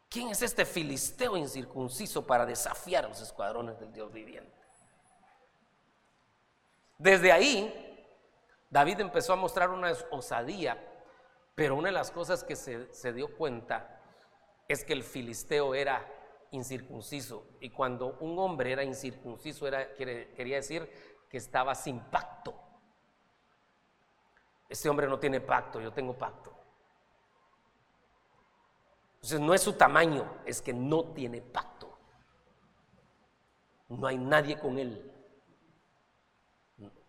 ¿Quién 0.09 0.30
es 0.30 0.41
este 0.41 0.65
filisteo 0.65 1.36
incircunciso 1.36 2.26
para 2.26 2.45
desafiar 2.45 3.05
a 3.05 3.09
los 3.09 3.21
escuadrones 3.21 3.80
del 3.80 3.91
Dios 3.91 4.11
viviente? 4.13 4.55
Desde 6.97 7.32
ahí, 7.32 7.84
David 8.76 8.99
empezó 8.99 9.32
a 9.32 9.38
mostrar 9.38 9.69
una 9.69 9.93
osadía 10.11 10.78
pero 11.55 11.78
una 11.78 11.88
de 11.88 11.93
las 11.93 12.11
cosas 12.11 12.43
que 12.43 12.57
se, 12.57 13.13
dio 13.13 13.34
cuenta 13.38 14.01
es 14.67 14.84
que 14.84 14.91
el 14.91 15.03
filisteo 15.03 15.73
era 15.73 16.05
incircunciso. 16.51 17.47
Y 17.61 17.69
cuando 17.69 18.17
un 18.19 18.38
hombre 18.38 18.73
era 18.73 18.84
incircunciso, 18.84 19.65
era, 19.65 19.93
quería 19.93 20.57
decir 20.57 20.89
que 21.30 21.38
estaba 21.38 21.73
sin 21.73 22.01
pacto. 22.01 22.53
Este 24.67 24.89
hombre 24.89 25.07
no 25.07 25.17
tiene 25.17 25.39
pacto, 25.39 25.80
yo 25.80 25.93
tengo 25.93 26.17
pacto. 26.17 26.53
Entonces 29.13 29.39
no 29.39 29.53
es 29.53 29.61
su 29.61 29.71
tamaño, 29.73 30.41
es 30.45 30.61
que 30.61 30.73
no 30.73 31.13
tiene 31.13 31.41
pacto. 31.41 31.97
No 33.88 34.07
hay 34.07 34.17
nadie 34.17 34.59
con 34.59 34.78
él. 34.78 35.14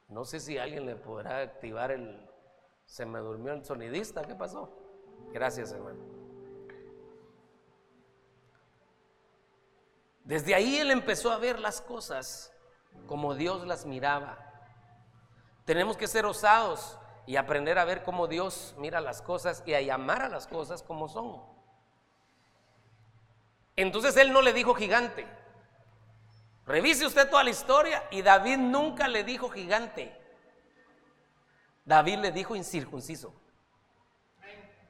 No 0.09 0.25
sé 0.25 0.41
si 0.41 0.59
alguien 0.59 0.87
le 0.87 0.97
podrá 0.97 1.41
activar 1.41 1.91
el, 1.91 2.29
se 2.85 3.05
me 3.05 3.19
durmió 3.19 3.53
el 3.53 3.65
sonidista, 3.65 4.23
¿qué 4.23 4.35
pasó? 4.35 4.71
Gracias, 5.33 5.73
hermano. 5.73 5.99
Desde 10.25 10.55
ahí 10.55 10.79
él 10.79 10.91
empezó 10.91 11.31
a 11.31 11.39
ver 11.39 11.59
las 11.59 11.81
cosas 11.81 12.53
como 13.07 13.35
Dios 13.35 13.67
las 13.67 13.87
miraba. 13.87 14.39
Tenemos 15.65 15.97
que 15.97 16.07
ser 16.07 16.27
osados 16.27 16.99
y 17.27 17.37
aprender 17.37 17.79
a 17.79 17.85
ver 17.85 18.03
cómo 18.03 18.27
Dios 18.29 18.75
mira 18.79 19.01
las 19.01 19.23
cosas 19.23 19.63
y 19.67 19.75
a 19.75 19.81
llamar 19.81 20.23
a 20.23 20.29
las 20.29 20.47
cosas 20.47 20.83
como 20.83 21.09
son. 21.09 21.43
Entonces 23.75 24.17
él 24.17 24.33
no 24.33 24.43
le 24.43 24.53
dijo 24.53 24.75
gigante. 24.75 25.27
Revise 26.67 27.07
usted 27.07 27.31
toda 27.31 27.45
la 27.45 27.51
historia 27.51 28.09
y 28.11 28.23
David 28.23 28.59
nunca 28.59 29.07
le 29.07 29.23
dijo 29.23 29.49
gigante. 29.49 30.12
David 31.85 32.19
le 32.19 32.33
dijo 32.33 32.57
incircunciso. 32.57 33.33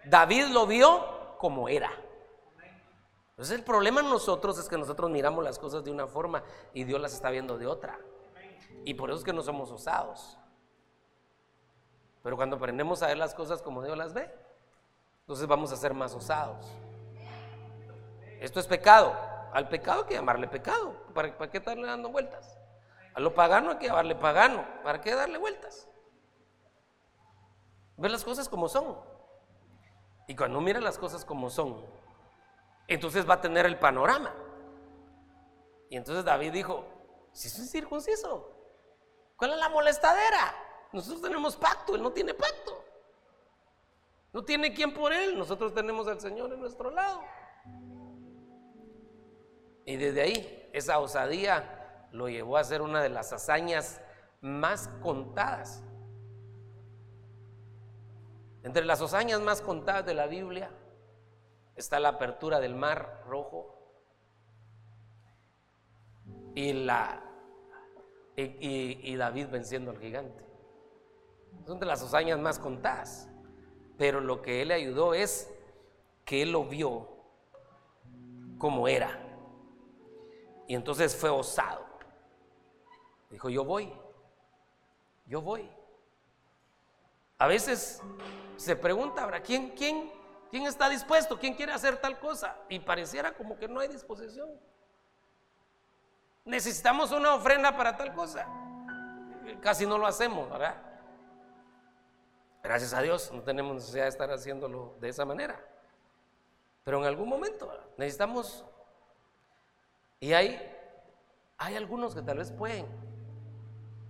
David 0.06 0.46
lo 0.46 0.66
vio 0.66 1.36
como 1.38 1.68
era. 1.68 1.90
Entonces 3.30 3.58
el 3.58 3.64
problema 3.64 4.00
en 4.00 4.08
nosotros 4.08 4.58
es 4.58 4.66
que 4.66 4.78
nosotros 4.78 5.10
miramos 5.10 5.44
las 5.44 5.58
cosas 5.58 5.84
de 5.84 5.90
una 5.90 6.06
forma 6.06 6.42
y 6.72 6.84
Dios 6.84 6.98
las 6.98 7.12
está 7.12 7.28
viendo 7.28 7.58
de 7.58 7.66
otra. 7.66 7.98
Y 8.86 8.94
por 8.94 9.10
eso 9.10 9.18
es 9.18 9.24
que 9.24 9.34
no 9.34 9.42
somos 9.42 9.70
osados. 9.70 10.38
Pero 12.22 12.36
cuando 12.36 12.56
aprendemos 12.56 13.02
a 13.02 13.08
ver 13.08 13.18
las 13.18 13.34
cosas 13.34 13.60
como 13.60 13.84
Dios 13.84 13.98
las 13.98 14.14
ve, 14.14 14.32
entonces 15.20 15.46
vamos 15.46 15.70
a 15.72 15.76
ser 15.76 15.92
más 15.92 16.14
osados. 16.14 16.66
Esto 18.40 18.60
es 18.60 18.66
pecado. 18.66 19.35
Al 19.52 19.68
pecado 19.68 20.02
hay 20.02 20.08
que 20.08 20.14
llamarle 20.14 20.48
pecado. 20.48 20.94
¿Para, 21.14 21.36
¿Para 21.36 21.50
qué 21.50 21.58
estarle 21.58 21.86
dando 21.86 22.10
vueltas? 22.10 22.58
A 23.14 23.20
lo 23.20 23.34
pagano 23.34 23.70
hay 23.70 23.78
que 23.78 23.86
llamarle 23.86 24.14
pagano. 24.14 24.66
¿Para 24.82 25.00
qué 25.00 25.14
darle 25.14 25.38
vueltas? 25.38 25.88
Ver 27.96 28.10
las 28.10 28.24
cosas 28.24 28.48
como 28.48 28.68
son. 28.68 28.98
Y 30.28 30.36
cuando 30.36 30.60
mira 30.60 30.80
las 30.80 30.98
cosas 30.98 31.24
como 31.24 31.50
son, 31.50 31.84
entonces 32.88 33.28
va 33.28 33.34
a 33.34 33.40
tener 33.40 33.64
el 33.64 33.78
panorama. 33.78 34.34
Y 35.88 35.96
entonces 35.96 36.24
David 36.24 36.52
dijo, 36.52 36.84
si 37.32 37.48
un 37.60 37.66
circunciso, 37.66 38.50
¿cuál 39.36 39.52
es 39.52 39.58
la 39.58 39.68
molestadera? 39.68 40.54
Nosotros 40.92 41.22
tenemos 41.22 41.56
pacto, 41.56 41.94
él 41.94 42.02
no 42.02 42.12
tiene 42.12 42.34
pacto. 42.34 42.84
No 44.32 44.44
tiene 44.44 44.74
quien 44.74 44.92
por 44.92 45.12
él, 45.12 45.38
nosotros 45.38 45.72
tenemos 45.72 46.08
al 46.08 46.20
Señor 46.20 46.52
en 46.52 46.60
nuestro 46.60 46.90
lado. 46.90 47.22
Y 49.86 49.96
desde 49.96 50.20
ahí 50.20 50.68
esa 50.72 50.98
osadía 50.98 52.08
lo 52.10 52.28
llevó 52.28 52.58
a 52.58 52.64
ser 52.64 52.82
una 52.82 53.02
de 53.02 53.08
las 53.08 53.32
hazañas 53.32 54.02
más 54.40 54.88
contadas. 55.00 55.82
Entre 58.62 58.84
las 58.84 59.00
hazañas 59.00 59.40
más 59.40 59.62
contadas 59.62 60.04
de 60.04 60.12
la 60.12 60.26
Biblia 60.26 60.70
está 61.76 62.00
la 62.00 62.10
apertura 62.10 62.58
del 62.58 62.74
mar 62.74 63.22
rojo 63.28 63.74
y, 66.54 66.72
la, 66.72 67.22
y, 68.36 69.14
David 69.14 69.48
venciendo 69.50 69.92
al 69.92 69.98
gigante. 69.98 70.44
Son 71.64 71.78
de 71.78 71.86
las 71.86 72.02
hazañas 72.02 72.40
más 72.40 72.58
contadas. 72.58 73.28
Pero 73.98 74.20
lo 74.20 74.42
que 74.42 74.62
él 74.62 74.68
le 74.68 74.74
ayudó 74.74 75.14
es 75.14 75.50
que 76.24 76.42
él 76.42 76.52
lo 76.52 76.64
vio 76.64 77.08
como 78.58 78.88
era. 78.88 79.25
Y 80.66 80.74
entonces 80.74 81.14
fue 81.16 81.30
osado. 81.30 81.86
Dijo, 83.30 83.48
yo 83.48 83.64
voy, 83.64 83.92
yo 85.26 85.40
voy. 85.40 85.70
A 87.38 87.46
veces 87.46 88.00
se 88.56 88.76
pregunta, 88.76 89.28
¿quién, 89.42 89.70
quién, 89.70 90.10
quién 90.50 90.66
está 90.66 90.88
dispuesto? 90.88 91.38
¿Quién 91.38 91.54
quiere 91.54 91.72
hacer 91.72 91.98
tal 91.98 92.18
cosa? 92.18 92.56
Y 92.68 92.78
pareciera 92.78 93.32
como 93.32 93.58
que 93.58 93.68
no 93.68 93.80
hay 93.80 93.88
disposición. 93.88 94.48
Necesitamos 96.44 97.10
una 97.12 97.34
ofrenda 97.34 97.76
para 97.76 97.96
tal 97.96 98.14
cosa. 98.14 98.46
Casi 99.60 99.86
no 99.86 99.98
lo 99.98 100.06
hacemos, 100.06 100.48
¿verdad? 100.48 100.82
Gracias 102.62 102.94
a 102.94 103.02
Dios 103.02 103.30
no 103.32 103.42
tenemos 103.42 103.74
necesidad 103.76 104.04
de 104.04 104.08
estar 104.08 104.30
haciéndolo 104.30 104.96
de 105.00 105.08
esa 105.08 105.24
manera. 105.24 105.62
Pero 106.84 106.98
en 106.98 107.04
algún 107.04 107.28
momento 107.28 107.72
necesitamos... 107.96 108.64
Y 110.20 110.32
hay, 110.32 110.60
hay 111.58 111.76
algunos 111.76 112.14
que 112.14 112.22
tal 112.22 112.38
vez 112.38 112.50
pueden 112.52 112.86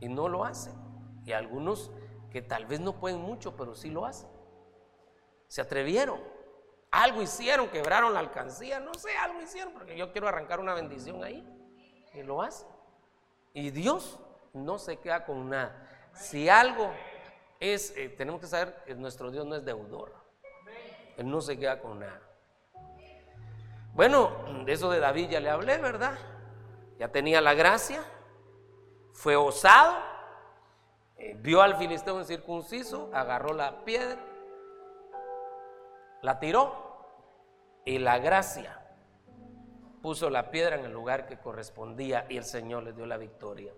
y 0.01 0.09
no 0.09 0.29
lo 0.29 0.45
hacen. 0.45 0.75
Y 1.25 1.33
algunos 1.33 1.91
que 2.31 2.43
tal 2.43 2.67
vez 2.67 2.81
no 2.81 2.99
pueden 3.01 3.21
mucho, 3.21 3.57
pero 3.57 3.75
sí 3.75 3.91
lo 3.91 4.05
hacen. 4.05 4.29
Se 5.49 5.61
atrevieron. 5.61 6.21
Algo 6.91 7.23
hicieron, 7.23 7.69
quebraron 7.69 8.15
la 8.15 8.21
alcancía, 8.21 8.81
no 8.81 8.95
sé, 8.95 9.17
algo 9.17 9.43
hicieron, 9.43 9.73
porque 9.73 9.97
yo 9.97 10.13
quiero 10.13 10.29
arrancar 10.29 10.61
una 10.61 10.75
bendición 10.75 11.23
ahí. 11.25 11.47
Y 12.15 12.23
lo 12.23 12.41
hace. 12.41 12.67
Y 13.53 13.71
Dios 13.71 14.19
no 14.53 14.79
se 14.79 14.99
queda 14.99 15.25
con 15.25 15.51
nada. 15.51 16.11
Si 16.15 16.49
algo 16.49 16.91
es, 17.61 17.95
eh, 17.97 18.09
tenemos 18.09 18.41
que 18.41 18.47
saber 18.47 18.83
que 18.85 18.95
nuestro 18.95 19.31
Dios 19.31 19.45
no 19.47 19.57
es 19.57 19.65
deudor. 19.65 20.15
Él 21.17 21.29
no 21.29 21.41
se 21.41 21.59
queda 21.59 21.81
con 21.81 21.99
nada. 21.99 22.26
Bueno, 23.97 24.31
de 24.67 24.75
eso 24.75 24.91
de 24.91 25.01
David 25.01 25.31
ya 25.31 25.41
le 25.41 25.49
hablé, 25.49 25.79
¿verdad? 25.79 26.19
Ya 26.99 27.09
tenía 27.09 27.41
la 27.41 27.55
gracia, 27.55 28.05
fue 29.15 29.37
osado, 29.37 29.97
eh, 31.17 31.35
vio 31.41 31.63
al 31.63 31.77
filisteo 31.77 32.23
circunciso, 32.23 33.11
agarró 33.15 33.55
la 33.55 33.87
piedra, 33.87 34.19
la 36.21 36.39
tiró 36.39 37.07
y 37.87 37.99
la 37.99 38.19
gracia 38.19 38.83
puso 40.03 40.29
la 40.29 40.51
piedra 40.51 40.77
en 40.77 40.85
el 40.85 40.93
lugar 40.93 41.27
que 41.27 41.39
correspondía 41.39 42.27
y 42.29 42.37
el 42.37 42.45
Señor 42.45 42.83
le 42.83 42.93
dio 42.93 43.07
la 43.07 43.17
victoria. 43.17 43.73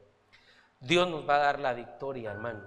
Dios 0.81 1.09
nos 1.09 1.29
va 1.29 1.37
a 1.37 1.39
dar 1.39 1.61
la 1.61 1.75
victoria, 1.75 2.33
hermano. 2.33 2.65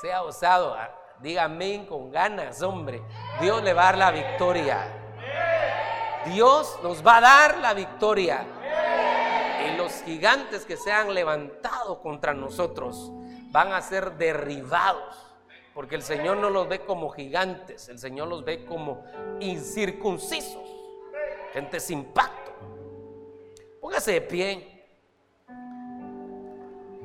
Sea 0.00 0.22
osado, 0.22 0.72
ah, 0.72 0.88
diga 1.18 1.42
amén 1.42 1.84
con 1.84 2.12
ganas, 2.12 2.62
hombre. 2.62 3.02
Dios 3.40 3.60
le 3.64 3.74
va 3.74 3.82
a 3.82 3.84
dar 3.86 3.98
la 3.98 4.10
victoria. 4.12 4.99
Dios 6.26 6.78
nos 6.82 7.06
va 7.06 7.18
a 7.18 7.20
dar 7.20 7.58
la 7.58 7.74
victoria. 7.74 8.44
Y 9.66 9.76
los 9.76 10.02
gigantes 10.02 10.64
que 10.64 10.76
se 10.76 10.92
han 10.92 11.14
levantado 11.14 12.00
contra 12.00 12.34
nosotros 12.34 13.10
van 13.50 13.72
a 13.72 13.80
ser 13.82 14.12
derribados. 14.12 15.26
Porque 15.74 15.94
el 15.94 16.02
Señor 16.02 16.36
no 16.38 16.50
los 16.50 16.68
ve 16.68 16.80
como 16.84 17.10
gigantes, 17.10 17.88
el 17.88 17.98
Señor 17.98 18.28
los 18.28 18.44
ve 18.44 18.64
como 18.64 19.04
incircuncisos, 19.38 20.68
gente 21.52 21.78
sin 21.80 22.04
pacto. 22.04 22.50
Póngase 23.80 24.12
de 24.12 24.20
pie 24.20 24.70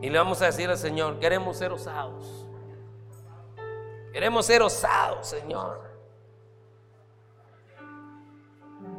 y 0.01 0.09
le 0.09 0.17
vamos 0.17 0.41
a 0.41 0.47
decir 0.47 0.69
al 0.69 0.77
Señor, 0.77 1.19
queremos 1.19 1.57
ser 1.57 1.71
osados. 1.71 2.45
Queremos 4.11 4.45
ser 4.45 4.61
osados, 4.61 5.27
Señor. 5.27 5.94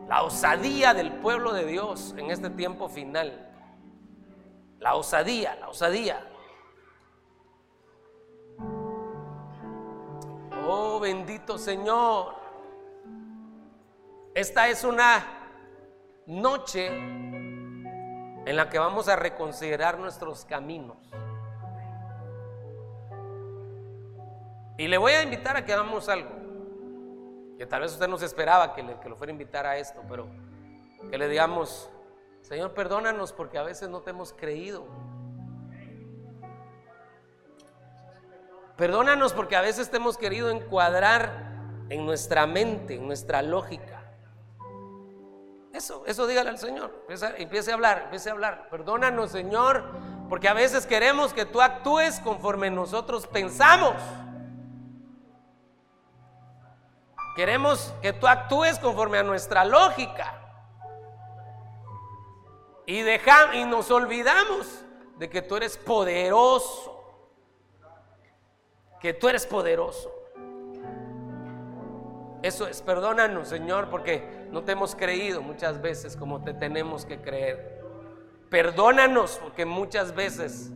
La 0.09 0.23
osadía 0.23 0.95
del 0.95 1.13
pueblo 1.15 1.53
de 1.53 1.67
Dios 1.67 2.15
en 2.17 2.31
este 2.31 2.49
tiempo 2.51 2.89
final. 2.89 3.51
La 4.79 4.95
osadía, 4.95 5.57
la 5.57 5.69
osadía. 5.69 6.25
Oh 10.65 11.01
bendito 11.01 11.59
Señor. 11.59 12.37
Esta 14.33 14.69
es 14.69 14.85
una 14.85 15.25
noche 16.27 16.87
en 16.87 18.55
la 18.57 18.71
que 18.71 18.79
vamos 18.79 19.09
a 19.09 19.17
reconsiderar 19.17 19.99
nuestros 19.99 20.45
caminos. 20.45 20.99
Y 24.79 24.87
le 24.87 24.99
voy 24.99 25.13
a 25.13 25.23
invitar 25.23 25.57
a 25.57 25.65
que 25.65 25.73
hagamos 25.73 26.09
algo 26.09 26.46
que 27.57 27.67
tal 27.67 27.83
vez 27.83 27.93
usted 27.93 28.09
no 28.09 28.19
se 28.19 28.27
esperaba 28.27 28.75
que, 28.75 28.83
le, 28.83 28.99
que 29.01 29.09
lo 29.09 29.17
fuera 29.17 29.31
a 29.31 29.35
invitar 29.35 29.67
a 29.67 29.77
esto, 29.77 30.03
pero 30.09 30.29
que 31.11 31.19
le 31.19 31.29
digamos, 31.29 31.91
Señor, 32.43 32.75
perdónanos 32.75 33.33
porque 33.33 33.59
a 33.59 33.63
veces 33.63 33.89
no 33.89 34.03
te 34.03 34.11
hemos 34.11 34.33
creído. 34.33 34.87
Perdónanos 38.77 39.33
porque 39.33 39.57
a 39.57 39.63
veces 39.63 39.91
te 39.91 39.97
hemos 39.97 40.19
querido 40.19 40.51
encuadrar 40.51 41.57
en 41.89 42.05
nuestra 42.05 42.47
mente, 42.47 42.97
en 42.97 43.07
nuestra 43.07 43.41
lógica. 43.41 44.03
Eso, 45.73 46.05
eso 46.07 46.27
dígale 46.27 46.51
al 46.51 46.59
Señor. 46.59 46.93
Empiece, 47.03 47.43
empiece 47.43 47.71
a 47.71 47.75
hablar, 47.75 48.03
empiece 48.05 48.29
a 48.29 48.33
hablar. 48.33 48.69
Perdónanos, 48.71 49.31
Señor, 49.31 49.85
porque 50.29 50.49
a 50.49 50.55
veces 50.55 50.87
queremos 50.87 51.33
que 51.33 51.47
tú 51.47 51.63
actúes 51.63 52.21
conforme 52.21 52.71
nosotros 52.71 53.27
pensamos. 53.27 53.95
Queremos 57.37 57.95
que 58.01 58.15
tú 58.15 58.27
actúes 58.27 58.79
conforme 58.79 59.19
a 59.19 59.23
nuestra 59.23 59.63
lógica. 59.67 60.41
Y, 62.87 63.03
dejamos, 63.03 63.57
y 63.57 63.65
nos 63.67 63.91
olvidamos 63.91 64.83
de 65.19 65.29
que 65.29 65.43
tú 65.43 65.57
eres 65.57 65.77
poderoso. 65.77 66.93
Que 69.01 69.13
tú 69.13 69.29
eres 69.29 69.45
poderoso. 69.45 70.11
Eso 72.43 72.67
es, 72.69 72.81
perdónanos 72.81 73.49
Señor, 73.49 73.91
porque 73.91 74.47
no 74.51 74.65
te 74.65 74.73
hemos 74.73 74.95
creído 74.95 75.43
muchas 75.43 75.83
veces 75.83 76.17
como 76.17 76.43
te 76.43 76.55
tenemos 76.55 77.05
que 77.05 77.21
creer. 77.21 77.85
Perdónanos 78.49 79.39
porque 79.43 79.67
muchas 79.67 80.15
veces 80.15 80.71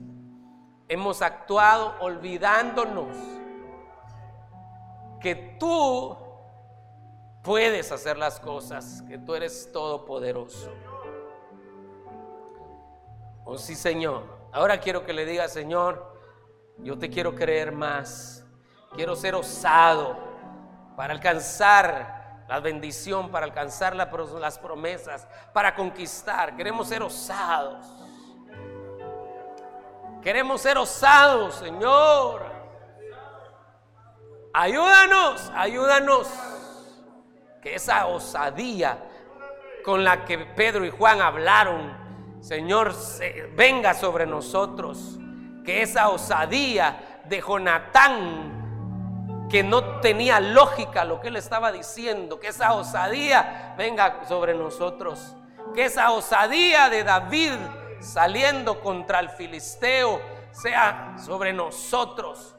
hemos 0.88 1.22
actuado 1.22 1.94
olvidándonos 2.00 3.16
que 5.20 5.56
tú 5.58 6.29
puedes 7.42 7.90
hacer 7.92 8.18
las 8.18 8.40
cosas, 8.40 9.02
que 9.08 9.18
tú 9.18 9.34
eres 9.34 9.70
todopoderoso. 9.72 10.70
Oh 13.44 13.58
sí, 13.58 13.74
Señor. 13.74 14.24
Ahora 14.52 14.80
quiero 14.80 15.04
que 15.04 15.12
le 15.12 15.24
diga, 15.24 15.48
Señor, 15.48 16.14
yo 16.78 16.98
te 16.98 17.08
quiero 17.08 17.34
creer 17.34 17.72
más. 17.72 18.44
Quiero 18.94 19.14
ser 19.16 19.34
osado 19.34 20.18
para 20.96 21.12
alcanzar 21.12 22.44
la 22.48 22.60
bendición, 22.60 23.30
para 23.30 23.46
alcanzar 23.46 23.94
las 23.94 24.58
promesas, 24.58 25.26
para 25.52 25.74
conquistar. 25.74 26.56
Queremos 26.56 26.88
ser 26.88 27.02
osados. 27.02 27.86
Queremos 30.20 30.60
ser 30.60 30.76
osados, 30.76 31.54
Señor. 31.54 32.44
Ayúdanos, 34.52 35.50
ayúdanos 35.54 36.28
que 37.60 37.74
esa 37.74 38.06
osadía 38.06 38.98
con 39.84 40.04
la 40.04 40.24
que 40.24 40.38
Pedro 40.38 40.84
y 40.84 40.90
Juan 40.90 41.20
hablaron, 41.20 41.96
Señor, 42.40 42.94
venga 43.54 43.94
sobre 43.94 44.26
nosotros. 44.26 45.18
Que 45.64 45.82
esa 45.82 46.08
osadía 46.08 47.20
de 47.26 47.40
Jonatán, 47.40 49.48
que 49.50 49.62
no 49.62 50.00
tenía 50.00 50.40
lógica 50.40 51.04
lo 51.04 51.20
que 51.20 51.28
él 51.28 51.36
estaba 51.36 51.70
diciendo, 51.70 52.40
que 52.40 52.48
esa 52.48 52.72
osadía 52.72 53.74
venga 53.76 54.26
sobre 54.26 54.54
nosotros. 54.54 55.36
Que 55.74 55.84
esa 55.84 56.10
osadía 56.12 56.88
de 56.88 57.04
David 57.04 57.52
saliendo 58.00 58.80
contra 58.80 59.20
el 59.20 59.28
filisteo 59.28 60.20
sea 60.50 61.14
sobre 61.18 61.52
nosotros. 61.52 62.56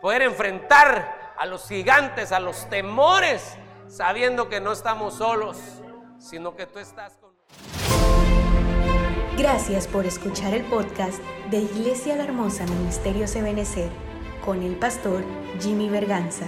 Poder 0.00 0.22
enfrentar 0.22 1.34
a 1.36 1.46
los 1.46 1.66
gigantes, 1.66 2.30
a 2.30 2.38
los 2.38 2.70
temores 2.70 3.58
sabiendo 3.94 4.48
que 4.48 4.60
no 4.60 4.72
estamos 4.72 5.14
solos, 5.14 5.56
sino 6.18 6.56
que 6.56 6.66
tú 6.66 6.80
estás 6.80 7.16
con 7.18 7.30
nosotros. 7.36 7.54
Gracias 9.38 9.86
por 9.86 10.04
escuchar 10.04 10.52
el 10.52 10.64
podcast 10.64 11.22
de 11.50 11.58
Iglesia 11.58 12.16
La 12.16 12.24
Hermosa 12.24 12.66
Ministerio 12.66 13.26
Ebenecer 13.32 13.90
con 14.44 14.62
el 14.62 14.74
pastor 14.76 15.22
Jimmy 15.60 15.88
Berganza. 15.88 16.46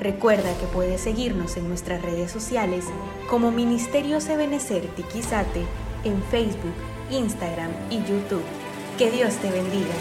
Recuerda 0.00 0.52
que 0.58 0.66
puedes 0.66 1.00
seguirnos 1.00 1.56
en 1.56 1.68
nuestras 1.68 2.02
redes 2.02 2.32
sociales 2.32 2.86
como 3.28 3.52
Ministerio 3.52 4.18
Ebenecer 4.18 4.88
Tiquizate 4.96 5.64
en 6.02 6.20
Facebook, 6.24 6.74
Instagram 7.10 7.70
y 7.90 7.98
YouTube. 7.98 8.42
Que 8.98 9.12
Dios 9.12 9.36
te 9.36 9.50
bendiga. 9.50 9.94